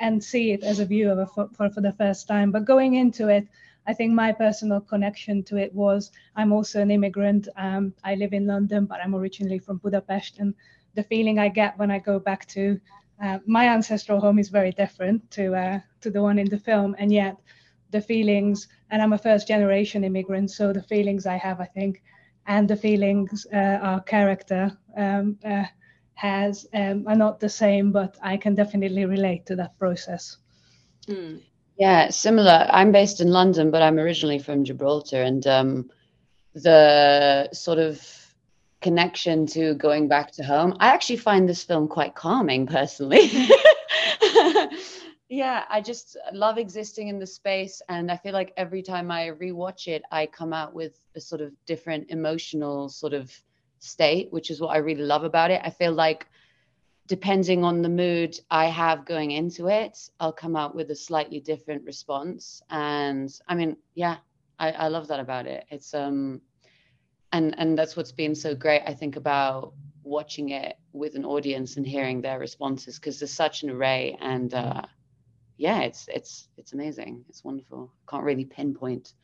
and 0.00 0.22
see 0.22 0.50
it 0.50 0.64
as 0.64 0.80
a 0.80 0.84
viewer 0.84 1.24
for, 1.26 1.48
for, 1.56 1.70
for 1.70 1.80
the 1.80 1.92
first 1.92 2.26
time. 2.26 2.50
But 2.50 2.64
going 2.64 2.94
into 2.94 3.28
it, 3.28 3.46
I 3.86 3.92
think 3.92 4.12
my 4.12 4.32
personal 4.32 4.80
connection 4.80 5.42
to 5.44 5.56
it 5.56 5.72
was 5.74 6.10
I'm 6.36 6.52
also 6.52 6.80
an 6.80 6.90
immigrant. 6.90 7.48
Um, 7.56 7.94
I 8.02 8.14
live 8.14 8.32
in 8.32 8.46
London, 8.46 8.86
but 8.86 9.00
I'm 9.00 9.14
originally 9.14 9.58
from 9.58 9.78
Budapest, 9.78 10.38
and 10.38 10.54
the 10.94 11.04
feeling 11.04 11.38
I 11.38 11.48
get 11.48 11.78
when 11.78 11.90
I 11.90 11.98
go 11.98 12.18
back 12.18 12.46
to 12.48 12.80
uh, 13.22 13.38
my 13.46 13.68
ancestral 13.68 14.20
home 14.20 14.38
is 14.38 14.48
very 14.48 14.72
different 14.72 15.30
to 15.32 15.54
uh, 15.54 15.80
to 16.00 16.10
the 16.10 16.22
one 16.22 16.38
in 16.38 16.48
the 16.48 16.58
film, 16.58 16.96
and 16.98 17.12
yet 17.12 17.36
the 17.90 18.00
feelings. 18.00 18.68
And 18.90 19.02
I'm 19.02 19.12
a 19.12 19.18
first 19.18 19.46
generation 19.46 20.04
immigrant, 20.04 20.50
so 20.50 20.72
the 20.72 20.82
feelings 20.82 21.26
I 21.26 21.36
have, 21.36 21.60
I 21.60 21.66
think, 21.66 22.02
and 22.46 22.68
the 22.68 22.76
feelings 22.76 23.46
uh, 23.52 23.78
our 23.82 24.00
character 24.00 24.76
um, 24.96 25.38
uh, 25.44 25.64
has 26.14 26.66
um, 26.74 27.06
are 27.08 27.16
not 27.16 27.40
the 27.40 27.48
same, 27.48 27.92
but 27.92 28.16
I 28.22 28.36
can 28.36 28.54
definitely 28.54 29.04
relate 29.04 29.46
to 29.46 29.56
that 29.56 29.78
process. 29.78 30.36
Mm. 31.08 31.42
Yeah, 31.76 32.10
similar. 32.10 32.66
I'm 32.70 32.92
based 32.92 33.20
in 33.20 33.28
London, 33.28 33.70
but 33.70 33.82
I'm 33.82 33.98
originally 33.98 34.38
from 34.38 34.64
Gibraltar, 34.64 35.22
and 35.22 35.46
um, 35.46 35.90
the 36.54 37.48
sort 37.52 37.78
of 37.78 38.00
connection 38.80 39.46
to 39.46 39.74
going 39.74 40.08
back 40.08 40.30
to 40.32 40.44
home. 40.44 40.76
I 40.78 40.88
actually 40.88 41.16
find 41.16 41.48
this 41.48 41.64
film 41.64 41.88
quite 41.88 42.14
calming 42.14 42.66
personally. 42.66 43.30
yeah, 45.34 45.64
I 45.68 45.80
just 45.80 46.16
love 46.32 46.58
existing 46.58 47.08
in 47.08 47.18
the 47.18 47.26
space. 47.26 47.82
And 47.88 48.10
I 48.10 48.16
feel 48.16 48.32
like 48.32 48.52
every 48.56 48.82
time 48.82 49.10
I 49.10 49.30
rewatch 49.30 49.88
it, 49.88 50.02
I 50.12 50.26
come 50.26 50.52
out 50.52 50.74
with 50.74 51.00
a 51.16 51.20
sort 51.20 51.40
of 51.40 51.52
different 51.66 52.10
emotional 52.10 52.88
sort 52.88 53.14
of 53.14 53.32
state, 53.80 54.32
which 54.32 54.50
is 54.52 54.60
what 54.60 54.68
I 54.68 54.76
really 54.76 55.02
love 55.02 55.24
about 55.24 55.50
it. 55.50 55.60
I 55.64 55.70
feel 55.70 55.92
like 55.92 56.28
depending 57.08 57.64
on 57.64 57.82
the 57.82 57.88
mood 57.88 58.38
I 58.48 58.66
have 58.66 59.06
going 59.06 59.32
into 59.32 59.66
it, 59.66 60.08
I'll 60.20 60.32
come 60.32 60.54
out 60.54 60.76
with 60.76 60.92
a 60.92 60.96
slightly 60.96 61.40
different 61.40 61.84
response. 61.84 62.62
And 62.70 63.28
I 63.48 63.56
mean, 63.56 63.76
yeah, 63.96 64.18
I, 64.60 64.70
I 64.70 64.88
love 64.88 65.08
that 65.08 65.18
about 65.18 65.46
it. 65.46 65.64
It's 65.68 65.94
um 65.94 66.42
and 67.32 67.54
and 67.58 67.76
that's 67.76 67.96
what's 67.96 68.12
been 68.12 68.34
so 68.34 68.54
great 68.54 68.82
i 68.86 68.94
think 68.94 69.16
about 69.16 69.72
watching 70.04 70.50
it 70.50 70.76
with 70.92 71.16
an 71.16 71.24
audience 71.24 71.76
and 71.76 71.84
hearing 71.84 72.20
their 72.20 72.38
responses 72.38 72.96
because 72.96 73.18
there's 73.18 73.32
such 73.32 73.64
an 73.64 73.70
array 73.70 74.16
and 74.20 74.54
uh, 74.54 74.82
yeah 75.56 75.80
it's 75.80 76.08
it's 76.08 76.48
it's 76.56 76.72
amazing. 76.72 77.24
It's 77.28 77.44
wonderful. 77.44 77.92
Can't 78.08 78.24
really 78.24 78.44
pinpoint 78.44 79.14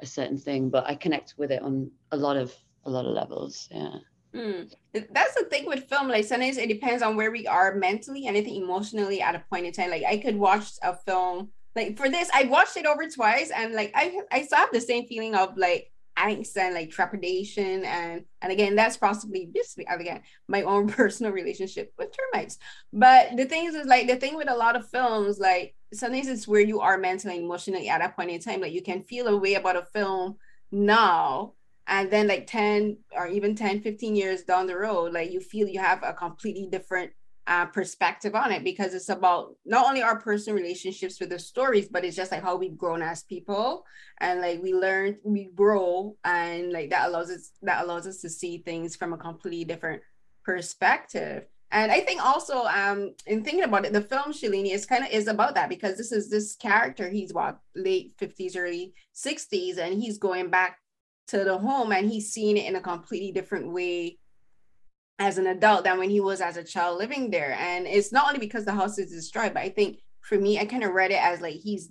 a 0.00 0.06
certain 0.06 0.38
thing 0.38 0.68
but 0.70 0.86
i 0.86 0.94
connect 0.94 1.34
with 1.38 1.50
it 1.50 1.62
on 1.62 1.90
a 2.12 2.16
lot 2.16 2.36
of 2.36 2.54
a 2.84 2.90
lot 2.90 3.04
of 3.04 3.12
levels 3.12 3.68
yeah. 3.70 3.96
Mm. 4.34 4.70
that's 4.92 5.34
the 5.34 5.46
thing 5.50 5.66
with 5.66 5.88
film 5.88 6.08
like 6.08 6.24
sometimes 6.24 6.58
it 6.58 6.68
depends 6.68 7.02
on 7.02 7.16
where 7.16 7.30
we 7.30 7.46
are 7.46 7.74
mentally 7.74 8.26
and 8.26 8.36
I 8.36 8.42
think 8.42 8.62
emotionally 8.62 9.22
at 9.22 9.34
a 9.34 9.42
point 9.50 9.66
in 9.66 9.72
time. 9.72 9.90
Like 9.90 10.04
i 10.04 10.18
could 10.18 10.36
watch 10.36 10.72
a 10.82 10.94
film 10.94 11.48
like 11.74 11.96
for 11.96 12.08
this 12.08 12.30
i 12.34 12.44
watched 12.44 12.76
it 12.76 12.86
over 12.86 13.08
twice 13.08 13.50
and 13.50 13.72
like 13.74 13.90
i 13.94 14.20
i 14.30 14.42
still 14.42 14.58
have 14.58 14.72
the 14.72 14.80
same 14.80 15.06
feeling 15.06 15.34
of 15.34 15.56
like 15.56 15.90
angst 16.18 16.56
and 16.56 16.74
like 16.74 16.90
trepidation 16.90 17.84
and 17.84 18.24
and 18.42 18.52
again 18.52 18.74
that's 18.74 18.96
possibly 18.96 19.48
this 19.54 19.76
again 19.88 20.20
my 20.48 20.62
own 20.62 20.88
personal 21.00 21.32
relationship 21.32 21.92
with 21.98 22.10
termites. 22.12 22.58
But 22.92 23.36
the 23.36 23.46
thing 23.46 23.66
is, 23.66 23.74
is 23.74 23.86
like 23.86 24.06
the 24.06 24.16
thing 24.16 24.36
with 24.36 24.50
a 24.50 24.56
lot 24.56 24.76
of 24.76 24.88
films 24.88 25.38
like 25.38 25.74
sometimes 25.92 26.28
it's 26.28 26.48
where 26.48 26.60
you 26.60 26.80
are 26.80 26.98
mentally 26.98 27.38
emotionally 27.38 27.88
at 27.88 28.04
a 28.04 28.08
point 28.10 28.30
in 28.30 28.40
time 28.40 28.60
like 28.60 28.72
you 28.72 28.82
can 28.82 29.02
feel 29.02 29.28
a 29.28 29.36
way 29.36 29.54
about 29.54 29.76
a 29.76 29.86
film 29.92 30.36
now 30.70 31.52
and 31.86 32.10
then 32.10 32.28
like 32.28 32.46
10 32.46 32.96
or 33.12 33.26
even 33.26 33.54
10 33.54 33.80
15 33.80 34.14
years 34.14 34.42
down 34.42 34.66
the 34.66 34.76
road 34.76 35.12
like 35.12 35.30
you 35.30 35.40
feel 35.40 35.66
you 35.66 35.80
have 35.80 36.02
a 36.02 36.12
completely 36.12 36.68
different 36.70 37.10
uh, 37.48 37.64
perspective 37.64 38.34
on 38.34 38.52
it 38.52 38.62
because 38.62 38.92
it's 38.92 39.08
about 39.08 39.54
not 39.64 39.86
only 39.86 40.02
our 40.02 40.20
personal 40.20 40.60
relationships 40.60 41.18
with 41.18 41.30
the 41.30 41.38
stories, 41.38 41.88
but 41.88 42.04
it's 42.04 42.14
just 42.14 42.30
like 42.30 42.42
how 42.42 42.56
we've 42.56 42.76
grown 42.76 43.00
as 43.00 43.22
people 43.22 43.84
and 44.20 44.42
like 44.42 44.62
we 44.62 44.74
learn, 44.74 45.16
we 45.24 45.46
grow, 45.54 46.14
and 46.24 46.72
like 46.72 46.90
that 46.90 47.08
allows 47.08 47.30
us 47.30 47.52
that 47.62 47.82
allows 47.82 48.06
us 48.06 48.18
to 48.18 48.28
see 48.28 48.58
things 48.58 48.96
from 48.96 49.14
a 49.14 49.16
completely 49.16 49.64
different 49.64 50.02
perspective. 50.44 51.46
And 51.70 51.92
I 51.92 52.00
think 52.00 52.24
also, 52.24 52.64
um, 52.64 53.14
in 53.26 53.44
thinking 53.44 53.64
about 53.64 53.84
it, 53.84 53.92
the 53.92 54.00
film 54.00 54.32
Shalini 54.32 54.72
is 54.72 54.86
kind 54.86 55.04
of 55.04 55.10
is 55.10 55.28
about 55.28 55.54
that 55.54 55.68
because 55.68 55.98
this 55.98 56.12
is 56.12 56.30
this 56.30 56.56
character. 56.56 57.08
He's 57.08 57.34
what 57.34 57.60
late 57.74 58.12
fifties, 58.18 58.56
early 58.56 58.94
sixties, 59.12 59.76
and 59.76 60.00
he's 60.00 60.18
going 60.18 60.48
back 60.48 60.78
to 61.28 61.44
the 61.44 61.58
home 61.58 61.92
and 61.92 62.10
he's 62.10 62.32
seeing 62.32 62.56
it 62.56 62.66
in 62.66 62.76
a 62.76 62.80
completely 62.80 63.32
different 63.32 63.70
way 63.70 64.18
as 65.18 65.36
an 65.36 65.46
adult 65.46 65.84
than 65.84 65.98
when 65.98 66.08
he 66.08 66.20
was 66.20 66.40
as 66.40 66.56
a 66.56 66.64
child 66.64 66.96
living 66.96 67.30
there. 67.30 67.52
And 67.52 67.86
it's 67.86 68.12
not 68.12 68.28
only 68.28 68.40
because 68.40 68.64
the 68.64 68.72
house 68.72 68.98
is 68.98 69.10
destroyed, 69.10 69.52
but 69.52 69.62
I 69.62 69.68
think 69.68 69.98
for 70.22 70.38
me, 70.38 70.58
I 70.58 70.64
kind 70.64 70.84
of 70.84 70.92
read 70.92 71.10
it 71.10 71.22
as 71.22 71.42
like 71.42 71.56
he's 71.56 71.90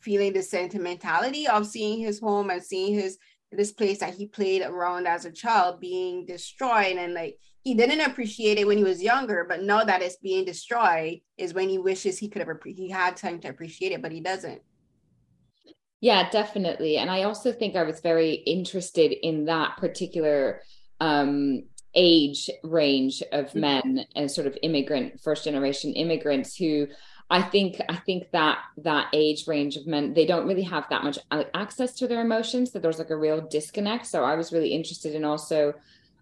feeling 0.00 0.32
the 0.32 0.42
sentimentality 0.42 1.46
of 1.46 1.66
seeing 1.66 2.00
his 2.00 2.20
home 2.20 2.50
and 2.50 2.62
seeing 2.62 2.94
his 2.94 3.18
this 3.52 3.72
place 3.72 3.98
that 3.98 4.14
he 4.14 4.26
played 4.26 4.62
around 4.62 5.06
as 5.06 5.24
a 5.24 5.30
child 5.30 5.78
being 5.78 6.24
destroyed 6.26 6.96
and 6.96 7.14
like 7.14 7.38
he 7.62 7.74
didn't 7.74 8.00
appreciate 8.00 8.58
it 8.58 8.66
when 8.66 8.78
he 8.78 8.84
was 8.84 9.02
younger 9.02 9.46
but 9.48 9.62
now 9.62 9.84
that 9.84 10.02
it's 10.02 10.16
being 10.16 10.44
destroyed 10.44 11.20
is 11.38 11.54
when 11.54 11.68
he 11.68 11.78
wishes 11.78 12.18
he 12.18 12.28
could 12.28 12.46
have 12.46 12.58
he 12.64 12.90
had 12.90 13.16
time 13.16 13.40
to 13.40 13.48
appreciate 13.48 13.92
it 13.92 14.02
but 14.02 14.12
he 14.12 14.20
doesn't. 14.20 14.60
Yeah 16.00 16.28
definitely. 16.30 16.96
And 16.96 17.10
i 17.10 17.22
also 17.22 17.52
think 17.52 17.76
i 17.76 17.82
was 17.82 18.00
very 18.00 18.32
interested 18.32 19.12
in 19.12 19.46
that 19.46 19.76
particular 19.76 20.62
um 21.00 21.64
age 21.94 22.50
range 22.64 23.22
of 23.32 23.46
mm-hmm. 23.46 23.60
men 23.60 24.06
and 24.16 24.30
sort 24.30 24.46
of 24.46 24.56
immigrant 24.62 25.20
first 25.20 25.44
generation 25.44 25.92
immigrants 25.92 26.56
who 26.56 26.86
I 27.30 27.40
think 27.40 27.80
I 27.88 27.96
think 27.96 28.30
that 28.32 28.58
that 28.78 29.08
age 29.14 29.46
range 29.46 29.76
of 29.76 29.86
men 29.86 30.12
they 30.12 30.26
don't 30.26 30.46
really 30.46 30.64
have 30.64 30.86
that 30.90 31.02
much 31.02 31.18
access 31.54 31.94
to 31.94 32.06
their 32.06 32.20
emotions 32.20 32.72
so 32.72 32.78
there's 32.78 32.98
like 32.98 33.08
a 33.08 33.16
real 33.16 33.40
disconnect. 33.40 34.06
So 34.06 34.22
I 34.22 34.34
was 34.34 34.52
really 34.52 34.68
interested 34.68 35.14
in 35.14 35.24
also 35.24 35.72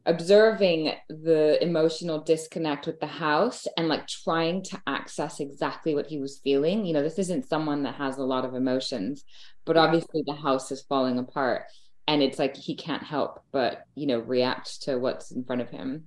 observing 0.07 0.92
the 1.09 1.62
emotional 1.62 2.20
disconnect 2.20 2.86
with 2.86 3.01
the 3.01 3.07
house 3.07 3.66
and 3.76 3.88
like 3.88 4.07
trying 4.07 4.62
to 4.64 4.80
access 4.86 5.40
exactly 5.40 5.94
what 5.94 6.07
he 6.07 6.18
was 6.18 6.40
feeling. 6.42 6.84
You 6.84 6.94
know 6.94 7.03
this 7.03 7.18
isn't 7.18 7.48
someone 7.48 7.82
that 7.82 7.96
has 7.96 8.18
a 8.18 8.24
lot 8.24 8.44
of 8.44 8.55
emotions 8.55 9.24
but 9.64 9.76
obviously 9.76 10.24
the 10.26 10.34
house 10.34 10.72
is 10.72 10.82
falling 10.82 11.18
apart 11.18 11.64
and 12.09 12.22
it's 12.22 12.38
like 12.38 12.57
he 12.57 12.74
can't 12.74 13.03
help 13.03 13.44
but 13.53 13.84
you 13.94 14.07
know 14.07 14.18
react 14.18 14.82
to 14.82 14.98
what's 14.98 15.30
in 15.30 15.44
front 15.44 15.62
of 15.62 15.70
him. 15.70 16.05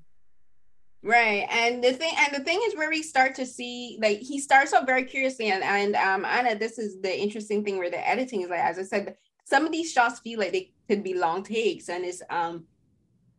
Right. 1.05 1.45
And 1.49 1.83
the 1.83 1.91
thing 1.93 2.13
and 2.17 2.33
the 2.33 2.43
thing 2.43 2.61
is 2.65 2.75
where 2.75 2.89
we 2.89 3.03
start 3.03 3.35
to 3.35 3.45
see 3.45 3.97
like 4.01 4.19
he 4.19 4.39
starts 4.39 4.73
off 4.73 4.85
very 4.85 5.03
curiously 5.03 5.51
and 5.51 5.63
and 5.63 5.95
um 5.95 6.25
anna 6.25 6.55
this 6.57 6.77
is 6.77 7.01
the 7.01 7.21
interesting 7.21 7.63
thing 7.63 7.77
where 7.77 7.89
the 7.89 8.07
editing 8.07 8.41
is 8.41 8.49
like 8.49 8.59
as 8.59 8.79
i 8.79 8.83
said 8.83 9.15
some 9.45 9.65
of 9.65 9.71
these 9.71 9.91
shots 9.91 10.19
feel 10.19 10.39
like 10.39 10.53
they 10.53 10.71
could 10.87 11.03
be 11.03 11.13
long 11.13 11.43
takes 11.43 11.89
and 11.89 12.05
it's 12.05 12.21
um 12.29 12.65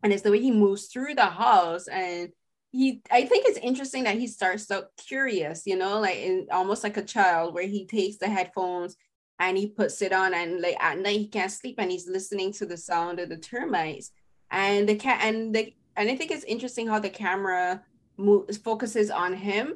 and 0.04 0.12
it's 0.12 0.22
the 0.22 0.30
way 0.30 0.40
he 0.40 0.52
moves 0.52 0.86
through 0.86 1.14
the 1.14 1.26
house 1.26 1.88
and 1.88 2.28
he 2.70 3.02
i 3.10 3.24
think 3.24 3.44
it's 3.48 3.58
interesting 3.58 4.04
that 4.04 4.18
he 4.18 4.28
starts 4.28 4.68
so 4.68 4.84
curious 4.96 5.62
you 5.66 5.76
know 5.76 5.98
like 5.98 6.18
in 6.18 6.46
almost 6.52 6.84
like 6.84 6.96
a 6.96 7.02
child 7.02 7.54
where 7.54 7.66
he 7.66 7.86
takes 7.86 8.18
the 8.18 8.28
headphones 8.28 8.96
and 9.38 9.56
he 9.56 9.66
puts 9.66 10.00
it 10.02 10.12
on 10.12 10.32
and 10.34 10.60
like 10.60 10.76
at 10.80 10.98
night 10.98 11.18
he 11.18 11.26
can't 11.26 11.50
sleep 11.50 11.76
and 11.78 11.90
he's 11.90 12.08
listening 12.08 12.52
to 12.52 12.66
the 12.66 12.76
sound 12.76 13.18
of 13.18 13.28
the 13.28 13.36
termites. 13.36 14.10
And 14.50 14.88
the 14.88 14.94
cat 14.94 15.20
and 15.22 15.54
the 15.54 15.74
and 15.96 16.08
I 16.08 16.16
think 16.16 16.30
it's 16.30 16.44
interesting 16.44 16.86
how 16.86 16.98
the 16.98 17.10
camera 17.10 17.82
moves 18.16 18.56
focuses 18.56 19.10
on 19.10 19.34
him 19.34 19.74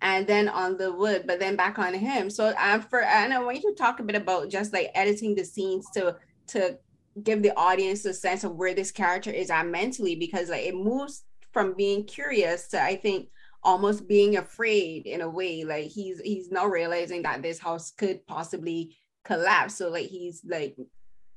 and 0.00 0.26
then 0.26 0.48
on 0.48 0.76
the 0.76 0.92
wood 0.92 1.24
but 1.26 1.40
then 1.40 1.56
back 1.56 1.78
on 1.78 1.94
him. 1.94 2.30
So 2.30 2.54
um 2.56 2.82
for 2.82 3.02
and 3.02 3.32
I 3.32 3.42
want 3.42 3.62
you 3.62 3.74
to 3.74 3.76
talk 3.76 3.98
a 3.98 4.04
bit 4.04 4.16
about 4.16 4.50
just 4.50 4.72
like 4.72 4.90
editing 4.94 5.34
the 5.34 5.44
scenes 5.44 5.86
to 5.94 6.16
to 6.48 6.78
give 7.22 7.42
the 7.42 7.56
audience 7.56 8.04
a 8.04 8.14
sense 8.14 8.44
of 8.44 8.56
where 8.56 8.74
this 8.74 8.90
character 8.90 9.30
is 9.30 9.50
at 9.50 9.66
mentally 9.66 10.16
because 10.16 10.48
like 10.48 10.64
it 10.64 10.74
moves 10.74 11.24
from 11.52 11.74
being 11.74 12.04
curious 12.04 12.68
to 12.68 12.82
I 12.82 12.96
think 12.96 13.28
almost 13.62 14.08
being 14.08 14.36
afraid 14.36 15.06
in 15.06 15.20
a 15.20 15.28
way. 15.28 15.64
Like 15.64 15.86
he's 15.86 16.20
he's 16.20 16.50
now 16.50 16.66
realizing 16.66 17.22
that 17.22 17.42
this 17.42 17.58
house 17.58 17.90
could 17.90 18.26
possibly 18.26 18.96
collapse. 19.24 19.76
So 19.76 19.88
like 19.88 20.06
he's 20.06 20.42
like 20.44 20.76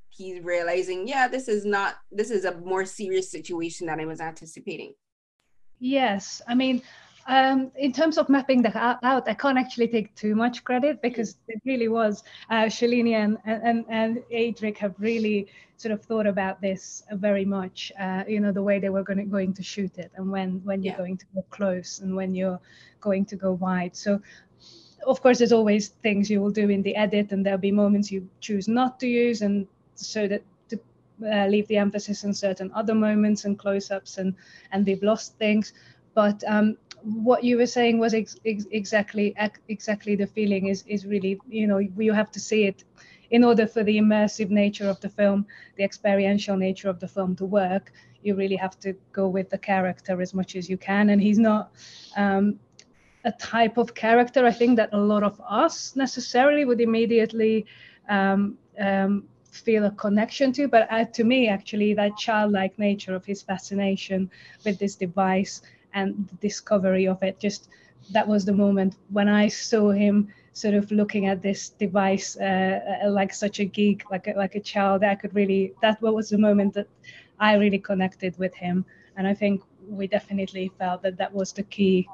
he's 0.10 0.42
realizing 0.44 1.08
yeah 1.08 1.28
this 1.28 1.50
is 1.50 1.66
not 1.66 1.96
this 2.10 2.32
is 2.32 2.46
a 2.46 2.58
more 2.60 2.86
serious 2.86 3.30
situation 3.30 3.88
than 3.88 4.00
i 4.00 4.06
was 4.06 4.22
anticipating. 4.22 4.94
Yes. 5.80 6.42
I 6.48 6.56
mean 6.56 6.82
um, 7.28 7.72
in 7.76 7.92
terms 7.92 8.18
of 8.18 8.30
mapping 8.30 8.62
that 8.62 8.76
out, 8.76 9.28
I 9.28 9.34
can't 9.34 9.58
actually 9.58 9.88
take 9.88 10.14
too 10.16 10.36
much 10.36 10.64
credit 10.64 11.02
because 11.02 11.38
it 11.48 11.60
really 11.66 11.88
was 11.88 12.24
uh, 12.52 12.66
Shalini 12.66 13.14
and, 13.14 13.38
and, 13.46 13.84
and 13.90 14.18
Adric 14.32 14.78
have 14.78 14.94
really 15.00 15.48
sort 15.78 15.92
of 15.92 16.04
thought 16.04 16.28
about 16.28 16.62
this 16.62 17.04
very 17.12 17.46
much. 17.46 17.92
Uh, 18.00 18.24
you 18.28 18.40
know, 18.40 18.52
the 18.52 18.64
way 18.64 18.80
they 18.80 18.90
were 18.90 19.04
going 19.04 19.18
to, 19.18 19.26
going 19.26 19.54
to 19.54 19.64
shoot 19.64 19.98
it 19.98 20.12
and 20.16 20.30
when, 20.32 20.62
when 20.64 20.82
you're 20.82 20.94
yeah. 20.94 20.98
going 20.98 21.18
to 21.18 21.26
go 21.34 21.46
close 21.50 22.00
and 22.00 22.16
when 22.16 22.34
you're 22.34 22.60
going 23.02 23.26
to 23.26 23.36
go 23.36 23.54
wide. 23.54 23.96
So, 23.96 24.22
of 25.06 25.22
course, 25.22 25.38
there's 25.38 25.52
always 25.52 25.90
things 25.90 26.30
you 26.30 26.42
will 26.42 26.52
do 26.52 26.70
in 26.70 26.82
the 26.82 26.96
edit 26.96 27.32
and 27.32 27.46
there'll 27.46 27.60
be 27.60 27.72
moments 27.72 28.12
you 28.12 28.28
choose 28.40 28.68
not 28.68 29.00
to 29.02 29.08
use 29.08 29.42
and 29.42 29.68
so 29.96 30.28
that 30.28 30.44
to 30.70 30.80
uh, 31.24 31.48
leave 31.48 31.68
the 31.68 31.78
emphasis 31.78 32.26
on 32.26 32.34
certain 32.34 32.72
other 32.74 32.96
moments 32.96 33.46
and 33.46 33.60
close-ups 33.60 34.18
and 34.18 34.34
and 34.72 34.86
they've 34.86 35.04
lost 35.04 35.38
things. 35.38 35.74
But 36.14 36.44
um, 36.48 36.78
what 37.04 37.44
you 37.44 37.58
were 37.58 37.68
saying 37.68 38.00
was 38.00 38.14
ex- 38.14 38.40
ex- 38.46 38.66
exactly 38.72 39.34
ex- 39.38 39.60
exactly 39.68 40.16
the 40.16 40.28
feeling 40.28 40.68
is 40.68 40.84
is 40.88 41.06
really 41.06 41.40
you 41.48 41.68
know 41.68 41.78
you 41.78 42.14
have 42.14 42.32
to 42.32 42.40
see 42.40 42.66
it 42.66 42.84
in 43.32 43.44
order 43.44 43.68
for 43.68 43.84
the 43.84 43.98
immersive 43.98 44.50
nature 44.50 44.88
of 44.88 45.00
the 45.02 45.10
film 45.10 45.46
the 45.78 45.84
experiential 45.84 46.58
nature 46.58 46.90
of 46.90 47.00
the 47.00 47.08
film 47.08 47.36
to 47.36 47.46
work 47.46 47.92
you 48.26 48.36
really 48.36 48.56
have 48.56 48.78
to 48.80 48.94
go 49.14 49.28
with 49.28 49.50
the 49.50 49.58
character 49.58 50.20
as 50.22 50.34
much 50.34 50.56
as 50.56 50.68
you 50.68 50.78
can. 50.78 51.12
And 51.12 51.22
he's 51.22 51.38
not 51.38 51.72
um, 52.18 52.60
a 53.24 53.32
type 53.34 53.78
of 53.78 53.96
character 53.96 54.46
i 54.46 54.52
think 54.52 54.78
that 54.78 54.90
a 54.94 54.98
lot 54.98 55.24
of 55.24 55.42
us 55.50 55.96
necessarily 55.96 56.64
would 56.64 56.80
immediately 56.80 57.66
um, 58.08 58.56
um, 58.80 59.24
feel 59.50 59.86
a 59.86 59.92
connection 59.92 60.52
to. 60.54 60.68
But 60.68 60.88
uh, 60.92 61.06
to 61.06 61.24
me 61.24 61.48
actually 61.48 61.94
that 61.96 62.18
childlike 62.18 62.78
nature 62.78 63.16
of 63.16 63.26
his 63.26 63.42
fascination 63.42 64.30
with 64.64 64.78
this 64.78 64.96
device 64.96 65.64
and 65.94 66.28
the 66.28 66.36
discovery 66.36 67.08
of 67.08 67.24
it 67.24 67.40
just 67.40 67.70
that 68.12 68.28
was 68.28 68.46
the 68.46 68.54
moment 68.54 68.96
when 69.10 69.28
I 69.28 69.48
saw 69.48 69.90
him 69.90 70.28
sort 70.56 70.74
of 70.74 70.89
looking 70.89 71.28
at 71.28 71.41
this 71.41 71.70
device 71.70 72.38
uh, 72.39 72.80
uh, 73.03 73.10
like 73.10 73.34
such 73.34 73.60
a 73.60 73.66
geek, 73.66 74.10
like 74.10 74.28
a, 74.28 74.34
like 74.38 74.56
a 74.56 74.62
child. 74.62 75.03
I 75.03 75.16
could 75.16 75.36
really 75.36 75.74
that 75.82 76.01
was 76.01 76.30
the 76.30 76.38
moment 76.38 76.74
that 76.76 76.88
I 77.39 77.56
really 77.56 77.80
connected 77.80 78.39
with 78.39 78.56
him, 78.56 78.86
and 79.18 79.28
I 79.28 79.34
think 79.34 79.62
we 79.88 80.08
definitely 80.08 80.72
felt 80.80 81.03
that 81.03 81.18
that 81.18 81.34
was 81.34 81.51
the 81.51 81.64
key 81.64 82.08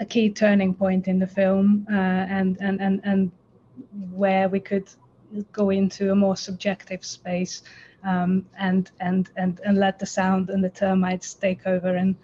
a 0.00 0.04
key 0.04 0.30
turning 0.30 0.74
point 0.74 1.06
in 1.06 1.18
the 1.18 1.26
film 1.26 1.86
uh, 1.90 1.94
and, 1.94 2.56
and 2.60 2.80
and 2.80 3.00
and 3.04 3.30
where 4.10 4.48
we 4.48 4.58
could 4.58 4.88
go 5.52 5.70
into 5.70 6.10
a 6.10 6.14
more 6.14 6.36
subjective 6.36 7.04
space 7.04 7.62
um, 8.02 8.44
and 8.58 8.90
and 8.98 9.30
and 9.36 9.60
and 9.64 9.78
let 9.78 9.98
the 9.98 10.06
sound 10.06 10.50
and 10.50 10.64
the 10.64 10.70
termites 10.70 11.34
take 11.34 11.66
over 11.66 11.94
and 11.94 12.16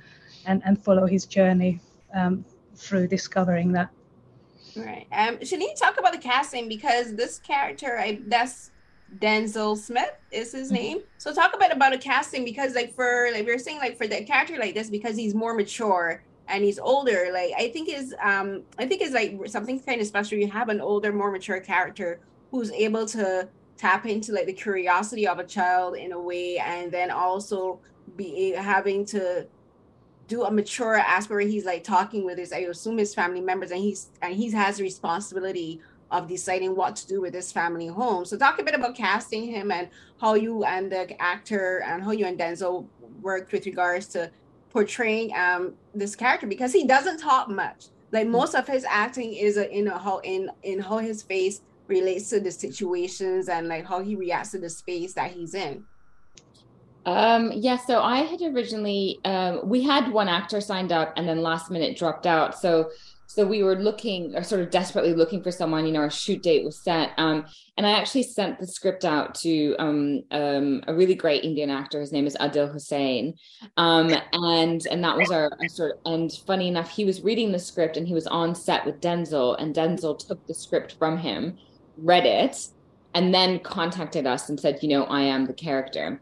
and 0.46 0.60
and 0.64 0.82
follow 0.82 1.06
his 1.06 1.24
journey 1.24 1.80
um, 2.14 2.44
through 2.74 3.06
discovering 3.06 3.70
that. 3.72 3.90
Right. 4.76 5.06
Um, 5.12 5.38
you 5.40 5.74
talk 5.76 5.98
about 5.98 6.12
the 6.12 6.18
casting 6.18 6.68
because 6.68 7.14
this 7.14 7.38
character, 7.38 7.98
I 7.98 8.20
that's 8.26 8.70
Denzil 9.18 9.76
Smith 9.76 10.12
is 10.30 10.52
his 10.52 10.68
mm-hmm. 10.68 10.74
name. 10.74 10.98
So 11.18 11.32
talk 11.32 11.54
a 11.54 11.58
bit 11.58 11.72
about 11.72 11.92
a 11.92 11.98
casting 11.98 12.44
because 12.44 12.74
like 12.74 12.94
for 12.94 13.28
like 13.32 13.46
we 13.46 13.52
are 13.52 13.58
saying 13.58 13.78
like 13.78 13.96
for 13.96 14.06
the 14.06 14.24
character 14.24 14.56
like 14.58 14.74
this 14.74 14.90
because 14.90 15.16
he's 15.16 15.34
more 15.34 15.54
mature 15.54 16.22
and 16.48 16.62
he's 16.64 16.78
older. 16.78 17.30
Like 17.32 17.52
I 17.56 17.70
think 17.70 17.88
is 17.88 18.14
um 18.22 18.62
I 18.78 18.86
think 18.86 19.02
is 19.02 19.12
like 19.12 19.38
something 19.46 19.80
kind 19.80 20.00
of 20.00 20.06
special. 20.06 20.38
You 20.38 20.50
have 20.50 20.68
an 20.68 20.80
older, 20.80 21.12
more 21.12 21.30
mature 21.30 21.60
character 21.60 22.20
who's 22.50 22.70
able 22.72 23.06
to 23.06 23.48
tap 23.76 24.06
into 24.06 24.32
like 24.32 24.46
the 24.46 24.52
curiosity 24.52 25.26
of 25.26 25.38
a 25.38 25.44
child 25.44 25.96
in 25.96 26.12
a 26.12 26.20
way, 26.20 26.58
and 26.58 26.90
then 26.90 27.10
also 27.10 27.80
be 28.16 28.50
having 28.50 29.04
to 29.04 29.46
do 30.28 30.44
a 30.44 30.50
mature 30.50 30.94
aspect 30.94 31.30
where 31.30 31.40
he's 31.40 31.64
like 31.64 31.84
talking 31.84 32.24
with 32.24 32.38
his 32.38 32.52
I 32.52 32.58
assume 32.58 32.98
his 32.98 33.14
family 33.14 33.40
members, 33.40 33.70
and 33.70 33.80
he's 33.80 34.10
and 34.22 34.34
he 34.34 34.50
has 34.50 34.80
responsibility 34.80 35.80
of 36.10 36.28
deciding 36.28 36.76
what 36.76 36.94
to 36.96 37.06
do 37.06 37.20
with 37.20 37.34
his 37.34 37.50
family 37.50 37.86
home. 37.86 38.24
So 38.24 38.36
talk 38.36 38.60
a 38.60 38.62
bit 38.62 38.74
about 38.74 38.94
casting 38.94 39.44
him 39.46 39.72
and 39.72 39.88
how 40.20 40.34
you 40.34 40.64
and 40.64 40.90
the 40.90 41.20
actor 41.20 41.82
and 41.84 42.02
how 42.02 42.12
you 42.12 42.26
and 42.26 42.38
Denzil 42.38 42.86
worked 43.20 43.52
with 43.52 43.66
regards 43.66 44.06
to 44.08 44.30
portraying 44.70 45.34
um 45.34 45.74
this 45.94 46.14
character 46.14 46.46
because 46.46 46.72
he 46.72 46.86
doesn't 46.86 47.18
talk 47.18 47.48
much. 47.48 47.86
Like 48.12 48.28
most 48.28 48.54
of 48.54 48.66
his 48.68 48.84
acting 48.88 49.34
is 49.34 49.56
in 49.56 49.88
a, 49.88 49.98
how 49.98 50.18
in 50.18 50.50
in 50.62 50.78
how 50.78 50.98
his 50.98 51.22
face 51.22 51.60
relates 51.88 52.30
to 52.30 52.40
the 52.40 52.50
situations 52.50 53.48
and 53.48 53.68
like 53.68 53.86
how 53.86 54.00
he 54.00 54.16
reacts 54.16 54.50
to 54.52 54.58
the 54.58 54.70
space 54.70 55.14
that 55.14 55.30
he's 55.30 55.54
in. 55.54 55.84
Um, 57.06 57.52
yeah, 57.54 57.76
so 57.76 58.02
I 58.02 58.18
had 58.18 58.42
originally 58.42 59.20
um, 59.24 59.60
we 59.64 59.82
had 59.82 60.12
one 60.12 60.28
actor 60.28 60.60
signed 60.60 60.92
up 60.92 61.12
and 61.16 61.28
then 61.28 61.40
last 61.40 61.70
minute 61.70 61.96
dropped 61.96 62.26
out. 62.26 62.58
So 62.58 62.90
so 63.28 63.44
we 63.44 63.62
were 63.62 63.76
looking 63.76 64.34
or 64.34 64.42
sort 64.42 64.60
of 64.60 64.70
desperately 64.70 65.12
looking 65.12 65.42
for 65.42 65.50
someone 65.50 65.84
you 65.84 65.92
know 65.92 66.00
our 66.00 66.10
shoot 66.10 66.42
date 66.42 66.64
was 66.64 66.78
set 66.78 67.10
um, 67.18 67.44
and 67.76 67.86
i 67.86 67.90
actually 67.90 68.22
sent 68.22 68.58
the 68.58 68.66
script 68.66 69.04
out 69.04 69.34
to 69.34 69.74
um, 69.78 70.22
um, 70.30 70.82
a 70.86 70.94
really 70.94 71.14
great 71.14 71.44
indian 71.44 71.68
actor 71.68 72.00
his 72.00 72.12
name 72.12 72.26
is 72.26 72.36
adil 72.40 72.72
hussain 72.72 73.34
um, 73.76 74.14
and 74.32 74.86
and 74.86 75.02
that 75.02 75.16
was 75.16 75.30
our, 75.30 75.50
our, 75.60 75.68
sort 75.68 75.92
of 75.92 75.98
and 76.12 76.32
funny 76.46 76.68
enough 76.68 76.90
he 76.90 77.04
was 77.04 77.22
reading 77.22 77.52
the 77.52 77.58
script 77.58 77.96
and 77.96 78.06
he 78.06 78.14
was 78.14 78.26
on 78.26 78.54
set 78.54 78.86
with 78.86 79.00
Denzil, 79.00 79.56
and 79.58 79.74
Denzil 79.74 80.18
took 80.18 80.46
the 80.46 80.54
script 80.54 80.96
from 80.98 81.18
him 81.18 81.58
read 81.98 82.26
it 82.26 82.68
and 83.14 83.34
then 83.34 83.58
contacted 83.58 84.26
us 84.26 84.48
and 84.48 84.58
said 84.58 84.78
you 84.82 84.88
know 84.88 85.04
i 85.04 85.20
am 85.20 85.46
the 85.46 85.52
character. 85.52 86.20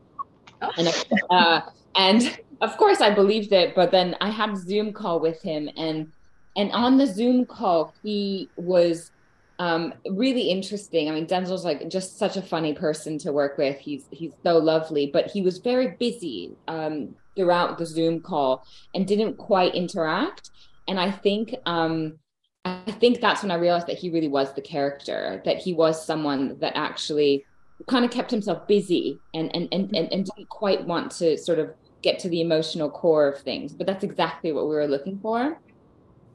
And 0.76 1.06
uh, 1.30 1.60
and 1.96 2.38
of 2.60 2.76
course 2.76 3.00
i 3.00 3.12
believed 3.12 3.52
it 3.52 3.74
but 3.74 3.90
then 3.90 4.16
i 4.20 4.30
had 4.30 4.56
zoom 4.56 4.92
call 4.92 5.18
with 5.18 5.42
him 5.42 5.68
and 5.76 6.10
and 6.56 6.70
on 6.72 6.96
the 6.96 7.06
Zoom 7.06 7.46
call, 7.46 7.94
he 8.02 8.48
was 8.56 9.10
um, 9.58 9.94
really 10.08 10.50
interesting. 10.50 11.08
I 11.08 11.12
mean, 11.12 11.26
Denzil's 11.26 11.64
like 11.64 11.88
just 11.88 12.18
such 12.18 12.36
a 12.36 12.42
funny 12.42 12.74
person 12.74 13.18
to 13.18 13.32
work 13.32 13.58
with. 13.58 13.78
He's 13.78 14.06
he's 14.10 14.32
so 14.42 14.58
lovely, 14.58 15.10
but 15.12 15.30
he 15.30 15.42
was 15.42 15.58
very 15.58 15.96
busy 15.98 16.56
um, 16.68 17.14
throughout 17.36 17.78
the 17.78 17.86
Zoom 17.86 18.20
call 18.20 18.66
and 18.94 19.06
didn't 19.06 19.36
quite 19.36 19.74
interact. 19.74 20.50
And 20.86 21.00
I 21.00 21.10
think 21.10 21.54
um, 21.66 22.18
I 22.64 22.90
think 22.92 23.20
that's 23.20 23.42
when 23.42 23.50
I 23.50 23.56
realized 23.56 23.88
that 23.88 23.98
he 23.98 24.10
really 24.10 24.28
was 24.28 24.54
the 24.54 24.62
character. 24.62 25.42
That 25.44 25.58
he 25.58 25.72
was 25.72 26.04
someone 26.04 26.58
that 26.60 26.76
actually 26.76 27.44
kind 27.86 28.04
of 28.04 28.10
kept 28.10 28.30
himself 28.30 28.66
busy 28.66 29.18
and 29.34 29.54
and 29.54 29.68
and 29.72 29.94
and, 29.94 30.12
and 30.12 30.24
didn't 30.24 30.48
quite 30.48 30.86
want 30.86 31.10
to 31.12 31.36
sort 31.38 31.58
of 31.58 31.70
get 32.02 32.18
to 32.20 32.28
the 32.28 32.40
emotional 32.40 32.90
core 32.90 33.28
of 33.28 33.40
things. 33.40 33.72
But 33.72 33.86
that's 33.86 34.04
exactly 34.04 34.52
what 34.52 34.68
we 34.68 34.74
were 34.74 34.86
looking 34.86 35.18
for. 35.20 35.58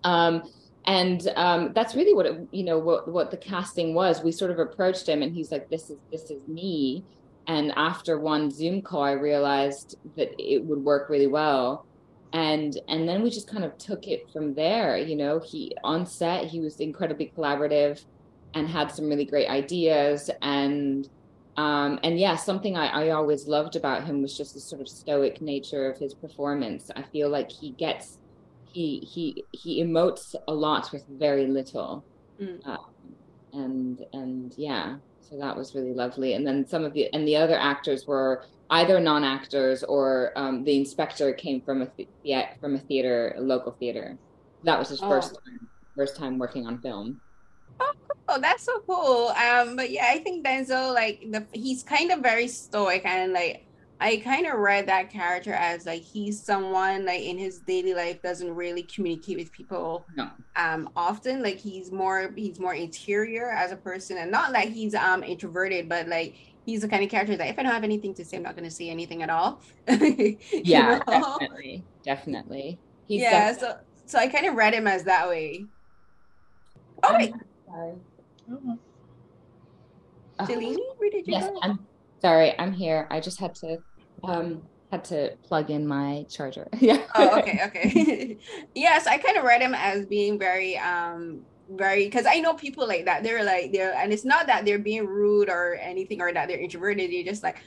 Um, 0.04 0.44
and 0.86 1.28
um, 1.36 1.72
that's 1.74 1.94
really 1.96 2.14
what 2.14 2.26
it, 2.26 2.48
you 2.52 2.64
know 2.64 2.80
what 2.80 3.08
what 3.08 3.32
the 3.32 3.38
casting 3.38 3.94
was. 3.94 4.24
We 4.24 4.32
sort 4.32 4.52
of 4.52 4.60
approached 4.60 5.08
him, 5.08 5.22
and 5.22 5.34
he's 5.34 5.52
like, 5.52 5.70
"This 5.70 5.90
is 5.90 5.98
this 6.12 6.32
is 6.32 6.48
me." 6.48 7.04
And 7.48 7.72
after 7.76 8.20
one 8.20 8.52
Zoom 8.52 8.82
call, 8.82 9.04
I 9.04 9.14
realized 9.14 9.98
that 10.16 10.32
it 10.38 10.64
would 10.64 10.80
work 10.84 11.10
really 11.10 11.28
well, 11.28 11.86
and 12.34 12.80
and 12.88 13.08
then 13.08 13.22
we 13.22 13.30
just 13.30 13.48
kind 13.48 13.64
of 13.64 13.78
took 13.78 14.08
it 14.08 14.32
from 14.32 14.54
there. 14.56 14.98
You 14.98 15.16
know, 15.16 15.40
he 15.40 15.76
on 15.84 16.06
set 16.06 16.46
he 16.46 16.60
was 16.60 16.80
incredibly 16.80 17.32
collaborative, 17.36 18.04
and 18.56 18.68
had 18.68 18.92
some 18.92 19.08
really 19.10 19.26
great 19.26 19.50
ideas 19.50 20.30
and. 20.42 21.08
Um, 21.60 22.00
and 22.04 22.18
yeah, 22.18 22.38
something 22.38 22.78
I, 22.78 22.88
I 22.88 23.10
always 23.10 23.46
loved 23.46 23.76
about 23.76 24.06
him 24.06 24.22
was 24.22 24.38
just 24.38 24.54
the 24.54 24.62
sort 24.62 24.80
of 24.82 24.88
stoic 24.88 25.42
nature 25.42 25.92
of 25.92 25.98
his 25.98 26.14
performance. 26.14 26.90
I 26.96 27.02
feel 27.02 27.28
like 27.28 27.52
he 27.52 27.72
gets 27.72 28.18
he 28.72 29.00
he 29.00 29.44
he 29.52 29.84
emotes 29.84 30.36
a 30.48 30.54
lot 30.54 30.90
with 30.94 31.04
very 31.08 31.48
little 31.48 32.06
mm. 32.40 32.66
um, 32.66 32.86
and 33.52 34.06
and 34.14 34.54
yeah 34.58 34.98
so 35.22 35.38
that 35.38 35.58
was 35.58 35.76
really 35.76 35.94
lovely 35.94 36.34
and 36.34 36.46
then 36.46 36.66
some 36.68 36.86
of 36.86 36.94
the 36.94 37.12
and 37.14 37.28
the 37.28 37.36
other 37.36 37.58
actors 37.58 38.06
were 38.06 38.44
either 38.70 39.00
non-actors 39.00 39.84
or 39.84 40.32
um, 40.36 40.64
the 40.64 40.78
inspector 40.78 41.34
came 41.34 41.60
from 41.60 41.82
a 41.82 41.88
th- 41.88 42.48
from 42.62 42.76
a 42.76 42.80
theater 42.80 43.34
a 43.38 43.42
local 43.42 43.72
theater 43.72 44.18
that 44.64 44.78
was 44.78 44.90
his 44.90 45.02
oh. 45.02 45.10
first 45.10 45.34
time, 45.44 45.68
first 45.96 46.16
time 46.16 46.38
working 46.38 46.68
on 46.68 46.80
film 46.80 47.20
oh 47.80 47.94
cool 48.28 48.42
that's 48.42 48.64
so 48.64 48.80
cool 48.88 49.28
um 49.30 49.76
but 49.76 49.90
yeah 49.92 50.08
i 50.10 50.20
think 50.20 50.46
denzil 50.46 50.94
like 50.94 51.20
the 51.32 51.46
he's 51.54 51.84
kind 51.84 52.12
of 52.12 52.20
very 52.20 52.48
stoic 52.48 53.06
and 53.06 53.34
like 53.34 53.66
I 54.02 54.16
kind 54.24 54.48
of 54.48 54.58
read 54.58 54.88
that 54.88 55.10
character 55.10 55.52
as 55.52 55.86
like 55.86 56.02
he's 56.02 56.42
someone 56.42 57.06
like 57.06 57.22
in 57.22 57.38
his 57.38 57.60
daily 57.60 57.94
life 57.94 58.22
doesn't 58.22 58.56
really 58.56 58.84
communicate 58.84 59.38
with 59.38 59.52
people 59.52 60.06
no. 60.16 60.30
um 60.56 60.90
often 60.96 61.44
like 61.44 61.58
he's 61.58 61.92
more 61.92 62.32
he's 62.34 62.62
more 62.62 62.74
interior 62.74 63.52
as 63.52 63.74
a 63.74 63.76
person 63.76 64.18
and 64.18 64.32
not 64.32 64.54
that 64.54 64.70
he's 64.70 64.96
um 64.96 65.22
introverted 65.22 65.90
but 65.90 66.08
like 66.08 66.34
he's 66.70 66.82
the 66.82 66.88
kind 66.88 67.04
of 67.04 67.10
character 67.10 67.36
that 67.36 67.48
if 67.48 67.60
I 67.60 67.64
don't 67.64 67.72
have 67.72 67.84
anything 67.84 68.14
to 68.16 68.26
say 68.26 68.38
I'm 68.38 68.44
not 68.44 68.56
going 68.56 68.68
to 68.68 68.74
say 68.74 68.90
anything 68.90 69.24
at 69.24 69.30
all. 69.30 69.62
yeah, 69.88 71.00
know? 71.00 71.04
definitely. 71.08 71.84
Definitely. 72.04 72.80
He's 73.08 73.22
yeah, 73.22 73.52
definitely... 73.52 73.68
so 73.68 73.80
so 74.06 74.20
I 74.20 74.28
kind 74.28 74.46
of 74.46 74.56
read 74.56 74.74
him 74.74 74.88
as 74.88 75.04
that 75.04 75.28
way. 75.28 75.66
Oh 77.04 77.14
wait. 77.14 77.34
Sorry. 77.70 77.94
Mm-hmm. 78.50 78.76
where 80.98 81.10
did 81.10 81.28
you 81.28 81.34
yes, 81.34 81.50
go? 81.50 81.60
I'm 81.62 81.80
sorry, 82.22 82.58
I'm 82.60 82.74
here. 82.74 83.08
I 83.12 83.20
just 83.20 83.40
had 83.40 83.54
to 83.56 83.78
um, 84.24 84.62
had 84.92 85.04
to 85.06 85.36
plug 85.44 85.70
in 85.70 85.86
my 85.86 86.26
charger. 86.30 86.68
yeah. 86.80 87.06
oh, 87.16 87.40
okay, 87.40 87.62
okay. 87.66 88.38
yes, 88.76 89.08
I 89.08 89.18
kind 89.18 89.38
of 89.38 89.44
read 89.44 89.62
him 89.62 89.74
as 89.76 90.06
being 90.06 90.40
very, 90.40 90.78
um, 90.78 91.42
very 91.72 92.06
because 92.06 92.26
I 92.26 92.40
know 92.40 92.54
people 92.54 92.88
like 92.88 93.06
that. 93.06 93.24
They're 93.24 93.44
like 93.44 93.72
they're, 93.72 93.94
and 93.94 94.12
it's 94.12 94.26
not 94.26 94.48
that 94.48 94.66
they're 94.66 94.80
being 94.80 95.06
rude 95.06 95.50
or 95.50 95.76
anything 95.76 96.22
or 96.22 96.34
that 96.34 96.48
they're 96.48 96.60
introverted. 96.60 97.12
They're 97.12 97.24
just 97.24 97.44
like, 97.44 97.62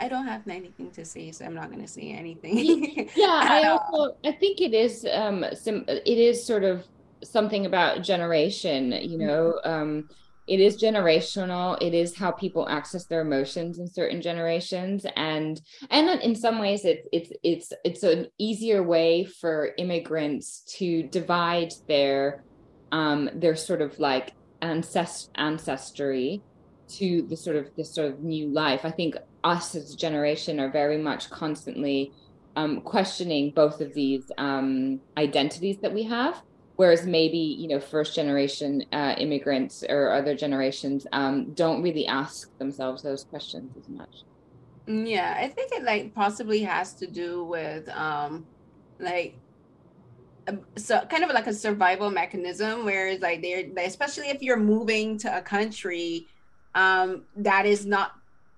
I 0.00 0.08
don't 0.08 0.26
have 0.26 0.46
anything 0.46 0.92
to 0.92 1.04
say, 1.04 1.32
so 1.32 1.44
I'm 1.44 1.54
not 1.54 1.70
going 1.70 1.82
to 1.82 1.88
say 1.88 2.12
anything. 2.12 3.10
yeah, 3.16 3.26
I 3.50 3.64
also 3.68 4.16
I 4.24 4.32
think 4.32 4.60
it 4.60 4.74
is 4.74 5.04
um, 5.12 5.44
some 5.54 5.84
it 5.88 6.06
is 6.06 6.44
sort 6.44 6.62
of 6.62 6.84
something 7.24 7.66
about 7.66 8.02
generation. 8.02 8.92
You 8.92 9.18
know. 9.18 9.60
Um, 9.64 10.08
it 10.48 10.60
is 10.60 10.82
generational 10.82 11.76
it 11.80 11.94
is 11.94 12.16
how 12.16 12.30
people 12.30 12.68
access 12.68 13.06
their 13.06 13.20
emotions 13.20 13.78
in 13.78 13.86
certain 13.86 14.20
generations 14.20 15.04
and 15.14 15.60
and 15.90 16.08
in 16.22 16.34
some 16.34 16.58
ways 16.58 16.84
it's 16.84 17.06
it's 17.12 17.30
it's 17.42 17.72
it's 17.84 18.02
an 18.02 18.26
easier 18.38 18.82
way 18.82 19.24
for 19.24 19.72
immigrants 19.78 20.64
to 20.78 21.02
divide 21.04 21.72
their 21.86 22.44
um 22.92 23.28
their 23.34 23.54
sort 23.54 23.82
of 23.82 23.98
like 23.98 24.32
ancest- 24.62 25.28
ancestry 25.36 26.42
to 26.88 27.26
the 27.28 27.36
sort 27.36 27.56
of 27.56 27.68
this 27.76 27.94
sort 27.94 28.10
of 28.10 28.20
new 28.20 28.50
life 28.52 28.80
i 28.84 28.90
think 28.90 29.14
us 29.44 29.74
as 29.74 29.92
a 29.92 29.96
generation 29.96 30.58
are 30.58 30.70
very 30.70 30.98
much 30.98 31.30
constantly 31.30 32.12
um, 32.56 32.80
questioning 32.80 33.52
both 33.54 33.80
of 33.80 33.94
these 33.94 34.24
um, 34.36 35.00
identities 35.16 35.76
that 35.82 35.94
we 35.94 36.02
have 36.02 36.42
whereas 36.78 37.04
maybe 37.04 37.38
you 37.38 37.66
know 37.66 37.80
first 37.80 38.14
generation 38.14 38.84
uh, 38.92 39.14
immigrants 39.18 39.82
or 39.88 40.12
other 40.12 40.34
generations 40.34 41.06
um, 41.12 41.52
don't 41.54 41.82
really 41.82 42.06
ask 42.06 42.56
themselves 42.58 43.02
those 43.02 43.24
questions 43.24 43.76
as 43.76 43.88
much. 43.88 44.22
Yeah 44.86 45.36
i 45.36 45.48
think 45.48 45.72
it 45.72 45.82
like 45.82 46.14
possibly 46.14 46.60
has 46.62 46.94
to 46.94 47.06
do 47.06 47.44
with 47.44 47.86
um 47.90 48.46
like 48.98 49.34
so 50.76 51.04
kind 51.10 51.24
of 51.24 51.30
like 51.30 51.46
a 51.46 51.52
survival 51.52 52.10
mechanism 52.10 52.86
where 52.86 53.08
it's 53.08 53.22
like 53.22 53.42
they're 53.42 53.64
especially 53.84 54.28
if 54.28 54.40
you're 54.40 54.56
moving 54.56 55.18
to 55.18 55.36
a 55.36 55.42
country 55.42 56.26
um 56.74 57.24
that 57.36 57.66
is 57.66 57.84
not 57.84 58.12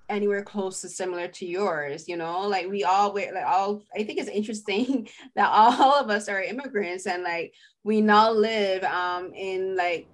anywhere 0.08 0.44
close 0.44 0.80
to 0.82 0.88
similar 0.88 1.26
to 1.26 1.46
yours 1.46 2.08
you 2.08 2.16
know? 2.16 2.46
Like 2.46 2.68
we 2.68 2.84
all 2.84 3.12
we 3.12 3.30
like 3.32 3.46
all 3.46 3.82
i 3.94 4.04
think 4.04 4.20
it's 4.20 4.28
interesting 4.28 5.08
that 5.34 5.50
all 5.50 5.94
of 5.94 6.10
us 6.10 6.28
are 6.28 6.42
immigrants 6.42 7.06
and 7.08 7.24
like 7.24 7.54
we 7.84 8.00
now 8.00 8.30
live 8.30 8.84
um 8.84 9.32
in 9.34 9.76
like 9.76 10.06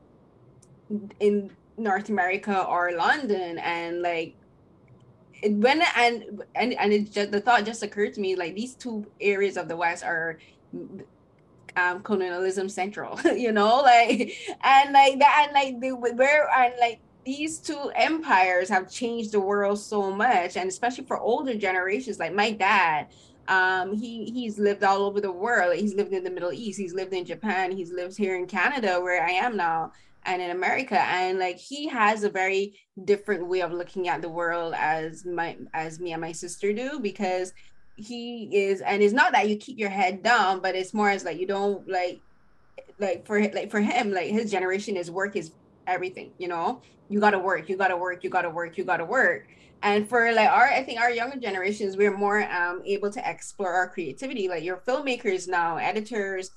in 1.20 1.50
north 1.76 2.08
america 2.08 2.64
or 2.64 2.92
london 2.92 3.58
and 3.58 4.02
like 4.02 4.34
it, 5.42 5.52
when 5.52 5.82
and 5.96 6.42
and 6.54 6.74
and 6.74 6.92
it 6.92 7.10
just 7.10 7.30
the 7.30 7.40
thought 7.40 7.64
just 7.64 7.82
occurred 7.82 8.14
to 8.14 8.20
me 8.20 8.36
like 8.36 8.54
these 8.54 8.74
two 8.74 9.04
areas 9.20 9.56
of 9.56 9.68
the 9.68 9.76
west 9.76 10.04
are 10.04 10.38
um 11.76 12.02
colonialism 12.02 12.68
central 12.68 13.20
you 13.36 13.52
know 13.52 13.80
like 13.80 14.32
and 14.62 14.92
like 14.92 15.18
that 15.18 15.44
and 15.46 15.52
like 15.52 15.80
the 15.80 15.92
where 15.92 16.48
and 16.56 16.74
like 16.80 17.00
these 17.24 17.58
two 17.58 17.90
empires 17.96 18.68
have 18.68 18.88
changed 18.88 19.32
the 19.32 19.40
world 19.40 19.78
so 19.78 20.12
much 20.12 20.56
and 20.56 20.68
especially 20.68 21.04
for 21.04 21.18
older 21.18 21.54
generations 21.54 22.20
like 22.20 22.32
my 22.32 22.52
dad 22.52 23.08
um 23.48 23.92
he 23.94 24.30
he's 24.32 24.58
lived 24.58 24.84
all 24.84 25.02
over 25.02 25.20
the 25.20 25.32
world. 25.32 25.76
He's 25.76 25.94
lived 25.94 26.12
in 26.12 26.24
the 26.24 26.30
middle 26.30 26.52
east. 26.52 26.78
He's 26.78 26.94
lived 26.94 27.12
in 27.12 27.24
japan. 27.24 27.72
He's 27.72 27.92
lived 27.92 28.16
here 28.16 28.36
in 28.36 28.46
canada 28.46 29.00
where 29.00 29.24
i 29.24 29.30
am 29.30 29.56
now 29.56 29.92
and 30.24 30.42
in 30.42 30.50
america. 30.50 31.00
And 31.00 31.38
like 31.38 31.58
he 31.58 31.88
has 31.88 32.24
a 32.24 32.30
very 32.30 32.78
different 33.04 33.46
way 33.48 33.60
of 33.62 33.72
looking 33.72 34.08
at 34.08 34.22
the 34.22 34.28
world 34.28 34.74
as 34.76 35.24
my 35.24 35.56
as 35.74 36.00
me 36.00 36.12
and 36.12 36.20
my 36.20 36.32
sister 36.32 36.72
do 36.72 37.00
because 37.00 37.52
he 37.96 38.50
is 38.52 38.80
and 38.82 39.02
it's 39.02 39.14
not 39.14 39.32
that 39.32 39.48
you 39.48 39.56
keep 39.56 39.78
your 39.78 39.88
head 39.88 40.22
down 40.22 40.60
but 40.60 40.74
it's 40.74 40.92
more 40.92 41.08
as 41.08 41.24
like 41.24 41.38
you 41.38 41.46
don't 41.46 41.88
like 41.88 42.22
like 42.98 43.26
for 43.26 43.40
like 43.40 43.70
for 43.70 43.80
him 43.80 44.12
like 44.12 44.30
his 44.30 44.50
generation 44.50 44.96
his 44.96 45.10
work 45.10 45.36
is 45.36 45.52
everything 45.86 46.32
you 46.38 46.48
know? 46.48 46.82
You 47.08 47.20
got 47.20 47.30
to 47.30 47.38
work 47.38 47.68
you 47.68 47.76
got 47.76 47.88
to 47.88 47.96
work 47.96 48.24
you 48.24 48.30
got 48.30 48.42
to 48.42 48.50
work 48.50 48.76
you 48.76 48.84
got 48.84 48.96
to 48.98 49.04
work 49.04 49.46
and 49.82 50.08
for 50.08 50.32
like 50.32 50.48
our 50.48 50.66
i 50.66 50.82
think 50.82 51.00
our 51.00 51.10
younger 51.10 51.38
generations 51.38 51.96
we're 51.96 52.16
more 52.16 52.42
um 52.50 52.82
able 52.84 53.10
to 53.10 53.30
explore 53.30 53.72
our 53.72 53.88
creativity. 53.88 54.48
Like 54.48 54.64
your 54.64 54.78
filmmakers 54.78 55.48
now 55.48 55.76
editors 55.76 56.50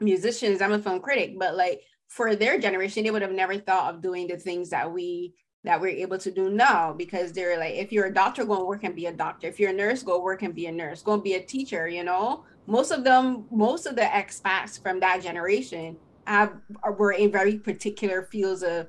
musicians 0.00 0.60
i'm 0.60 0.72
a 0.72 0.78
film 0.78 1.00
critic 1.00 1.38
but 1.38 1.56
like 1.56 1.82
for 2.08 2.36
their 2.36 2.58
generation 2.58 3.04
they 3.04 3.10
would 3.10 3.22
have 3.22 3.32
never 3.32 3.56
thought 3.56 3.94
of 3.94 4.02
doing 4.02 4.26
the 4.26 4.36
things 4.36 4.70
that 4.70 4.92
we 4.92 5.34
that 5.64 5.80
we're 5.80 5.88
able 5.88 6.18
to 6.18 6.30
do 6.30 6.50
now 6.50 6.92
because 6.92 7.32
they're 7.32 7.58
like 7.58 7.74
if 7.74 7.92
you're 7.92 8.06
a 8.06 8.14
doctor 8.14 8.44
go 8.44 8.58
and 8.58 8.66
work 8.66 8.84
and 8.84 8.96
be 8.96 9.06
a 9.06 9.12
doctor. 9.12 9.46
If 9.46 9.60
you're 9.60 9.70
a 9.70 9.74
nurse 9.74 10.02
go 10.02 10.20
work 10.20 10.42
and 10.42 10.54
be 10.54 10.66
a 10.66 10.72
nurse. 10.72 11.02
Go 11.02 11.14
and 11.14 11.22
be 11.22 11.34
a 11.34 11.42
teacher 11.42 11.88
you 11.88 12.04
know? 12.04 12.44
Most 12.66 12.90
of 12.90 13.04
them 13.04 13.46
most 13.50 13.86
of 13.86 13.96
the 13.96 14.02
expats 14.02 14.82
from 14.82 15.00
that 15.00 15.22
generation 15.22 15.96
have 16.26 16.54
were 16.98 17.12
in 17.12 17.30
very 17.30 17.58
particular 17.58 18.22
fields 18.24 18.62
of 18.62 18.88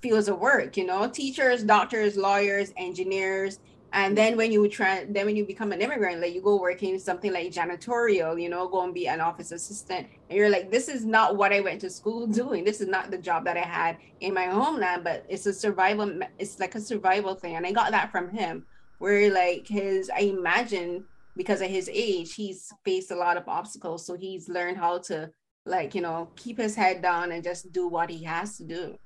fields 0.00 0.28
of 0.28 0.38
work 0.38 0.76
you 0.76 0.86
know 0.86 1.08
teachers 1.08 1.62
doctors 1.62 2.16
lawyers 2.16 2.72
engineers. 2.76 3.58
And 3.92 4.18
then 4.18 4.36
when 4.36 4.52
you 4.52 4.68
try 4.68 5.06
then 5.08 5.26
when 5.26 5.36
you 5.36 5.46
become 5.46 5.72
an 5.72 5.80
immigrant 5.80 6.20
like 6.20 6.34
you 6.34 6.42
go 6.42 6.60
working 6.60 6.98
something 6.98 7.32
like 7.32 7.52
janitorial 7.52 8.40
you 8.40 8.48
know 8.48 8.68
go 8.68 8.82
and 8.82 8.92
be 8.92 9.06
an 9.06 9.20
office 9.20 9.52
assistant. 9.52 10.08
And 10.28 10.36
you're 10.38 10.50
like 10.50 10.70
this 10.70 10.88
is 10.88 11.04
not 11.04 11.36
what 11.36 11.52
i 11.52 11.60
went 11.60 11.80
to 11.82 11.90
school 11.90 12.26
doing. 12.40 12.64
This 12.64 12.80
is 12.80 12.88
not 12.88 13.10
the 13.10 13.18
job 13.18 13.44
that 13.44 13.56
i 13.56 13.60
had 13.60 13.98
in 14.20 14.34
my 14.34 14.46
homeland 14.46 15.04
but 15.04 15.24
it's 15.28 15.46
a 15.46 15.52
survival 15.52 16.20
it's 16.38 16.58
like 16.58 16.74
a 16.74 16.80
survival 16.80 17.34
thing. 17.34 17.56
And 17.56 17.66
i 17.66 17.72
got 17.72 17.90
that 17.92 18.10
from 18.10 18.30
him 18.30 18.66
where 18.98 19.32
like 19.32 19.66
his 19.68 20.10
i 20.10 20.20
imagine 20.20 21.04
because 21.36 21.60
of 21.60 21.68
his 21.68 21.88
age 21.92 22.34
he's 22.34 22.72
faced 22.84 23.10
a 23.10 23.16
lot 23.16 23.36
of 23.36 23.48
obstacles. 23.48 24.04
So 24.06 24.16
he's 24.16 24.48
learned 24.48 24.78
how 24.78 24.98
to 25.10 25.30
like 25.64 25.94
you 25.94 26.00
know 26.00 26.28
keep 26.36 26.58
his 26.58 26.74
head 26.74 27.02
down 27.02 27.32
and 27.32 27.42
just 27.44 27.72
do 27.72 27.88
what 27.88 28.10
he 28.10 28.24
has 28.24 28.56
to 28.56 28.64
do 28.64 28.98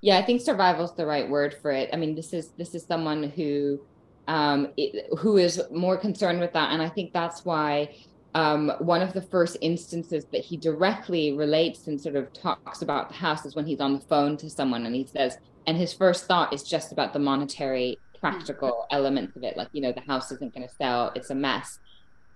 yeah 0.00 0.18
i 0.18 0.22
think 0.22 0.40
survival 0.40 0.84
is 0.84 0.92
the 0.92 1.06
right 1.06 1.28
word 1.28 1.54
for 1.60 1.70
it 1.70 1.90
i 1.92 1.96
mean 1.96 2.14
this 2.14 2.32
is 2.32 2.50
this 2.56 2.74
is 2.74 2.84
someone 2.84 3.24
who 3.30 3.80
um, 4.28 4.68
it, 4.76 5.06
who 5.18 5.36
is 5.36 5.62
more 5.70 5.96
concerned 5.96 6.40
with 6.40 6.52
that. 6.52 6.72
And 6.72 6.80
I 6.82 6.88
think 6.88 7.12
that's 7.12 7.44
why 7.44 7.94
um, 8.34 8.72
one 8.78 9.02
of 9.02 9.12
the 9.12 9.22
first 9.22 9.56
instances 9.60 10.26
that 10.32 10.44
he 10.44 10.56
directly 10.56 11.32
relates 11.32 11.86
and 11.86 12.00
sort 12.00 12.16
of 12.16 12.32
talks 12.32 12.82
about 12.82 13.08
the 13.08 13.14
house 13.14 13.44
is 13.44 13.54
when 13.54 13.66
he's 13.66 13.80
on 13.80 13.92
the 13.92 14.00
phone 14.00 14.36
to 14.38 14.50
someone 14.50 14.86
and 14.86 14.94
he 14.94 15.06
says, 15.06 15.38
and 15.66 15.76
his 15.76 15.92
first 15.92 16.26
thought 16.26 16.52
is 16.52 16.62
just 16.62 16.92
about 16.92 17.12
the 17.12 17.18
monetary, 17.18 17.98
practical 18.20 18.86
elements 18.90 19.36
of 19.36 19.44
it. 19.44 19.56
Like, 19.56 19.68
you 19.72 19.80
know, 19.80 19.92
the 19.92 20.00
house 20.00 20.30
isn't 20.32 20.54
going 20.54 20.66
to 20.66 20.74
sell, 20.74 21.12
it's 21.14 21.30
a 21.30 21.34
mess. 21.34 21.78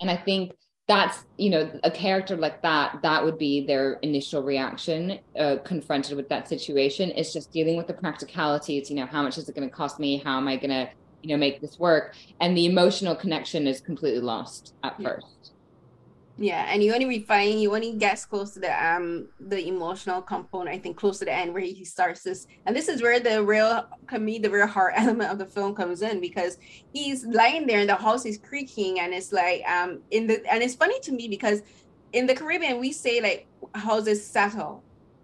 And 0.00 0.10
I 0.10 0.16
think 0.16 0.52
that's 0.88 1.26
you 1.36 1.50
know 1.50 1.70
a 1.84 1.90
character 1.90 2.34
like 2.36 2.62
that 2.62 2.98
that 3.02 3.22
would 3.22 3.38
be 3.38 3.64
their 3.66 3.94
initial 4.02 4.42
reaction 4.42 5.18
uh, 5.38 5.56
confronted 5.64 6.16
with 6.16 6.28
that 6.30 6.48
situation. 6.48 7.10
Is 7.10 7.32
just 7.32 7.52
dealing 7.52 7.76
with 7.76 7.86
the 7.86 7.94
practicalities 7.94 8.90
you 8.90 8.96
know 8.96 9.06
how 9.06 9.22
much 9.22 9.38
is 9.38 9.48
it 9.48 9.54
going 9.54 9.68
to 9.68 9.74
cost 9.74 10.00
me? 10.00 10.16
How 10.24 10.38
am 10.38 10.48
i 10.48 10.56
going 10.56 10.70
to 10.70 10.88
you 11.22 11.30
know 11.30 11.36
make 11.36 11.60
this 11.60 11.78
work? 11.78 12.16
And 12.40 12.56
the 12.56 12.66
emotional 12.66 13.14
connection 13.14 13.66
is 13.66 13.80
completely 13.80 14.20
lost 14.20 14.74
at 14.82 14.98
yeah. 14.98 15.10
first 15.10 15.26
yeah 16.38 16.66
and 16.68 16.82
you 16.82 16.94
only 16.94 17.06
refine 17.06 17.58
you 17.58 17.74
only 17.74 17.92
gets 17.94 18.24
close 18.24 18.52
to 18.52 18.60
the 18.60 18.86
um 18.86 19.26
the 19.40 19.66
emotional 19.66 20.22
component 20.22 20.74
i 20.74 20.78
think 20.78 20.96
close 20.96 21.18
to 21.18 21.24
the 21.24 21.32
end 21.32 21.52
where 21.52 21.62
he 21.62 21.84
starts 21.84 22.22
this 22.22 22.46
and 22.64 22.76
this 22.76 22.88
is 22.88 23.02
where 23.02 23.18
the 23.18 23.42
real 23.42 23.86
me 24.20 24.38
the 24.38 24.48
real 24.48 24.66
heart 24.66 24.94
element 24.96 25.30
of 25.30 25.38
the 25.38 25.46
film 25.46 25.74
comes 25.74 26.00
in 26.00 26.20
because 26.20 26.56
he's 26.92 27.26
lying 27.26 27.66
there 27.66 27.80
and 27.80 27.88
the 27.88 27.94
house 27.94 28.24
is 28.24 28.38
creaking 28.38 29.00
and 29.00 29.12
it's 29.12 29.32
like 29.32 29.62
um 29.68 30.00
in 30.12 30.26
the 30.28 30.40
and 30.50 30.62
it's 30.62 30.76
funny 30.76 30.98
to 31.00 31.12
me 31.12 31.26
because 31.28 31.62
in 32.12 32.24
the 32.24 32.34
caribbean 32.34 32.78
we 32.78 32.92
say 32.92 33.20
like 33.20 33.46
houses 33.74 34.24
settle 34.24 34.82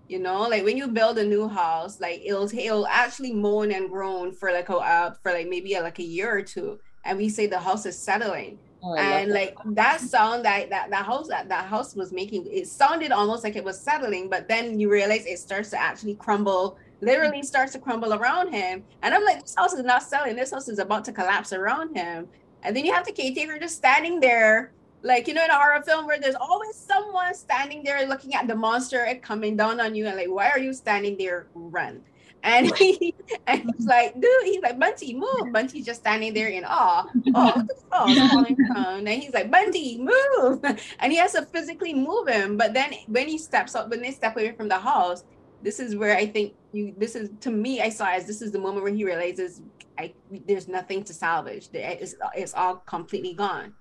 you 0.08 0.18
know? 0.18 0.42
Like 0.42 0.64
when 0.64 0.76
you 0.76 0.88
build 0.88 1.18
a 1.18 1.24
new 1.24 1.48
house 1.48 2.00
like 2.00 2.22
it'll 2.24 2.44
it'll 2.44 2.86
actually 2.86 3.32
moan 3.32 3.72
and 3.72 3.88
groan 3.88 4.32
for 4.32 4.52
like 4.52 4.68
a 4.68 4.76
uh, 4.76 5.14
for 5.22 5.32
like 5.32 5.48
maybe 5.48 5.74
a, 5.74 5.82
like 5.82 5.98
a 5.98 6.04
year 6.04 6.36
or 6.36 6.42
two 6.42 6.78
and 7.04 7.18
we 7.18 7.28
say 7.28 7.46
the 7.46 7.58
house 7.58 7.86
is 7.86 7.98
settling 7.98 8.58
oh, 8.84 8.94
and 8.94 9.32
like 9.32 9.56
that 9.66 10.00
sound 10.00 10.44
that, 10.44 10.70
that 10.70 10.90
that 10.90 11.04
house 11.04 11.28
that 11.28 11.48
that 11.48 11.66
house 11.66 11.94
was 11.94 12.12
making 12.12 12.46
it 12.50 12.68
sounded 12.68 13.10
almost 13.10 13.42
like 13.42 13.56
it 13.56 13.64
was 13.64 13.78
settling 13.78 14.28
but 14.28 14.46
then 14.48 14.78
you 14.78 14.90
realize 14.90 15.24
it 15.26 15.38
starts 15.38 15.70
to 15.70 15.80
actually 15.80 16.14
crumble 16.14 16.78
literally 17.04 17.42
starts 17.42 17.72
to 17.72 17.78
crumble 17.78 18.14
around 18.14 18.52
him. 18.52 18.82
And 19.02 19.14
i'm 19.14 19.24
like 19.24 19.42
this 19.42 19.54
house 19.54 19.72
is 19.72 19.84
not 19.84 20.02
selling. 20.02 20.36
This 20.36 20.50
house 20.50 20.68
is 20.68 20.78
about 20.78 21.04
to 21.06 21.12
collapse 21.12 21.52
around 21.52 21.96
him. 21.96 22.28
And 22.62 22.74
then 22.74 22.84
you 22.84 22.92
have 22.92 23.04
the 23.04 23.12
caretaker 23.12 23.58
just 23.58 23.76
standing 23.76 24.20
there 24.20 24.72
like 25.02 25.28
you 25.28 25.34
know 25.34 25.44
in 25.44 25.50
a 25.50 25.54
horror 25.54 25.82
film 25.82 26.06
where 26.06 26.18
there's 26.18 26.34
always 26.34 26.74
someone 26.74 27.34
standing 27.34 27.84
there 27.84 28.06
looking 28.06 28.34
at 28.34 28.46
the 28.46 28.54
monster 28.54 29.06
coming 29.20 29.54
down 29.54 29.78
on 29.78 29.94
you 29.94 30.06
and 30.06 30.16
like 30.16 30.28
why 30.28 30.48
are 30.48 30.58
you 30.58 30.72
standing 30.72 31.16
there? 31.18 31.46
Run 31.54 32.02
and 32.44 32.74
he 32.76 33.14
and 33.46 33.70
he's 33.76 33.86
like 33.86 34.14
dude 34.20 34.44
he's 34.44 34.62
like 34.62 34.78
bunty 34.78 35.14
move. 35.14 35.52
Bunty's 35.52 35.84
just 35.84 36.00
standing 36.00 36.32
there 36.32 36.48
in 36.48 36.64
awe. 36.64 37.06
Oh 37.34 38.98
and 38.98 39.08
he's 39.08 39.34
like 39.34 39.50
bunty 39.50 39.98
move. 39.98 40.64
And 41.00 41.12
he 41.12 41.18
has 41.18 41.32
to 41.32 41.42
physically 41.46 41.94
move 41.94 42.28
him. 42.28 42.56
But 42.56 42.74
then 42.74 42.92
when 43.08 43.28
he 43.28 43.38
steps 43.38 43.74
up 43.74 43.90
when 43.90 44.02
they 44.02 44.12
step 44.12 44.36
away 44.36 44.52
from 44.52 44.68
the 44.68 44.78
house 44.78 45.24
this 45.62 45.80
is 45.80 45.96
where 45.96 46.14
i 46.14 46.26
think 46.26 46.52
you 46.72 46.94
this 46.98 47.16
is 47.16 47.30
to 47.40 47.50
me 47.50 47.80
i 47.80 47.88
saw 47.88 48.06
as 48.08 48.26
this 48.26 48.42
is 48.42 48.52
the 48.52 48.58
moment 48.58 48.82
where 48.82 48.92
he 48.92 49.02
realizes 49.02 49.62
i 49.98 50.12
there's 50.46 50.68
nothing 50.68 51.02
to 51.04 51.14
salvage. 51.14 51.68
It's, 51.72 52.14
it's 52.34 52.52
all 52.52 52.76
completely 52.76 53.32
gone 53.32 53.72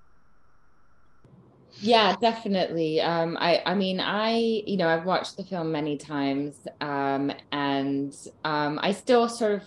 yeah 1.79 2.15
definitely. 2.21 3.01
Um 3.01 3.37
i 3.39 3.61
i 3.65 3.73
mean 3.75 3.99
i 3.99 4.35
you 4.65 4.77
know 4.77 4.87
i've 4.87 5.05
watched 5.05 5.37
the 5.37 5.43
film 5.43 5.71
many 5.71 5.97
times 5.97 6.67
um 6.81 7.31
and 7.51 8.13
um 8.43 8.79
i 8.81 8.91
still 8.91 9.27
sort 9.27 9.53
of 9.53 9.63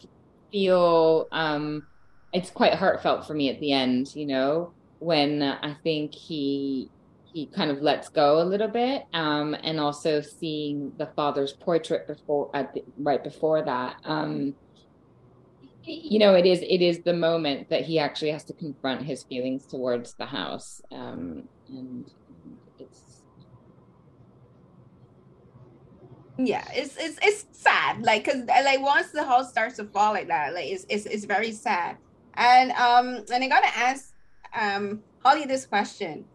feel 0.53 1.29
um 1.33 1.87
it's 2.33 2.51
quite 2.51 2.75
heartfelt 2.75 3.27
for 3.27 3.35
me 3.35 3.51
at 3.51 3.61
the 3.61 3.73
end 3.73 4.15
you 4.15 4.27
know 4.27 4.75
when 4.99 5.43
i 5.43 5.75
think 5.83 6.15
he 6.15 6.91
he 7.25 7.47
kind 7.47 7.71
of 7.71 7.83
lets 7.83 8.09
go 8.09 8.41
a 8.41 8.45
little 8.45 8.69
bit 8.69 9.03
um 9.13 9.55
and 9.63 9.79
also 9.81 10.21
seeing 10.21 10.93
the 10.99 11.07
father's 11.17 11.53
portrait 11.53 12.07
before 12.07 12.51
at 12.55 12.73
the, 12.73 12.83
right 12.99 13.23
before 13.23 13.63
that. 13.63 13.97
Um 14.05 14.55
you 15.83 16.19
know 16.19 16.35
it 16.35 16.47
is 16.47 16.61
it 16.63 16.83
is 16.83 17.03
the 17.05 17.13
moment 17.13 17.69
that 17.71 17.83
he 17.83 17.99
actually 17.99 18.31
has 18.31 18.45
to 18.45 18.53
confront 18.55 19.03
his 19.03 19.23
feelings 19.25 19.67
towards 19.67 20.15
the 20.15 20.27
house 20.27 20.81
um 20.91 21.49
and 21.69 22.11
it's 22.79 23.23
yeah 26.39 26.67
it's 26.73 26.97
it's 26.99 27.19
it's 27.23 27.47
sad 27.53 28.03
like 28.03 28.25
because 28.25 28.43
like 28.47 28.81
once 28.81 29.11
the 29.13 29.25
house 29.25 29.49
starts 29.49 29.77
to 29.77 29.85
fall 29.85 30.13
like 30.13 30.29
that 30.29 30.53
like 30.55 30.67
it's 30.67 30.85
it's, 30.89 31.07
it's 31.07 31.25
very 31.25 31.53
sad. 31.53 31.97
And 32.35 32.73
um 32.73 33.25
and 33.33 33.45
i 33.45 33.49
gotta 33.49 33.75
ask 33.79 34.13
um 34.55 35.03
holly 35.25 35.47
this 35.47 35.67
question. 35.67 36.27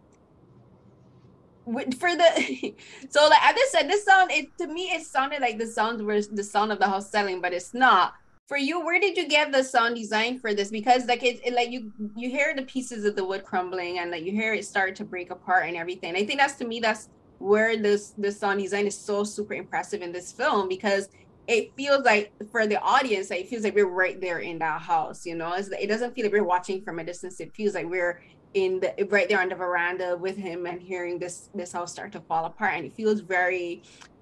For 1.66 2.16
the 2.16 2.74
so 3.10 3.28
like 3.30 3.40
I 3.42 3.54
just 3.56 3.72
said 3.72 3.88
this 3.88 4.04
sound 4.04 4.32
it 4.32 4.58
to 4.58 4.68
me 4.68 4.92
it 4.92 5.04
sounded 5.04 5.42
like 5.42 5.60
the 5.60 5.68
sound 5.68 6.04
was 6.06 6.28
the 6.28 6.44
sound 6.44 6.72
of 6.72 6.80
the 6.80 6.88
house 6.88 7.12
selling 7.12 7.40
but 7.40 7.54
it's 7.54 7.74
not 7.74 8.14
for 8.52 8.58
you 8.58 8.84
where 8.84 9.00
did 9.00 9.16
you 9.16 9.30
get 9.30 9.50
the 9.54 9.64
sound 9.64 9.96
design 9.96 10.38
for 10.38 10.54
this 10.54 10.70
because 10.70 11.06
like 11.06 11.24
it, 11.24 11.40
it, 11.46 11.54
like 11.54 11.72
you 11.72 11.90
you 12.18 12.30
hear 12.30 12.54
the 12.54 12.64
pieces 12.64 13.06
of 13.06 13.16
the 13.16 13.24
wood 13.24 13.46
crumbling 13.46 14.00
and 14.00 14.12
like 14.12 14.26
you 14.26 14.34
hear 14.34 14.54
it 14.54 14.66
start 14.66 14.94
to 14.94 15.06
break 15.06 15.32
apart 15.32 15.68
and 15.68 15.78
everything 15.78 16.18
i 16.18 16.26
think 16.26 16.38
that's 16.38 16.56
to 16.56 16.66
me 16.66 16.82
that's 16.82 17.08
where 17.38 17.78
this 17.78 18.10
the 18.18 18.30
sound 18.30 18.60
design 18.60 18.86
is 18.86 19.00
so 19.00 19.24
super 19.24 19.54
impressive 19.54 20.02
in 20.02 20.12
this 20.12 20.34
film 20.34 20.68
because 20.68 21.08
it 21.48 21.72
feels 21.78 22.04
like 22.06 22.32
for 22.52 22.68
the 22.68 22.80
audience, 22.82 23.32
like, 23.32 23.42
it 23.42 23.50
feels 23.50 23.64
like 23.64 23.74
we're 23.74 23.90
right 23.90 24.22
there 24.22 24.40
in 24.40 24.60
that 24.60 24.80
house. 24.80 25.26
You 25.26 25.36
know, 25.36 25.52
it's, 25.54 25.70
it 25.70 25.88
doesn't 25.88 26.14
feel 26.14 26.24
like 26.26 26.32
we're 26.32 26.44
watching 26.44 26.84
from 26.84 27.00
a 27.00 27.04
distance. 27.04 27.40
It 27.40 27.54
feels 27.56 27.74
like 27.74 27.88
we're 27.88 28.22
in 28.54 28.80
the 28.80 28.94
right 29.10 29.28
there 29.28 29.42
on 29.42 29.50
the 29.50 29.56
veranda 29.56 30.16
with 30.16 30.38
him 30.38 30.68
and 30.68 30.80
hearing 30.82 31.18
this 31.18 31.50
this 31.56 31.72
house 31.72 31.92
start 31.92 32.12
to 32.12 32.22
fall 32.22 32.46
apart, 32.46 32.74
and 32.76 32.86
it 32.86 32.94
feels 32.94 33.22
very 33.22 33.82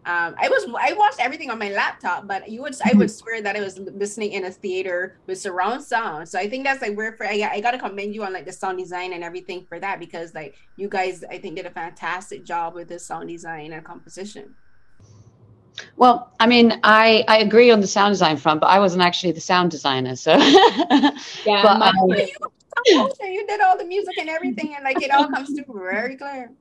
um, 0.10 0.34
I 0.40 0.50
was 0.50 0.66
I 0.80 0.94
watched 0.94 1.20
everything 1.20 1.52
on 1.52 1.60
my 1.60 1.70
laptop, 1.70 2.26
but 2.26 2.50
you 2.50 2.64
would 2.64 2.76
I 2.84 2.98
would 2.98 3.12
swear 3.12 3.44
that 3.44 3.56
I 3.56 3.60
was 3.60 3.78
listening 3.78 4.32
in 4.32 4.46
a 4.46 4.52
theater 4.52 5.20
with 5.28 5.40
surround 5.40 5.84
sound. 5.84 6.28
So 6.28 6.40
I 6.40 6.50
think 6.50 6.64
that's 6.64 6.82
like 6.82 6.98
where 6.98 7.14
for 7.14 7.28
I, 7.28 7.48
I 7.54 7.62
got 7.62 7.72
to 7.72 7.78
commend 7.78 8.16
you 8.16 8.24
on 8.24 8.34
like 8.34 8.46
the 8.46 8.52
sound 8.52 8.80
design 8.80 9.14
and 9.14 9.24
everything 9.24 9.66
for 9.70 9.80
that 9.80 10.00
because 10.00 10.34
like 10.34 10.56
you 10.78 10.90
guys 10.90 11.24
I 11.30 11.38
think 11.38 11.58
did 11.58 11.68
a 11.68 11.70
fantastic 11.70 12.44
job 12.44 12.74
with 12.74 12.88
the 12.88 12.98
sound 12.98 13.30
design 13.30 13.72
and 13.72 13.86
composition. 13.86 14.56
Well, 15.96 16.34
I 16.40 16.48
mean, 16.48 16.80
I 16.84 17.24
I 17.28 17.38
agree 17.40 17.70
on 17.70 17.80
the 17.80 17.88
sound 17.88 18.14
design 18.14 18.38
front, 18.38 18.62
but 18.62 18.68
I 18.68 18.80
wasn't 18.80 19.04
actually 19.04 19.34
the 19.34 19.42
sound 19.42 19.70
designer, 19.70 20.16
so 20.16 20.32
yeah. 20.38 21.12
but, 21.46 21.82
um, 21.84 22.10
you, 22.88 23.12
you 23.22 23.46
did 23.46 23.62
all 23.62 23.78
the 23.78 23.86
music 23.86 24.18
and 24.18 24.28
everything, 24.28 24.74
and 24.74 24.84
like 24.84 25.04
it 25.04 25.12
all 25.12 25.28
comes 25.28 25.50
through 25.54 25.72
very 25.80 26.18
clear. 26.18 26.52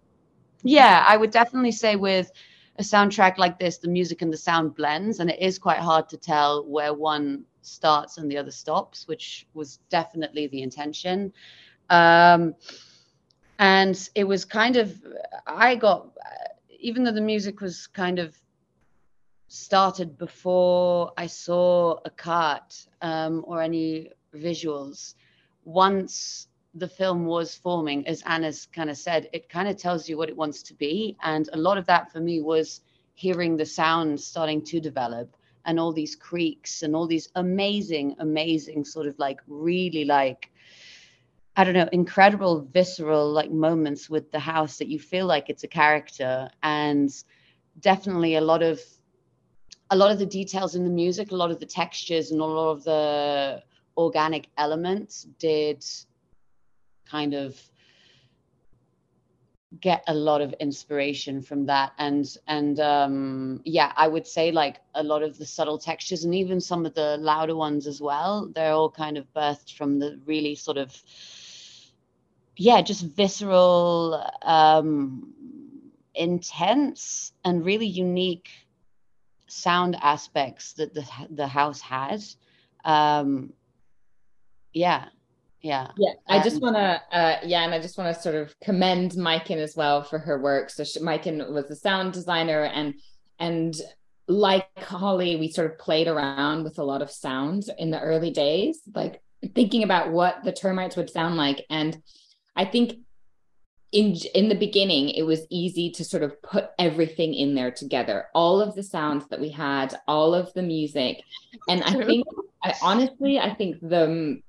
Yeah, 0.63 1.03
I 1.09 1.17
would 1.17 1.31
definitely 1.31 1.73
say 1.73 1.97
with 1.97 2.31
a 2.79 2.83
soundtrack 2.83 3.39
like 3.39 3.59
this, 3.59 3.79
the 3.79 3.89
music 3.89 4.23
and 4.23 4.33
the 4.33 4.37
sound 4.37 4.75
blends, 4.75 5.21
and 5.21 5.31
it 5.31 5.41
is 5.41 5.59
quite 5.59 5.79
hard 5.79 6.09
to 6.09 6.17
tell 6.17 6.65
where 6.65 6.95
one 6.95 7.45
starts 7.63 8.19
and 8.19 8.31
the 8.31 8.39
other 8.39 8.51
stops, 8.51 9.09
which 9.09 9.47
was 9.55 9.79
definitely 9.91 10.47
the 10.47 10.63
intention. 10.63 11.33
Um, 11.91 12.55
and 13.59 14.09
it 14.15 14.25
was 14.25 14.45
kind 14.45 14.77
of, 14.77 14.95
I 15.47 15.75
got, 15.75 16.13
even 16.79 17.03
though 17.03 17.13
the 17.13 17.21
music 17.21 17.61
was 17.61 17.87
kind 17.89 18.19
of 18.19 18.37
started 19.49 20.17
before 20.19 21.13
I 21.17 21.27
saw 21.27 21.99
a 22.05 22.11
cut 22.11 22.87
um, 23.03 23.45
or 23.47 23.63
any 23.63 24.11
visuals, 24.35 25.15
once 25.65 26.48
the 26.79 26.89
film 26.89 27.27
was 27.27 27.55
forming, 27.55 28.07
as 28.07 28.23
Anna's 28.23 28.67
kind 28.67 28.91
of 28.91 28.97
said, 28.97 29.29
it 29.33 29.49
kind 29.49 29.69
of 29.69 29.77
tells 29.77 30.09
you 30.09 30.17
what 30.17 30.29
it 30.29 30.37
wants 30.37 30.63
to 30.65 30.75
be. 30.75 31.17
And 31.23 31.49
a 31.53 31.59
lot 31.59 31.79
of 31.79 31.87
that 31.87 32.13
for 32.13 32.21
me 32.21 32.41
was 32.41 32.81
hearing 33.15 33.57
the 33.57 33.67
sound 33.67 34.21
starting 34.21 34.63
to 34.65 34.81
develop 34.81 35.37
and 35.65 35.79
all 35.79 35.93
these 35.93 36.17
creaks 36.17 36.83
and 36.83 36.95
all 36.95 37.07
these 37.07 37.29
amazing, 37.35 38.17
amazing 38.21 38.85
sort 38.85 39.07
of 39.07 39.19
like 39.19 39.41
really 39.47 40.05
like, 40.05 40.51
I 41.57 41.65
don't 41.65 41.75
know, 41.75 41.89
incredible 41.93 42.61
visceral 42.61 43.31
like 43.31 43.51
moments 43.51 44.09
with 44.09 44.31
the 44.31 44.39
house 44.39 44.79
that 44.79 44.89
you 44.89 44.99
feel 44.99 45.27
like 45.27 45.51
it's 45.51 45.65
a 45.65 45.69
character. 45.69 46.49
And 46.63 47.11
definitely 47.81 48.37
a 48.37 48.41
lot 48.41 48.63
of 48.63 48.81
a 49.91 49.97
lot 49.97 50.11
of 50.11 50.19
the 50.19 50.27
details 50.27 50.75
in 50.75 50.85
the 50.85 50.91
music, 50.91 51.33
a 51.33 51.37
lot 51.37 51.51
of 51.51 51.61
the 51.61 51.67
textures 51.67 52.31
and 52.31 52.41
a 52.41 52.45
lot 52.45 52.71
of 52.73 52.85
the 52.85 53.63
organic 53.97 54.49
elements 54.57 55.27
did 55.39 55.85
kind 57.11 57.35
of 57.35 57.61
get 59.81 60.03
a 60.07 60.15
lot 60.15 60.41
of 60.41 60.55
inspiration 60.55 61.43
from 61.43 61.67
that. 61.67 61.93
And 61.99 62.27
and 62.47 62.81
um 62.81 63.61
yeah 63.65 63.93
i 63.97 64.09
would 64.09 64.27
say 64.27 64.51
like 64.51 64.77
a 64.95 65.03
lot 65.03 65.23
of 65.23 65.39
the 65.39 65.47
subtle 65.47 65.79
textures 65.79 66.25
and 66.25 66.35
even 66.35 66.61
some 66.61 66.87
of 66.87 66.95
the 66.95 67.17
louder 67.19 67.55
ones 67.55 67.87
as 67.87 68.01
well 68.01 68.51
they're 68.55 68.73
all 68.73 68.91
kind 68.91 69.19
of 69.19 69.33
birthed 69.35 69.77
from 69.77 69.99
the 69.99 70.19
really 70.25 70.55
sort 70.55 70.79
of 70.79 70.97
yeah 72.57 72.81
just 72.81 73.05
visceral 73.05 74.25
um 74.43 75.33
intense 76.15 77.33
and 77.45 77.65
really 77.65 77.87
unique 77.87 78.49
sound 79.47 79.97
aspects 80.03 80.75
that 80.75 80.93
the 80.95 81.05
the 81.31 81.47
house 81.47 81.81
has. 81.81 82.37
Um 82.85 83.53
yeah 84.73 85.07
yeah. 85.63 85.89
Yeah 85.97 86.13
i 86.29 86.43
just 86.43 86.61
want 86.63 86.77
to 86.77 87.03
uh 87.13 87.39
yeah 87.45 87.65
and 87.65 87.75
i 87.75 87.81
just 87.81 87.99
want 87.99 88.15
to 88.15 88.23
sort 88.23 88.35
of 88.35 88.55
commend 88.61 89.13
Maiken 89.13 89.57
as 89.57 89.75
well 89.77 90.03
for 90.03 90.19
her 90.19 90.41
work. 90.41 90.71
So 90.71 90.85
she, 90.85 91.01
Maiken 91.01 91.51
was 91.53 91.71
a 91.71 91.77
sound 91.77 92.13
designer 92.13 92.65
and 92.65 92.95
and 93.39 93.75
like 94.29 94.69
holly 94.79 95.37
we 95.37 95.51
sort 95.51 95.71
of 95.71 95.79
played 95.79 96.07
around 96.07 96.63
with 96.63 96.79
a 96.79 96.85
lot 96.85 97.03
of 97.03 97.11
sounds 97.11 97.71
in 97.79 97.91
the 97.91 98.01
early 98.01 98.31
days 98.31 98.83
like 98.95 99.23
thinking 99.55 99.83
about 99.83 100.11
what 100.13 100.45
the 100.45 100.53
termites 100.53 100.97
would 100.97 101.11
sound 101.11 101.37
like. 101.37 101.65
And 101.71 102.01
i 102.55 102.65
think 102.65 102.99
in 103.91 104.15
in 104.35 104.49
the 104.49 104.55
beginning 104.55 105.09
it 105.09 105.23
was 105.23 105.47
easy 105.51 105.91
to 105.91 106.05
sort 106.05 106.23
of 106.23 106.41
put 106.43 106.69
everything 106.79 107.33
in 107.33 107.55
there 107.55 107.71
together 107.71 108.27
all 108.35 108.61
of 108.61 108.75
the 108.75 108.83
sounds 108.83 109.27
that 109.29 109.41
we 109.41 109.49
had 109.49 109.95
all 110.07 110.35
of 110.35 110.53
the 110.53 110.63
music. 110.63 111.23
And 111.69 111.83
i 111.83 112.05
think 112.05 112.27
i 112.63 112.75
honestly 112.83 113.39
i 113.39 113.55
think 113.55 113.81
the 113.81 114.41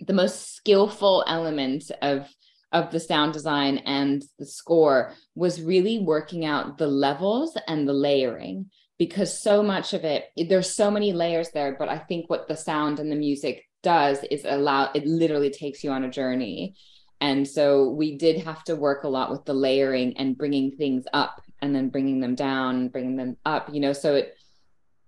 the 0.00 0.12
most 0.12 0.54
skillful 0.54 1.24
element 1.26 1.90
of 2.02 2.28
of 2.70 2.90
the 2.90 3.00
sound 3.00 3.32
design 3.32 3.78
and 3.78 4.22
the 4.38 4.44
score 4.44 5.14
was 5.34 5.62
really 5.62 6.00
working 6.00 6.44
out 6.44 6.76
the 6.76 6.86
levels 6.86 7.56
and 7.66 7.88
the 7.88 7.94
layering 7.94 8.66
because 8.98 9.40
so 9.40 9.62
much 9.62 9.94
of 9.94 10.04
it 10.04 10.26
there's 10.48 10.70
so 10.74 10.90
many 10.90 11.12
layers 11.12 11.50
there 11.52 11.76
but 11.78 11.88
i 11.88 11.96
think 11.96 12.28
what 12.28 12.46
the 12.46 12.56
sound 12.56 13.00
and 13.00 13.10
the 13.10 13.16
music 13.16 13.64
does 13.82 14.24
is 14.30 14.44
allow 14.44 14.90
it 14.94 15.06
literally 15.06 15.50
takes 15.50 15.84
you 15.84 15.90
on 15.90 16.04
a 16.04 16.10
journey. 16.10 16.74
And 17.20 17.46
so 17.46 17.90
we 17.90 18.16
did 18.16 18.42
have 18.44 18.62
to 18.64 18.76
work 18.76 19.04
a 19.04 19.08
lot 19.08 19.30
with 19.30 19.44
the 19.44 19.54
layering 19.54 20.16
and 20.18 20.38
bringing 20.38 20.76
things 20.76 21.04
up 21.12 21.42
and 21.60 21.74
then 21.74 21.88
bringing 21.88 22.20
them 22.20 22.36
down 22.36 22.88
bringing 22.88 23.16
them 23.16 23.36
up 23.44 23.68
you 23.74 23.80
know 23.80 23.92
so 23.92 24.14
it 24.14 24.32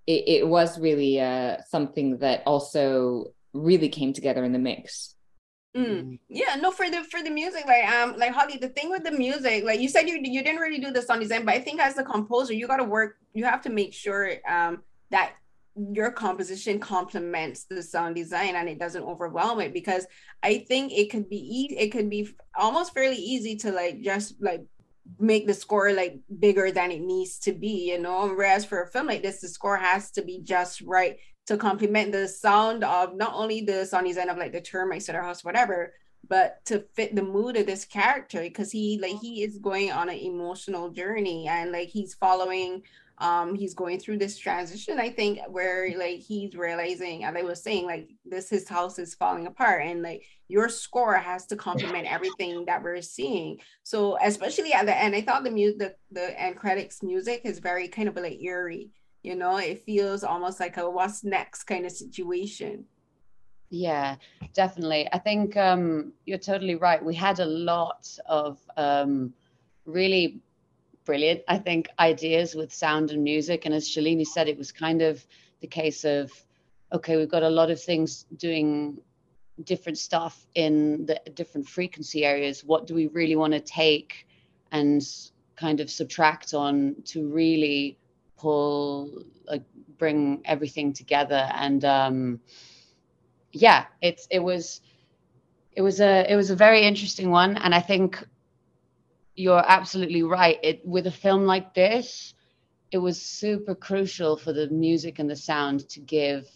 it, 0.09 0.25
it 0.27 0.49
was 0.49 0.81
really 0.81 1.21
uh, 1.21 1.59
something 1.69 2.19
that 2.19 2.43
also 2.45 3.27
really 3.53 3.89
came 3.89 4.13
together 4.13 4.45
in 4.45 4.53
the 4.53 4.59
mix. 4.59 5.15
Mm. 5.77 5.87
mm. 5.87 6.19
Yeah, 6.29 6.57
no, 6.57 6.71
for 6.71 6.91
the 6.91 7.05
for 7.05 7.23
the 7.23 7.31
music, 7.31 7.65
like 7.67 7.89
um, 7.89 8.17
like 8.17 8.33
Holly, 8.33 8.59
the 8.59 8.69
thing 8.69 8.91
with 8.91 9.05
the 9.05 9.13
music, 9.13 9.65
like 9.65 9.81
you 9.81 9.89
said, 9.89 10.09
you 10.09 10.19
you 10.23 10.43
didn't 10.43 10.61
really 10.61 10.81
do 10.81 10.91
the 10.91 11.03
sound 11.03 11.21
design, 11.21 11.45
but 11.45 11.55
I 11.55 11.61
think 11.61 11.81
as 11.81 11.99
a 11.99 12.05
composer, 12.05 12.53
you 12.53 12.67
got 12.67 12.79
to 12.79 12.85
work. 12.85 13.17
You 13.35 13.45
have 13.45 13.63
to 13.63 13.71
make 13.71 13.95
sure 13.95 14.33
um 14.49 14.83
that 15.11 15.35
your 15.77 16.11
composition 16.11 16.79
complements 16.79 17.65
the 17.65 17.83
sound 17.83 18.17
design 18.17 18.57
and 18.57 18.69
it 18.69 18.79
doesn't 18.79 19.05
overwhelm 19.05 19.61
it 19.61 19.73
because 19.73 20.07
I 20.43 20.59
think 20.69 20.93
it 20.93 21.11
could 21.11 21.29
be 21.29 21.37
easy. 21.37 21.79
It 21.79 21.91
could 21.91 22.11
be 22.11 22.29
almost 22.59 22.93
fairly 22.93 23.17
easy 23.17 23.57
to 23.59 23.73
like 23.73 24.01
just 24.01 24.35
like 24.41 24.65
make 25.19 25.47
the 25.47 25.55
score 25.55 25.93
like 25.93 26.19
bigger 26.39 26.71
than 26.71 26.91
it 26.91 27.01
needs 27.01 27.39
to 27.41 27.53
be, 27.53 27.91
you 27.91 27.99
know. 27.99 28.29
Whereas 28.29 28.65
for 28.65 28.83
a 28.83 28.91
film 28.91 29.07
like 29.07 29.23
this, 29.23 29.41
the 29.41 29.49
score 29.49 29.77
has 29.77 30.11
to 30.13 30.23
be 30.23 30.41
just 30.43 30.81
right 30.83 31.17
to 31.51 31.57
complement 31.57 32.13
the 32.13 32.29
sound 32.29 32.85
of 32.85 33.17
not 33.17 33.33
only 33.35 33.61
the 33.61 33.85
sound 33.85 34.07
design 34.07 34.29
of 34.29 34.39
like 34.39 34.53
the 34.53 34.61
termites 34.61 35.09
at 35.09 35.17
our 35.17 35.23
house, 35.23 35.43
whatever, 35.43 35.93
but 36.29 36.65
to 36.65 36.85
fit 36.95 37.17
the 37.17 37.23
mood 37.23 37.57
of 37.57 37.67
this 37.67 37.85
character 37.85 38.41
because 38.41 38.71
he 38.71 39.01
like 39.03 39.17
he 39.21 39.43
is 39.43 39.59
going 39.59 39.91
on 39.91 40.09
an 40.09 40.15
emotional 40.15 40.91
journey 40.91 41.49
and 41.49 41.73
like 41.73 41.89
he's 41.89 42.15
following 42.15 42.83
um 43.19 43.57
he's 43.57 43.75
going 43.75 43.99
through 43.99 44.19
this 44.19 44.39
transition 44.39 45.01
i 45.01 45.11
think 45.11 45.41
where 45.49 45.91
like 45.99 46.21
he's 46.21 46.55
realizing 46.55 47.25
and 47.25 47.37
i 47.37 47.43
was 47.43 47.63
saying 47.63 47.85
like 47.85 48.09
this 48.25 48.49
his 48.49 48.69
house 48.69 48.99
is 48.99 49.15
falling 49.15 49.47
apart 49.47 49.83
and 49.85 50.03
like 50.03 50.23
your 50.47 50.69
score 50.69 51.15
has 51.15 51.47
to 51.47 51.57
complement 51.57 52.11
everything 52.13 52.65
that 52.65 52.83
we're 52.83 53.01
seeing. 53.01 53.57
So 53.85 54.19
especially 54.21 54.73
at 54.73 54.87
the 54.87 54.97
end 54.97 55.15
i 55.15 55.23
thought 55.23 55.45
the 55.45 55.51
music 55.51 55.79
the, 55.79 55.95
the 56.13 56.41
end 56.41 56.57
credits 56.57 57.03
music 57.03 57.43
is 57.45 57.59
very 57.59 57.89
kind 57.89 58.09
of 58.09 58.17
like 58.17 58.41
eerie 58.43 58.91
you 59.23 59.35
know 59.35 59.57
it 59.57 59.85
feels 59.85 60.25
almost 60.25 60.61
like 60.61 60.77
a 60.77 60.89
what's 60.89 61.25
next 61.25 61.65
kind 61.65 61.87
of 61.87 61.93
situation. 61.93 62.85
Yeah 63.69 64.17
definitely. 64.55 65.09
I 65.13 65.19
think 65.19 65.57
um, 65.57 66.13
you're 66.27 66.39
totally 66.39 66.75
right. 66.75 67.05
We 67.05 67.15
had 67.15 67.39
a 67.39 67.45
lot 67.45 68.09
of 68.27 68.59
um, 68.77 69.33
really 69.85 70.41
brilliant 71.07 71.41
i 71.49 71.57
think 71.57 71.89
ideas 71.99 72.55
with 72.55 72.73
sound 72.73 73.11
and 73.11 73.25
music. 73.25 73.65
And 73.65 73.75
as 73.75 73.89
shalini 73.89 74.27
said 74.27 74.49
it 74.49 74.59
was 74.59 74.71
kind 74.71 75.03
of 75.03 75.25
the 75.61 75.67
case 75.67 76.05
of 76.05 76.31
okay 76.93 77.17
we've 77.17 77.31
got 77.31 77.43
a 77.43 77.49
lot 77.49 77.71
of 77.71 77.83
things 77.83 78.27
doing 78.37 78.99
different 79.65 79.99
stuff 79.99 80.47
in 80.55 81.07
the 81.07 81.21
different 81.35 81.69
frequency 81.69 82.25
areas. 82.25 82.65
What 82.65 82.87
do 82.87 82.95
we 82.95 83.07
really 83.09 83.37
want 83.37 83.53
to 83.55 83.61
take 83.61 84.27
and 84.73 85.03
kind 85.57 85.81
of 85.81 85.91
subtract 85.91 86.55
on 86.55 86.97
to 87.07 87.29
really 87.29 87.99
pull 88.41 89.25
like 89.47 89.65
bring 89.99 90.41
everything 90.45 90.93
together 90.93 91.49
and 91.55 91.85
um 91.85 92.41
yeah 93.53 93.85
it's 94.01 94.27
it 94.31 94.39
was 94.39 94.81
it 95.73 95.83
was 95.83 96.01
a 96.01 96.31
it 96.31 96.37
was 96.37 96.51
a 96.51 96.57
very 96.57 96.83
interesting 96.83 97.31
one. 97.31 97.57
And 97.57 97.75
i 97.75 97.81
think 97.81 98.25
you're 99.37 99.65
absolutely 99.67 100.23
right. 100.23 100.59
It 100.63 100.85
with 100.85 101.07
a 101.07 101.11
film 101.11 101.47
like 101.47 101.75
this 101.75 102.35
it 102.93 102.99
was 102.99 103.23
super 103.23 103.75
crucial 103.75 104.37
for 104.37 104.53
the 104.53 104.69
music 104.69 105.19
and 105.21 105.31
the 105.31 105.37
sound 105.37 105.89
to 105.91 106.01
give 106.01 106.49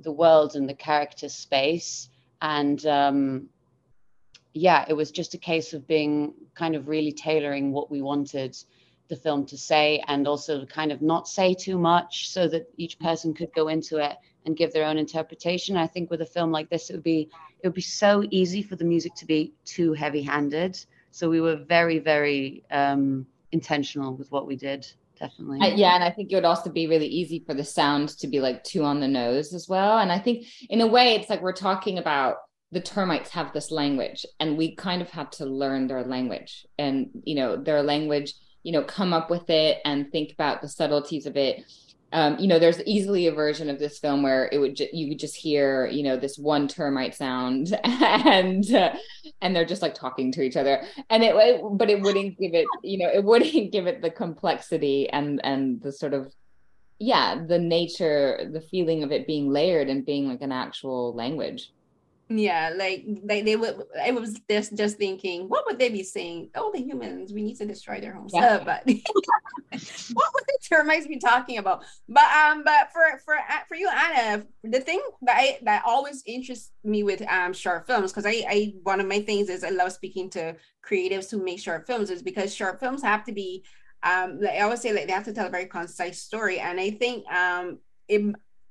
the 0.00 0.10
world 0.10 0.56
and 0.56 0.68
the 0.68 0.74
character 0.74 1.28
space. 1.28 2.08
And 2.40 2.84
um 2.86 3.48
yeah 4.54 4.84
it 4.88 4.94
was 4.94 5.10
just 5.10 5.34
a 5.34 5.38
case 5.38 5.72
of 5.72 5.86
being 5.86 6.34
kind 6.54 6.74
of 6.74 6.88
really 6.88 7.12
tailoring 7.12 7.72
what 7.72 7.90
we 7.90 8.02
wanted 8.02 8.56
the 9.12 9.16
film 9.16 9.44
to 9.44 9.58
say 9.58 10.02
and 10.08 10.26
also 10.26 10.64
kind 10.64 10.90
of 10.90 11.02
not 11.02 11.28
say 11.28 11.52
too 11.52 11.76
much 11.76 12.30
so 12.30 12.48
that 12.48 12.64
each 12.78 12.98
person 12.98 13.34
could 13.34 13.52
go 13.54 13.68
into 13.68 13.98
it 13.98 14.16
and 14.46 14.56
give 14.56 14.72
their 14.72 14.86
own 14.86 14.96
interpretation. 14.96 15.76
I 15.76 15.86
think 15.86 16.10
with 16.10 16.22
a 16.22 16.26
film 16.26 16.50
like 16.50 16.70
this, 16.70 16.88
it 16.88 16.94
would 16.94 17.02
be 17.02 17.28
it 17.60 17.68
would 17.68 17.74
be 17.74 17.82
so 17.82 18.24
easy 18.30 18.62
for 18.62 18.76
the 18.76 18.86
music 18.86 19.14
to 19.16 19.26
be 19.26 19.52
too 19.66 19.92
heavy-handed. 19.92 20.82
So 21.10 21.28
we 21.28 21.42
were 21.42 21.56
very, 21.56 21.98
very 21.98 22.64
um, 22.70 23.26
intentional 23.52 24.16
with 24.16 24.32
what 24.32 24.46
we 24.46 24.56
did. 24.56 24.90
Definitely. 25.20 25.74
Yeah, 25.76 25.94
and 25.94 26.02
I 26.02 26.10
think 26.10 26.32
it 26.32 26.34
would 26.34 26.46
also 26.46 26.70
be 26.70 26.88
really 26.88 27.06
easy 27.06 27.44
for 27.46 27.54
the 27.54 27.64
sound 27.64 28.08
to 28.20 28.26
be 28.26 28.40
like 28.40 28.64
too 28.64 28.82
on 28.82 28.98
the 28.98 29.06
nose 29.06 29.52
as 29.52 29.68
well. 29.68 29.98
And 29.98 30.10
I 30.10 30.18
think 30.18 30.46
in 30.70 30.80
a 30.80 30.86
way, 30.86 31.14
it's 31.14 31.28
like 31.28 31.42
we're 31.42 31.52
talking 31.52 31.98
about 31.98 32.36
the 32.72 32.80
termites 32.80 33.28
have 33.30 33.52
this 33.52 33.70
language, 33.70 34.24
and 34.40 34.56
we 34.56 34.74
kind 34.74 35.02
of 35.02 35.10
had 35.10 35.30
to 35.32 35.44
learn 35.44 35.86
their 35.86 36.02
language, 36.02 36.66
and 36.78 37.10
you 37.24 37.34
know 37.34 37.56
their 37.56 37.82
language 37.82 38.32
you 38.62 38.72
know 38.72 38.82
come 38.82 39.12
up 39.12 39.30
with 39.30 39.48
it 39.50 39.78
and 39.84 40.10
think 40.10 40.32
about 40.32 40.62
the 40.62 40.68
subtleties 40.68 41.26
of 41.26 41.36
it. 41.36 41.64
Um, 42.14 42.38
you 42.38 42.46
know, 42.46 42.58
there's 42.58 42.82
easily 42.82 43.26
a 43.26 43.32
version 43.32 43.70
of 43.70 43.78
this 43.78 43.98
film 43.98 44.22
where 44.22 44.50
it 44.52 44.58
would 44.58 44.76
ju- 44.76 44.88
you 44.92 45.08
would 45.08 45.18
just 45.18 45.34
hear, 45.34 45.86
you 45.86 46.02
know, 46.02 46.18
this 46.18 46.36
one 46.38 46.68
termite 46.68 47.14
sound, 47.14 47.78
and 47.84 48.70
uh, 48.74 48.92
and 49.40 49.56
they're 49.56 49.64
just 49.64 49.80
like 49.80 49.94
talking 49.94 50.30
to 50.32 50.42
each 50.42 50.56
other, 50.56 50.82
and 51.08 51.22
it, 51.22 51.34
it, 51.34 51.62
but 51.72 51.88
it 51.88 52.02
wouldn't 52.02 52.38
give 52.38 52.52
it, 52.52 52.66
you 52.82 52.98
know, 52.98 53.08
it 53.08 53.24
wouldn't 53.24 53.72
give 53.72 53.86
it 53.86 54.02
the 54.02 54.10
complexity 54.10 55.08
and 55.08 55.40
and 55.42 55.80
the 55.80 55.90
sort 55.90 56.12
of, 56.12 56.34
yeah, 56.98 57.42
the 57.46 57.58
nature, 57.58 58.46
the 58.52 58.60
feeling 58.60 59.02
of 59.02 59.10
it 59.10 59.26
being 59.26 59.50
layered 59.50 59.88
and 59.88 60.04
being 60.04 60.28
like 60.28 60.42
an 60.42 60.52
actual 60.52 61.14
language 61.14 61.72
yeah 62.28 62.72
like 62.76 63.04
they, 63.24 63.42
they 63.42 63.56
would 63.56 63.82
i 64.02 64.10
was 64.10 64.40
just 64.48 64.76
just 64.76 64.96
thinking 64.96 65.48
what 65.48 65.64
would 65.66 65.78
they 65.78 65.88
be 65.88 66.02
saying? 66.02 66.50
Oh 66.54 66.70
the 66.72 66.80
humans 66.80 67.32
we 67.32 67.42
need 67.42 67.56
to 67.56 67.66
destroy 67.66 68.00
their 68.00 68.14
homes. 68.14 68.32
Yeah. 68.34 68.56
uh, 68.56 68.64
but 68.64 68.82
what 68.86 70.30
would 70.34 70.44
the 70.46 70.58
termites 70.68 71.06
be 71.06 71.18
talking 71.18 71.58
about? 71.58 71.84
But 72.08 72.24
um 72.32 72.62
but 72.64 72.92
for 72.92 73.18
for 73.24 73.34
uh, 73.34 73.64
for 73.68 73.74
you 73.74 73.88
anna 73.88 74.44
the 74.64 74.80
thing 74.80 75.00
that 75.22 75.36
i 75.36 75.58
that 75.62 75.82
always 75.84 76.22
interests 76.26 76.70
me 76.84 77.02
with 77.02 77.22
um 77.28 77.52
short 77.52 77.86
films 77.86 78.12
because 78.12 78.26
i 78.26 78.44
i 78.48 78.74
one 78.82 79.00
of 79.00 79.06
my 79.06 79.20
things 79.20 79.48
is 79.48 79.64
i 79.64 79.70
love 79.70 79.92
speaking 79.92 80.30
to 80.30 80.54
creatives 80.86 81.30
who 81.30 81.42
make 81.42 81.60
short 81.60 81.86
films 81.86 82.10
is 82.10 82.22
because 82.22 82.54
short 82.54 82.80
films 82.80 83.02
have 83.02 83.24
to 83.24 83.32
be 83.32 83.64
um 84.02 84.40
like 84.40 84.54
i 84.54 84.60
always 84.60 84.80
say 84.80 84.92
like 84.92 85.06
they 85.06 85.12
have 85.12 85.24
to 85.24 85.32
tell 85.32 85.46
a 85.46 85.50
very 85.50 85.66
concise 85.66 86.20
story. 86.20 86.58
And 86.58 86.80
i 86.80 86.90
think 86.90 87.26
um 87.32 87.78
it 88.08 88.22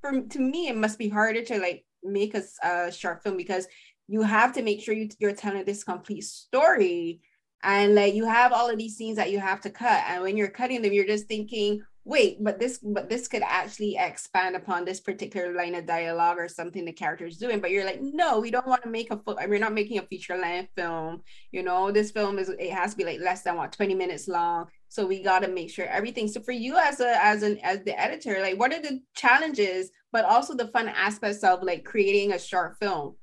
for 0.01 0.21
to 0.21 0.39
me 0.39 0.67
it 0.67 0.75
must 0.75 0.97
be 0.97 1.09
harder 1.09 1.43
to 1.43 1.59
like 1.59 1.85
make 2.03 2.35
a, 2.35 2.43
a 2.63 2.91
short 2.91 3.23
film 3.23 3.37
because 3.37 3.67
you 4.07 4.21
have 4.21 4.53
to 4.53 4.61
make 4.61 4.81
sure 4.81 4.93
you, 4.93 5.09
you're 5.19 5.33
telling 5.33 5.63
this 5.65 5.83
complete 5.83 6.23
story 6.23 7.21
and 7.63 7.95
like 7.95 8.13
you 8.13 8.25
have 8.25 8.51
all 8.51 8.69
of 8.69 8.77
these 8.77 8.97
scenes 8.97 9.17
that 9.17 9.31
you 9.31 9.39
have 9.39 9.61
to 9.61 9.69
cut. 9.69 10.03
And 10.07 10.23
when 10.23 10.35
you're 10.35 10.49
cutting 10.49 10.81
them 10.81 10.93
you're 10.93 11.05
just 11.05 11.27
thinking 11.27 11.81
wait 12.03 12.43
but 12.43 12.59
this 12.59 12.79
but 12.79 13.09
this 13.09 13.27
could 13.27 13.43
actually 13.45 13.95
expand 13.95 14.55
upon 14.55 14.83
this 14.83 14.99
particular 14.99 15.53
line 15.53 15.75
of 15.75 15.85
dialogue 15.85 16.37
or 16.39 16.47
something 16.47 16.83
the 16.83 16.91
character 16.91 17.27
is 17.27 17.37
doing 17.37 17.59
but 17.59 17.69
you're 17.69 17.85
like 17.85 18.01
no 18.01 18.39
we 18.39 18.49
don't 18.49 18.65
want 18.65 18.81
to 18.81 18.89
make 18.89 19.11
a 19.11 19.17
full 19.17 19.37
we're 19.47 19.59
not 19.59 19.73
making 19.73 19.99
a 19.99 20.01
feature 20.03 20.37
length 20.37 20.71
film. 20.75 21.21
You 21.51 21.63
know 21.63 21.91
this 21.91 22.11
film 22.11 22.39
is 22.39 22.49
it 22.49 22.71
has 22.71 22.91
to 22.91 22.97
be 22.97 23.05
like 23.05 23.19
less 23.19 23.43
than 23.43 23.55
what 23.55 23.71
20 23.71 23.93
minutes 23.93 24.27
long. 24.27 24.65
So 24.89 25.05
we 25.05 25.21
got 25.21 25.39
to 25.39 25.47
make 25.47 25.69
sure 25.69 25.85
everything 25.85 26.27
so 26.27 26.41
for 26.41 26.51
you 26.51 26.75
as 26.77 26.99
a 26.99 27.23
as 27.23 27.43
an 27.43 27.59
as 27.63 27.83
the 27.83 27.99
editor 27.99 28.41
like 28.41 28.59
what 28.59 28.73
are 28.73 28.81
the 28.81 29.01
challenges 29.15 29.91
but 30.11 30.25
also 30.25 30.55
the 30.55 30.67
fun 30.67 30.89
aspects 30.89 31.43
of 31.43 31.61
like 31.61 31.85
creating 31.85 32.33
a 32.33 32.39
short 32.39 32.77
film? 32.79 33.15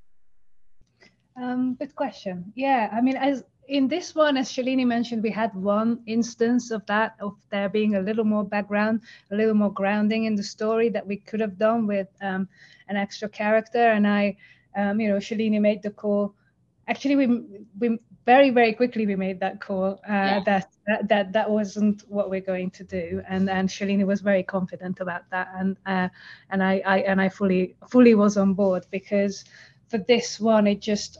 Um 1.41 1.75
good 1.75 1.95
question. 1.97 2.53
Yeah 2.55 2.91
i 2.93 3.01
mean 3.01 3.17
as 3.17 3.43
in 3.69 3.87
this 3.87 4.15
one, 4.15 4.37
as 4.39 4.51
Shalini 4.51 4.87
mentioned, 4.87 5.23
we 5.23 5.31
had 5.31 5.55
one 5.55 6.01
instance 6.07 6.71
of 6.71 6.85
that, 6.87 7.17
of 7.21 7.37
there 7.51 7.69
being 7.69 7.97
a 7.97 8.01
little 8.01 8.25
more 8.25 8.43
background, 8.43 9.03
a 9.31 9.37
little 9.37 9.55
more 9.55 9.73
grounding 9.73 10.25
in 10.25 10.35
the 10.35 10.43
story 10.43 10.89
that 10.89 11.07
we 11.07 11.17
could 11.17 11.41
have 11.41 11.59
done 11.59 11.87
with 11.87 12.09
um, 12.23 12.49
an 12.89 12.97
extra 12.97 13.29
character. 13.29 13.91
And 13.91 14.07
I, 14.07 14.37
um, 14.75 15.01
you 15.01 15.09
know, 15.09 15.17
Shalini 15.17 15.61
made 15.61 15.83
the 15.83 15.91
call. 15.91 16.35
Actually, 16.89 17.17
we 17.17 17.27
we 17.79 17.99
very 18.25 18.49
very 18.49 18.73
quickly 18.73 19.05
we 19.05 19.17
made 19.17 19.39
that 19.41 19.61
call 19.61 20.01
uh, 20.09 20.13
yeah. 20.13 20.41
that, 20.45 20.69
that 20.87 21.09
that 21.09 21.33
that 21.35 21.51
wasn't 21.51 22.03
what 22.09 22.31
we're 22.31 22.41
going 22.41 22.71
to 22.71 22.85
do, 22.85 23.23
and 23.29 23.51
and 23.51 23.69
Shalini 23.69 24.07
was 24.07 24.23
very 24.23 24.43
confident 24.43 25.01
about 25.01 25.29
that, 25.31 25.49
and 25.55 25.77
uh, 25.85 26.09
and 26.49 26.63
I, 26.63 26.83
I 26.87 26.99
and 27.01 27.21
I 27.21 27.29
fully 27.29 27.77
fully 27.91 28.15
was 28.15 28.39
on 28.39 28.55
board 28.55 28.87
because 28.91 29.45
for 29.89 29.99
this 29.99 30.41
one 30.41 30.67
it 30.67 30.81
just 30.81 31.19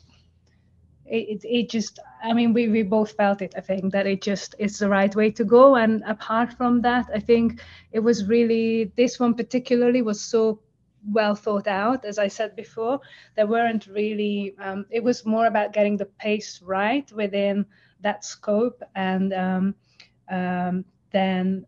it, 1.05 1.43
it 1.45 1.71
just 1.71 1.99
i 2.23 2.33
mean 2.33 2.53
we, 2.53 2.69
we 2.69 2.83
both 2.83 3.13
felt 3.13 3.43
it 3.43 3.55
i 3.57 3.61
think 3.61 3.93
that 3.93 4.07
it 4.07 4.23
just 4.23 4.55
is 4.59 4.79
the 4.79 4.89
right 4.89 5.15
way 5.15 5.31
to 5.31 5.45
go. 5.45 5.77
And 5.77 6.03
apart 6.07 6.53
from 6.55 6.81
that 6.83 7.07
i 7.15 7.21
think 7.21 7.61
it 7.93 8.01
was 8.01 8.27
really 8.27 8.93
this 8.97 9.19
one 9.21 9.35
particularly 9.35 10.03
was 10.03 10.21
so 10.21 10.61
well 11.13 11.35
thought 11.35 11.69
out 11.69 12.05
as 12.05 12.19
i 12.19 12.29
said 12.29 12.57
before. 12.57 13.01
There 13.37 13.47
weren't 13.47 13.87
really 13.87 14.55
um, 14.59 14.87
it 14.91 15.03
was 15.03 15.25
more 15.25 15.47
about 15.47 15.73
getting 15.73 15.97
the 15.97 16.07
pace 16.07 16.61
right 16.63 17.11
within 17.13 17.67
that 18.01 18.25
scope. 18.25 18.83
And 18.95 19.33
um, 19.33 19.75
um, 20.31 20.85
then 21.11 21.67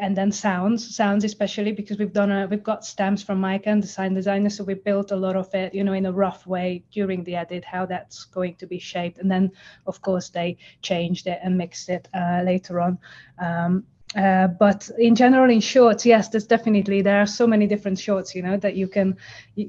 and 0.00 0.16
then 0.16 0.30
sounds 0.30 0.94
sounds 0.94 1.24
especially 1.24 1.72
because 1.72 1.98
we've 1.98 2.12
done 2.12 2.30
a 2.30 2.46
we've 2.46 2.62
got 2.62 2.84
stamps 2.84 3.22
from 3.22 3.40
Maiken 3.40 3.66
and 3.66 3.82
the 3.82 3.86
design 3.86 4.14
designer 4.14 4.50
so 4.50 4.64
we 4.64 4.74
built 4.74 5.12
a 5.12 5.16
lot 5.16 5.34
of 5.36 5.52
it 5.54 5.74
you 5.74 5.82
know 5.82 5.94
in 5.94 6.06
a 6.06 6.12
rough 6.12 6.46
way 6.46 6.82
during 6.90 7.24
the 7.24 7.36
edit 7.36 7.64
how 7.64 7.86
that's 7.86 8.24
going 8.24 8.54
to 8.56 8.66
be 8.66 8.78
shaped 8.78 9.18
and 9.18 9.30
then 9.30 9.50
of 9.86 10.02
course 10.02 10.28
they 10.28 10.56
changed 10.82 11.26
it 11.26 11.38
and 11.42 11.56
mixed 11.56 11.88
it 11.88 12.08
uh, 12.14 12.42
later 12.44 12.80
on. 12.80 12.98
Um, 13.38 13.84
uh, 14.14 14.46
but 14.46 14.90
in 14.98 15.14
general 15.14 15.50
in 15.50 15.60
shorts 15.60 16.04
yes 16.04 16.28
there's 16.28 16.46
definitely 16.46 17.00
there 17.00 17.18
are 17.18 17.26
so 17.26 17.46
many 17.46 17.66
different 17.66 17.98
shorts 17.98 18.34
you 18.34 18.42
know 18.42 18.58
that 18.58 18.76
you 18.76 18.86
can 18.86 19.16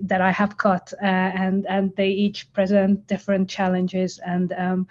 that 0.01 0.20
i 0.20 0.32
have 0.32 0.58
cut 0.58 0.91
uh, 1.01 1.06
and 1.06 1.66
and 1.68 1.95
they 1.95 2.10
each 2.10 2.51
present 2.51 3.08
different 3.08 3.49
challenges 3.49 4.20
and 4.26 4.51
um, 4.58 4.86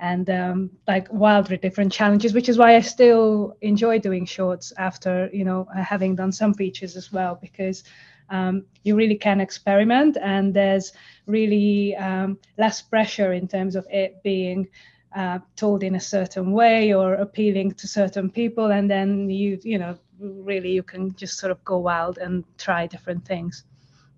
and 0.00 0.30
um, 0.30 0.70
like 0.88 1.06
wildly 1.12 1.58
different 1.58 1.92
challenges, 1.92 2.32
which 2.32 2.48
is 2.48 2.58
why 2.58 2.74
I 2.74 2.80
still 2.80 3.56
enjoy 3.60 3.98
doing 3.98 4.24
shorts 4.24 4.72
after 4.78 5.28
you 5.32 5.44
know 5.44 5.68
having 5.76 6.16
done 6.16 6.32
some 6.32 6.54
features 6.54 6.96
as 6.96 7.12
well, 7.12 7.38
because 7.40 7.84
um, 8.30 8.64
you 8.82 8.96
really 8.96 9.16
can 9.16 9.40
experiment 9.40 10.16
and 10.22 10.54
there's 10.54 10.92
really 11.26 11.94
um, 11.96 12.38
less 12.58 12.80
pressure 12.80 13.32
in 13.32 13.46
terms 13.46 13.76
of 13.76 13.86
it 13.90 14.22
being 14.22 14.68
uh, 15.14 15.40
told 15.56 15.82
in 15.82 15.96
a 15.96 16.00
certain 16.00 16.52
way 16.52 16.94
or 16.94 17.14
appealing 17.14 17.72
to 17.72 17.86
certain 17.86 18.30
people, 18.30 18.72
and 18.72 18.90
then 18.90 19.28
you 19.28 19.58
you 19.62 19.78
know 19.78 19.98
really 20.18 20.72
you 20.72 20.82
can 20.82 21.14
just 21.14 21.38
sort 21.38 21.52
of 21.52 21.62
go 21.64 21.78
wild 21.78 22.18
and 22.18 22.44
try 22.56 22.86
different 22.86 23.24
things. 23.26 23.64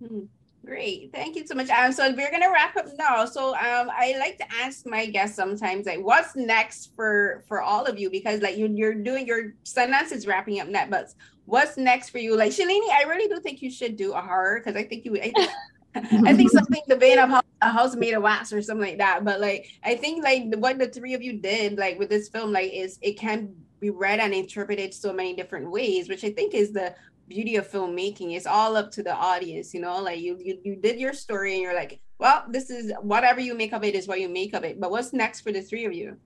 Mm-hmm. 0.02 0.26
Great. 0.64 1.10
Thank 1.12 1.34
you 1.34 1.44
so 1.44 1.56
much. 1.56 1.68
Um, 1.70 1.92
so 1.92 2.08
we're 2.14 2.30
gonna 2.30 2.50
wrap 2.52 2.76
up 2.76 2.86
now. 2.96 3.24
So 3.24 3.48
um, 3.48 3.90
I 3.90 4.14
like 4.18 4.38
to 4.38 4.44
ask 4.62 4.86
my 4.86 5.06
guests 5.06 5.34
sometimes 5.34 5.86
like 5.86 6.00
what's 6.00 6.36
next 6.36 6.94
for 6.94 7.42
for 7.48 7.60
all 7.60 7.84
of 7.84 7.98
you 7.98 8.10
because 8.10 8.40
like 8.42 8.56
you 8.56 8.68
you're 8.68 8.94
doing 8.94 9.26
your 9.26 9.54
Sundance 9.64 10.12
is 10.12 10.26
wrapping 10.26 10.60
up 10.60 10.68
net, 10.68 10.88
but 10.88 11.12
what's 11.46 11.76
next 11.76 12.10
for 12.10 12.18
you? 12.18 12.36
Like 12.36 12.52
Shalini, 12.52 12.90
I 12.92 13.04
really 13.08 13.28
do 13.28 13.40
think 13.40 13.60
you 13.60 13.70
should 13.70 13.96
do 13.96 14.12
a 14.12 14.20
horror 14.20 14.60
because 14.60 14.76
I 14.76 14.84
think 14.84 15.04
you 15.04 15.16
I 15.16 15.32
think 15.32 15.50
I 16.26 16.34
think 16.34 16.50
something 16.50 16.80
the 16.86 16.96
vein 16.96 17.18
of 17.18 17.30
a 17.60 17.68
house 17.68 17.96
made 17.96 18.14
of 18.14 18.22
wax 18.22 18.52
or 18.52 18.62
something 18.62 18.86
like 18.86 18.98
that. 18.98 19.24
But 19.24 19.40
like 19.40 19.66
I 19.82 19.96
think 19.96 20.22
like 20.22 20.44
what 20.56 20.78
the 20.78 20.86
three 20.86 21.14
of 21.14 21.22
you 21.22 21.40
did 21.40 21.76
like 21.76 21.98
with 21.98 22.08
this 22.08 22.28
film 22.28 22.52
like 22.52 22.72
is 22.72 22.98
it 23.02 23.18
can 23.18 23.52
be 23.80 23.90
read 23.90 24.20
and 24.20 24.32
interpreted 24.32 24.94
so 24.94 25.12
many 25.12 25.34
different 25.34 25.70
ways, 25.70 26.08
which 26.08 26.22
I 26.24 26.30
think 26.30 26.54
is 26.54 26.72
the 26.72 26.94
beauty 27.32 27.56
of 27.56 27.70
filmmaking 27.70 28.36
it's 28.36 28.46
all 28.46 28.76
up 28.76 28.90
to 28.90 29.02
the 29.02 29.14
audience 29.14 29.72
you 29.72 29.80
know 29.80 29.98
like 30.00 30.20
you, 30.20 30.36
you 30.38 30.58
you 30.64 30.76
did 30.76 31.00
your 31.00 31.14
story 31.14 31.54
and 31.54 31.62
you're 31.62 31.74
like 31.74 32.00
well 32.18 32.44
this 32.48 32.68
is 32.68 32.92
whatever 33.00 33.40
you 33.40 33.54
make 33.54 33.72
of 33.72 33.82
it 33.84 33.94
is 33.94 34.06
what 34.06 34.20
you 34.20 34.28
make 34.28 34.52
of 34.54 34.64
it 34.64 34.78
but 34.78 34.90
what's 34.90 35.12
next 35.12 35.40
for 35.40 35.52
the 35.52 35.62
three 35.62 35.86
of 35.86 35.92
you? 35.92 36.16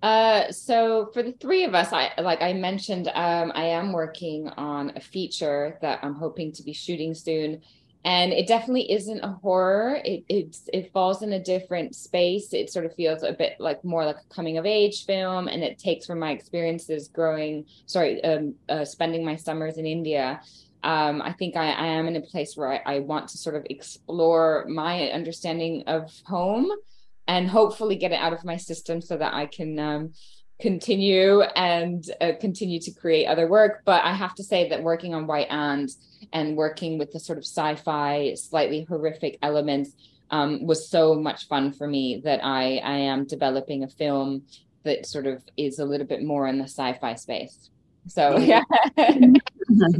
Uh 0.00 0.50
so 0.52 1.10
for 1.12 1.24
the 1.24 1.32
three 1.32 1.64
of 1.64 1.74
us 1.74 1.92
i 1.92 2.12
like 2.18 2.40
i 2.40 2.52
mentioned 2.52 3.08
um 3.14 3.50
i 3.56 3.64
am 3.64 3.92
working 3.92 4.48
on 4.50 4.92
a 4.94 5.00
feature 5.00 5.76
that 5.82 5.98
i'm 6.04 6.14
hoping 6.14 6.52
to 6.52 6.62
be 6.62 6.72
shooting 6.72 7.12
soon 7.14 7.60
and 8.04 8.32
it 8.32 8.46
definitely 8.46 8.90
isn't 8.92 9.20
a 9.20 9.32
horror. 9.42 10.00
It 10.04 10.24
it's 10.28 10.68
it 10.72 10.92
falls 10.92 11.22
in 11.22 11.32
a 11.32 11.42
different 11.42 11.96
space. 11.96 12.52
It 12.52 12.70
sort 12.70 12.86
of 12.86 12.94
feels 12.94 13.22
a 13.22 13.32
bit 13.32 13.56
like 13.58 13.84
more 13.84 14.04
like 14.04 14.16
a 14.16 14.34
coming 14.34 14.56
of 14.56 14.66
age 14.66 15.04
film 15.04 15.48
and 15.48 15.62
it 15.62 15.78
takes 15.78 16.06
from 16.06 16.20
my 16.20 16.30
experiences 16.30 17.08
growing 17.08 17.64
sorry 17.86 18.22
um, 18.24 18.54
uh, 18.68 18.84
spending 18.84 19.24
my 19.24 19.36
summers 19.36 19.78
in 19.78 19.86
india. 19.86 20.40
Um, 20.84 21.20
I 21.22 21.32
think 21.32 21.56
I, 21.56 21.72
I, 21.72 21.86
am 21.86 22.06
in 22.06 22.14
a 22.14 22.20
place 22.20 22.56
where 22.56 22.72
I, 22.72 22.94
I, 22.94 22.98
want 23.00 23.26
to 23.30 23.38
sort 23.38 23.56
of 23.56 23.66
explore 23.68 24.64
my 24.68 25.10
understanding 25.10 25.82
of 25.88 26.12
home 26.24 26.70
and 27.26 27.48
hopefully 27.48 27.96
get 27.96 28.12
it 28.12 28.20
out 28.20 28.32
of 28.32 28.44
my 28.44 28.56
system 28.56 29.00
so 29.00 29.16
that 29.16 29.34
I 29.34 29.46
can 29.46 29.76
um, 29.80 30.12
continue 30.60 31.42
and 31.42 32.04
uh, 32.20 32.32
continue 32.40 32.80
to 32.80 32.90
create 32.90 33.26
other 33.26 33.46
work. 33.46 33.82
But 33.84 34.04
I 34.04 34.12
have 34.12 34.34
to 34.36 34.44
say 34.44 34.68
that 34.70 34.82
working 34.82 35.14
on 35.14 35.26
White 35.26 35.50
Ant 35.50 35.92
and 36.32 36.56
working 36.56 36.98
with 36.98 37.12
the 37.12 37.20
sort 37.20 37.38
of 37.38 37.44
sci-fi, 37.44 38.34
slightly 38.34 38.84
horrific 38.88 39.38
elements 39.42 39.92
um, 40.30 40.66
was 40.66 40.88
so 40.88 41.14
much 41.14 41.46
fun 41.48 41.72
for 41.72 41.86
me 41.86 42.20
that 42.24 42.44
I 42.44 42.78
I 42.78 42.96
am 42.96 43.24
developing 43.24 43.84
a 43.84 43.88
film 43.88 44.42
that 44.84 45.06
sort 45.06 45.26
of 45.26 45.42
is 45.56 45.78
a 45.78 45.84
little 45.84 46.06
bit 46.06 46.22
more 46.22 46.46
in 46.46 46.58
the 46.58 46.64
sci-fi 46.64 47.14
space. 47.14 47.70
So 48.06 48.38
yeah. 48.38 48.62
and 48.96 49.40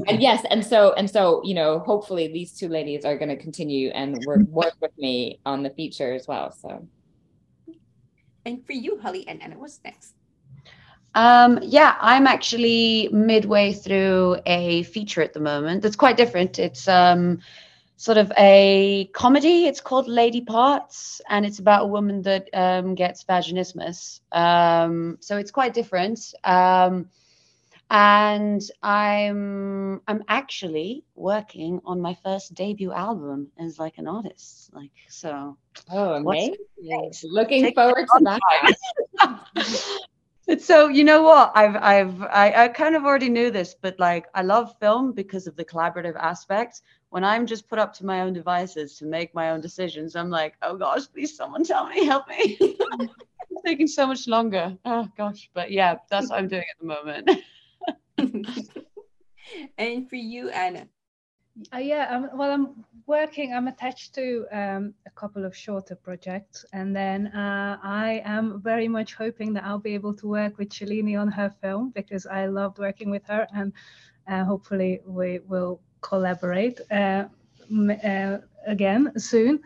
yes, 0.08 0.44
and 0.50 0.64
so 0.64 0.92
and 0.94 1.08
so, 1.10 1.42
you 1.44 1.54
know, 1.54 1.78
hopefully 1.78 2.28
these 2.28 2.52
two 2.52 2.68
ladies 2.68 3.04
are 3.04 3.16
going 3.16 3.28
to 3.28 3.36
continue 3.36 3.90
and 3.90 4.18
work 4.26 4.40
work 4.48 4.74
with 4.80 4.96
me 4.98 5.40
on 5.46 5.62
the 5.62 5.70
feature 5.70 6.12
as 6.14 6.26
well. 6.26 6.52
So 6.52 6.86
and 8.44 8.64
for 8.66 8.72
you, 8.72 8.98
Holly 8.98 9.26
and 9.28 9.42
Anna, 9.42 9.58
what's 9.58 9.80
next? 9.84 10.14
Um, 11.18 11.58
yeah, 11.62 11.96
I'm 12.00 12.28
actually 12.28 13.08
midway 13.10 13.72
through 13.72 14.36
a 14.46 14.84
feature 14.84 15.20
at 15.20 15.32
the 15.32 15.40
moment 15.40 15.82
that's 15.82 15.96
quite 15.96 16.16
different. 16.16 16.60
It's 16.60 16.86
um, 16.86 17.40
sort 17.96 18.18
of 18.18 18.30
a 18.38 19.10
comedy. 19.14 19.66
It's 19.66 19.80
called 19.80 20.06
Lady 20.06 20.42
Parts, 20.42 21.20
and 21.28 21.44
it's 21.44 21.58
about 21.58 21.82
a 21.82 21.86
woman 21.88 22.22
that 22.22 22.48
um, 22.54 22.94
gets 22.94 23.24
vaginismus. 23.24 24.20
Um, 24.30 25.18
so 25.18 25.38
it's 25.38 25.50
quite 25.50 25.74
different. 25.74 26.20
Um, 26.44 27.10
and 27.90 28.62
I'm 28.84 30.00
I'm 30.06 30.22
actually 30.28 31.02
working 31.16 31.80
on 31.84 32.00
my 32.00 32.16
first 32.22 32.54
debut 32.54 32.92
album 32.92 33.48
as 33.58 33.76
like 33.76 33.98
an 33.98 34.06
artist. 34.06 34.70
Like 34.72 34.92
so. 35.08 35.58
Oh, 35.90 36.12
amazing! 36.12 36.54
Looking 37.24 37.74
forward 37.74 38.06
to 38.06 38.24
that. 38.24 39.48
so 40.56 40.88
you 40.88 41.04
know 41.04 41.22
what? 41.22 41.52
I've 41.54 41.76
i've 41.76 42.22
I, 42.22 42.64
I 42.64 42.68
kind 42.68 42.96
of 42.96 43.04
already 43.04 43.28
knew 43.28 43.50
this 43.50 43.74
but 43.80 43.98
like 43.98 44.26
i 44.34 44.42
love 44.42 44.74
film 44.80 45.12
because 45.12 45.46
of 45.46 45.56
the 45.56 45.64
collaborative 45.64 46.16
aspect 46.16 46.82
when 47.10 47.24
i'm 47.24 47.46
just 47.46 47.68
put 47.68 47.78
up 47.78 47.92
to 47.94 48.06
my 48.06 48.22
own 48.22 48.32
devices 48.32 48.96
to 48.98 49.04
make 49.04 49.34
my 49.34 49.50
own 49.50 49.60
decisions 49.60 50.16
i'm 50.16 50.30
like 50.30 50.54
oh 50.62 50.76
gosh 50.76 51.06
please 51.12 51.36
someone 51.36 51.64
tell 51.64 51.86
me 51.88 52.04
help 52.04 52.28
me. 52.28 52.58
It's 53.50 53.62
taking 53.64 53.86
so 53.86 54.06
much 54.06 54.28
longer. 54.28 54.76
Oh 54.84 55.08
gosh. 55.16 55.48
But 55.54 55.70
yeah 55.70 55.96
that's 56.10 56.28
what 56.28 56.38
i'm 56.38 56.48
doing 56.48 56.64
at 56.70 56.78
the 56.80 56.86
moment. 56.86 57.30
And 59.78 60.08
for 60.10 60.16
you 60.16 60.50
anna 60.50 60.86
uh, 61.74 61.78
yeah, 61.78 62.06
um, 62.10 62.30
well, 62.34 62.50
I'm 62.50 62.84
working. 63.06 63.54
I'm 63.54 63.68
attached 63.68 64.14
to 64.14 64.46
um, 64.52 64.94
a 65.06 65.10
couple 65.10 65.44
of 65.44 65.56
shorter 65.56 65.96
projects, 65.96 66.64
and 66.72 66.94
then 66.94 67.28
uh, 67.28 67.78
I 67.82 68.22
am 68.24 68.60
very 68.62 68.88
much 68.88 69.14
hoping 69.14 69.52
that 69.54 69.64
I'll 69.64 69.78
be 69.78 69.94
able 69.94 70.14
to 70.14 70.28
work 70.28 70.58
with 70.58 70.70
Shalini 70.70 71.20
on 71.20 71.28
her 71.28 71.50
film 71.60 71.90
because 71.94 72.26
I 72.26 72.46
loved 72.46 72.78
working 72.78 73.10
with 73.10 73.24
her, 73.26 73.46
and 73.54 73.72
uh, 74.26 74.44
hopefully 74.44 75.00
we 75.06 75.40
will 75.40 75.80
collaborate 76.00 76.80
uh, 76.90 77.24
uh, 78.04 78.38
again 78.66 79.12
soon. 79.18 79.60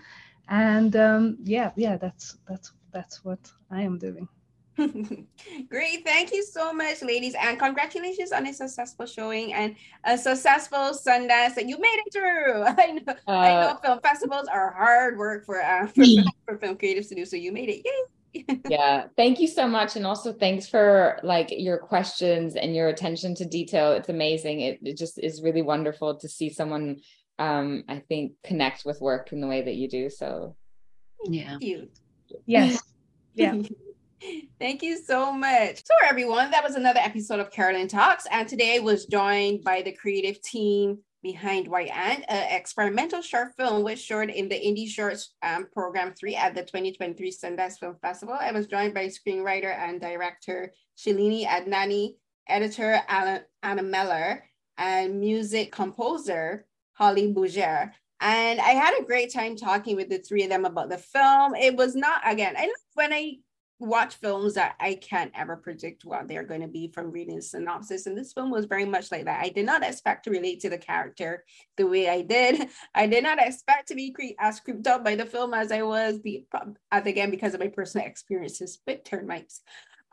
And 0.49 0.97
um, 0.97 1.39
yeah, 1.43 1.73
yeah, 1.77 1.97
that's 1.97 2.37
that's 2.49 2.73
that's 2.93 3.25
what 3.25 3.41
I 3.71 3.83
am 3.83 3.99
doing. 3.99 4.29
Great. 5.69 6.05
Thank 6.05 6.33
you 6.33 6.43
so 6.43 6.73
much, 6.73 7.03
ladies. 7.03 7.35
And 7.39 7.59
congratulations 7.59 8.33
on 8.33 8.47
a 8.47 8.55
successful 8.55 9.07
showing 9.07 9.53
and 9.53 9.77
a 10.05 10.17
successful 10.17 10.93
Sundance 10.93 11.55
that 11.55 11.69
you 11.69 11.79
made 11.79 12.01
it 12.07 12.13
through. 12.13 12.63
I 12.67 12.93
know, 12.93 13.15
uh, 13.29 13.31
I 13.31 13.61
know 13.61 13.79
film 13.83 14.01
festivals 14.01 14.49
are 14.53 14.73
hard 14.73 15.19
work 15.19 15.45
for, 15.45 15.63
uh, 15.63 15.87
for, 15.95 16.05
for 16.47 16.59
film 16.59 16.77
creatives 16.77 17.09
to 17.11 17.15
do. 17.15 17.25
So 17.25 17.37
you 17.37 17.53
made 17.53 17.69
it. 17.69 17.83
Yay. 17.85 18.63
yeah 18.71 19.09
thank 19.15 19.39
you 19.39 19.47
so 19.47 19.69
much 19.69 19.95
and 19.95 20.07
also 20.07 20.33
thanks 20.33 20.67
for 20.67 21.21
like 21.23 21.49
your 21.51 21.77
questions 21.77 22.57
and 22.57 22.75
your 22.75 22.89
attention 22.89 23.35
to 23.35 23.45
detail 23.45 23.93
it's 23.93 24.09
amazing 24.09 24.61
it, 24.61 24.79
it 24.83 24.97
just 24.97 25.19
is 25.19 25.43
really 25.43 25.61
wonderful 25.61 26.17
to 26.17 26.27
see 26.27 26.49
someone 26.49 26.97
um 27.39 27.85
i 27.91 27.99
think 27.99 28.33
connect 28.43 28.87
with 28.87 29.03
work 29.03 29.33
in 29.33 29.43
the 29.43 29.47
way 29.47 29.61
that 29.61 29.75
you 29.75 29.87
do 29.87 30.09
so 30.09 30.57
yeah 31.27 31.59
you 31.61 31.91
yes 32.47 32.83
yeah 33.35 33.55
Thank 34.59 34.83
you 34.83 34.99
so 34.99 35.33
much. 35.33 35.77
So, 35.85 35.95
everyone, 36.09 36.51
that 36.51 36.65
was 36.65 36.75
another 36.75 37.01
episode 37.01 37.41
of 37.41 37.51
Carolyn 37.51 37.89
Talks. 37.89 38.27
And 38.31 38.49
today 38.49 38.79
was 38.81 39.07
joined 39.07 39.65
by 39.65 39.83
the 39.83 39.93
creative 39.93 40.41
team 40.43 40.99
behind 41.23 41.69
White 41.69 41.91
Ant, 41.91 42.25
an 42.29 42.57
experimental 42.57 43.23
short 43.23 43.55
film 43.57 43.85
which 43.85 44.01
showed 44.01 44.31
in 44.31 44.49
the 44.49 44.55
Indie 44.55 44.89
Shorts 44.89 45.35
um, 45.43 45.69
Program 45.73 46.15
3 46.19 46.35
at 46.37 46.55
the 46.55 46.63
2023 46.63 47.33
Sundance 47.33 47.79
Film 47.79 47.97
Festival. 48.03 48.37
I 48.39 48.53
was 48.53 48.67
joined 48.67 48.95
by 48.95 49.07
screenwriter 49.07 49.77
and 49.77 50.01
director 50.01 50.73
Shalini 50.99 51.47
Adnani, 51.47 52.17
editor 52.49 53.01
Anna, 53.09 53.43
Anna 53.63 53.83
Meller, 53.83 54.45
and 54.79 55.21
music 55.21 55.71
composer 55.71 56.67
Holly 56.95 57.33
Bouger. 57.33 57.93
And 58.21 58.61
I 58.61 58.71
had 58.71 58.95
a 59.01 59.05
great 59.05 59.33
time 59.33 59.57
talking 59.57 59.97
with 59.97 60.09
the 60.09 60.19
three 60.19 60.45
of 60.45 60.51
them 60.51 60.65
about 60.65 60.91
the 60.91 60.99
film. 60.99 61.57
It 61.57 61.77
was 61.77 61.97
not, 61.97 62.21
again, 62.25 62.55
I 62.57 62.67
know 62.67 62.73
when 62.95 63.13
I 63.13 63.39
watch 63.83 64.15
films 64.15 64.55
that 64.55 64.77
I 64.79 64.95
can't 64.95 65.33
ever 65.35 65.57
predict 65.57 66.05
what 66.05 66.29
they're 66.29 66.45
going 66.45 66.61
to 66.61 66.69
be 66.69 66.93
from 66.95 67.11
reading 67.11 67.37
the 67.37 67.43
synopsis. 67.43 68.07
And 68.07 68.17
this 68.17 68.33
film 68.33 68.51
was 68.51 68.67
very 68.67 68.85
much 68.85 69.11
like 69.11 69.25
that. 69.25 69.45
I 69.45 69.49
did 69.49 69.67
not 69.67 69.83
expect 69.83 70.25
to 70.25 70.31
relate 70.31 70.61
to 70.61 70.71
the 70.71 70.79
character 70.79 71.45
the 71.77 71.87
way 71.87 72.09
I 72.09 72.23
did. 72.23 72.69
I 72.95 73.07
did 73.07 73.25
not 73.25 73.39
expect 73.41 73.89
to 73.89 73.95
be 73.95 74.13
cre- 74.13 74.39
as 74.39 74.61
creeped 74.61 74.87
out 74.87 75.05
by 75.05 75.17
the 75.17 75.27
film 75.27 75.53
as 75.53 75.73
I 75.73 75.83
was, 75.83 76.21
be, 76.21 76.47
again, 76.93 77.31
because 77.31 77.55
of 77.55 77.61
my 77.61 77.69
personal 77.69 78.07
experiences 78.07 78.79
with 78.87 79.03
termites 79.03 79.63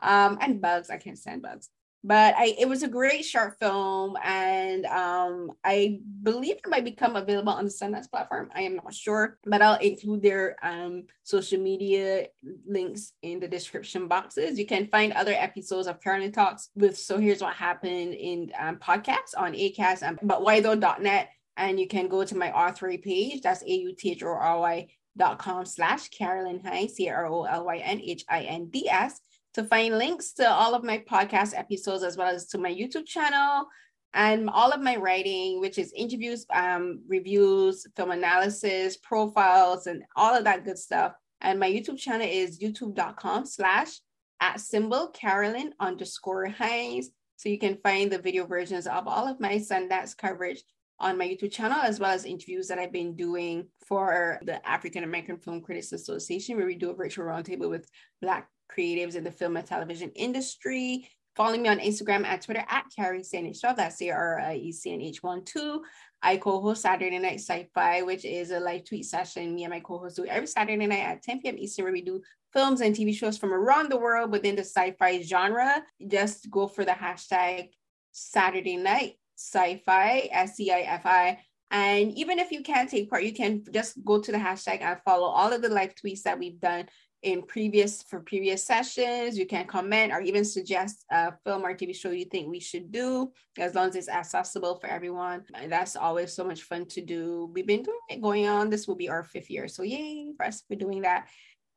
um, 0.00 0.38
and 0.40 0.60
bugs. 0.60 0.90
I 0.90 0.96
can't 0.96 1.18
stand 1.18 1.42
bugs 1.42 1.68
but 2.02 2.34
I 2.36 2.56
it 2.58 2.68
was 2.68 2.82
a 2.82 2.88
great 2.88 3.24
short 3.24 3.56
film, 3.58 4.16
and 4.24 4.86
um, 4.86 5.52
I 5.62 6.00
believe 6.22 6.56
it 6.56 6.68
might 6.68 6.84
become 6.84 7.16
available 7.16 7.52
on 7.52 7.64
the 7.64 7.70
Sundance 7.70 8.10
platform. 8.10 8.50
I 8.54 8.62
am 8.62 8.76
not 8.76 8.94
sure, 8.94 9.38
but 9.44 9.60
I'll 9.60 9.78
include 9.78 10.22
their 10.22 10.56
um, 10.62 11.04
social 11.24 11.60
media 11.60 12.28
links 12.66 13.12
in 13.22 13.40
the 13.40 13.48
description 13.48 14.08
boxes. 14.08 14.58
You 14.58 14.66
can 14.66 14.86
find 14.86 15.12
other 15.12 15.34
episodes 15.34 15.86
of 15.86 16.00
Carolyn 16.00 16.32
Talks 16.32 16.70
with 16.74 16.96
So 16.96 17.18
Here's 17.18 17.42
What 17.42 17.54
Happened 17.54 18.14
in 18.14 18.50
um, 18.58 18.76
podcasts 18.76 19.36
on 19.36 19.52
ACAST 19.52 20.02
and 20.02 20.18
but 20.22 20.42
why 20.42 20.60
though.net. 20.60 21.28
And 21.56 21.78
you 21.78 21.88
can 21.88 22.08
go 22.08 22.24
to 22.24 22.36
my 22.36 22.50
Authory 22.52 23.02
page. 23.02 23.42
That's 23.42 23.62
A-U-T-H-O-R-Y 23.62 24.88
dot 25.18 25.38
com 25.38 25.66
slash 25.66 26.08
Carolyn 26.08 26.60
Hinds, 26.60 26.94
C-R-O-L-Y-N-H-I-N-D-S 26.94 29.20
to 29.54 29.64
find 29.64 29.98
links 29.98 30.32
to 30.34 30.48
all 30.48 30.74
of 30.74 30.84
my 30.84 30.98
podcast 30.98 31.58
episodes 31.58 32.02
as 32.02 32.16
well 32.16 32.34
as 32.34 32.46
to 32.48 32.58
my 32.58 32.72
YouTube 32.72 33.06
channel 33.06 33.66
and 34.14 34.50
all 34.50 34.70
of 34.70 34.80
my 34.80 34.96
writing, 34.96 35.60
which 35.60 35.78
is 35.78 35.92
interviews, 35.96 36.46
um, 36.52 37.02
reviews, 37.08 37.86
film 37.96 38.10
analysis, 38.10 38.96
profiles, 38.98 39.86
and 39.86 40.02
all 40.16 40.34
of 40.34 40.44
that 40.44 40.64
good 40.64 40.78
stuff. 40.78 41.12
And 41.40 41.58
my 41.58 41.70
YouTube 41.70 41.98
channel 41.98 42.26
is 42.28 42.58
youtube.com 42.58 43.46
slash 43.46 44.00
at 44.40 44.60
symbol 44.60 45.08
Carolyn 45.08 45.74
underscore 45.80 46.46
Hinds. 46.46 47.10
So 47.36 47.48
you 47.48 47.58
can 47.58 47.78
find 47.82 48.10
the 48.10 48.18
video 48.18 48.46
versions 48.46 48.86
of 48.86 49.06
all 49.06 49.26
of 49.26 49.40
my 49.40 49.54
Sundance 49.54 50.16
coverage 50.16 50.62
on 50.98 51.16
my 51.16 51.26
YouTube 51.26 51.52
channel, 51.52 51.78
as 51.80 51.98
well 51.98 52.10
as 52.10 52.26
interviews 52.26 52.68
that 52.68 52.78
I've 52.78 52.92
been 52.92 53.16
doing 53.16 53.66
for 53.86 54.38
the 54.42 54.66
African 54.68 55.04
American 55.04 55.38
Film 55.38 55.62
Critics 55.62 55.92
Association, 55.92 56.56
where 56.56 56.66
we 56.66 56.74
do 56.74 56.90
a 56.90 56.94
virtual 56.94 57.24
roundtable 57.24 57.70
with 57.70 57.88
Black 58.20 58.48
creatives 58.70 59.14
in 59.14 59.24
the 59.24 59.30
film 59.30 59.56
and 59.56 59.66
television 59.66 60.10
industry. 60.14 61.08
Follow 61.36 61.56
me 61.56 61.68
on 61.68 61.78
Instagram 61.78 62.24
and 62.24 62.42
Twitter 62.42 62.64
at 62.68 62.84
Carrie 62.94 63.22
CNH12. 63.22 63.76
That's 63.76 63.96
C 63.96 64.10
R 64.10 64.40
I 64.40 64.56
E 64.56 64.72
C 64.72 64.92
N 64.92 65.00
H 65.00 65.22
1 65.22 65.44
2. 65.44 65.82
I 66.22 66.36
co 66.36 66.60
host 66.60 66.82
Saturday 66.82 67.18
Night 67.18 67.40
Sci 67.40 67.68
Fi, 67.74 68.02
which 68.02 68.24
is 68.24 68.50
a 68.50 68.60
live 68.60 68.84
tweet 68.84 69.06
session 69.06 69.54
me 69.54 69.64
and 69.64 69.72
my 69.72 69.80
co 69.80 69.98
host 69.98 70.16
do 70.16 70.26
every 70.26 70.46
Saturday 70.46 70.86
night 70.86 71.00
at 71.00 71.22
10 71.22 71.40
p.m. 71.40 71.56
Eastern, 71.58 71.84
where 71.84 71.92
we 71.92 72.02
do 72.02 72.20
films 72.52 72.80
and 72.80 72.94
TV 72.94 73.14
shows 73.14 73.38
from 73.38 73.52
around 73.52 73.90
the 73.90 73.96
world 73.96 74.30
within 74.30 74.56
the 74.56 74.64
sci 74.64 74.94
fi 74.98 75.22
genre. 75.22 75.82
Just 76.06 76.50
go 76.50 76.66
for 76.66 76.84
the 76.84 76.92
hashtag 76.92 77.70
Saturday 78.12 78.76
Night 78.76 79.14
Sci 79.36 79.82
Fi, 79.86 80.28
S 80.32 80.56
C 80.56 80.70
I 80.70 80.80
F 80.80 81.06
I. 81.06 81.38
And 81.70 82.12
even 82.18 82.40
if 82.40 82.50
you 82.50 82.62
can't 82.62 82.90
take 82.90 83.08
part, 83.08 83.22
you 83.22 83.32
can 83.32 83.62
just 83.72 84.04
go 84.04 84.20
to 84.20 84.32
the 84.32 84.38
hashtag 84.38 84.80
and 84.82 84.98
follow 85.04 85.28
all 85.28 85.52
of 85.52 85.62
the 85.62 85.68
live 85.68 85.94
tweets 85.94 86.22
that 86.22 86.38
we've 86.38 86.60
done 86.60 86.88
in 87.22 87.42
previous 87.42 88.02
for 88.02 88.20
previous 88.20 88.64
sessions. 88.64 89.38
You 89.38 89.46
can 89.46 89.66
comment 89.66 90.12
or 90.12 90.20
even 90.20 90.44
suggest 90.44 91.04
a 91.10 91.32
film 91.44 91.64
or 91.64 91.74
TV 91.74 91.94
show 91.94 92.10
you 92.10 92.24
think 92.24 92.48
we 92.48 92.60
should 92.60 92.90
do, 92.90 93.32
as 93.58 93.74
long 93.74 93.88
as 93.88 93.96
it's 93.96 94.08
accessible 94.08 94.78
for 94.80 94.88
everyone. 94.88 95.44
And 95.54 95.70
that's 95.70 95.96
always 95.96 96.32
so 96.32 96.44
much 96.44 96.62
fun 96.62 96.86
to 96.86 97.00
do. 97.00 97.50
We've 97.52 97.66
been 97.66 97.82
doing 97.82 97.98
it 98.08 98.22
going 98.22 98.48
on. 98.48 98.70
This 98.70 98.88
will 98.88 98.96
be 98.96 99.08
our 99.08 99.24
fifth 99.24 99.50
year. 99.50 99.68
So 99.68 99.82
yay 99.82 100.32
for 100.36 100.46
us 100.46 100.62
for 100.66 100.74
doing 100.76 101.02
that. 101.02 101.28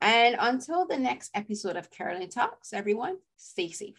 And 0.02 0.36
until 0.40 0.86
the 0.86 0.98
next 0.98 1.32
episode 1.34 1.78
of 1.78 1.90
Carolyn 1.90 2.30
Talks, 2.30 2.74
everyone, 2.74 3.18
stay 3.38 3.72
safe. 3.72 3.96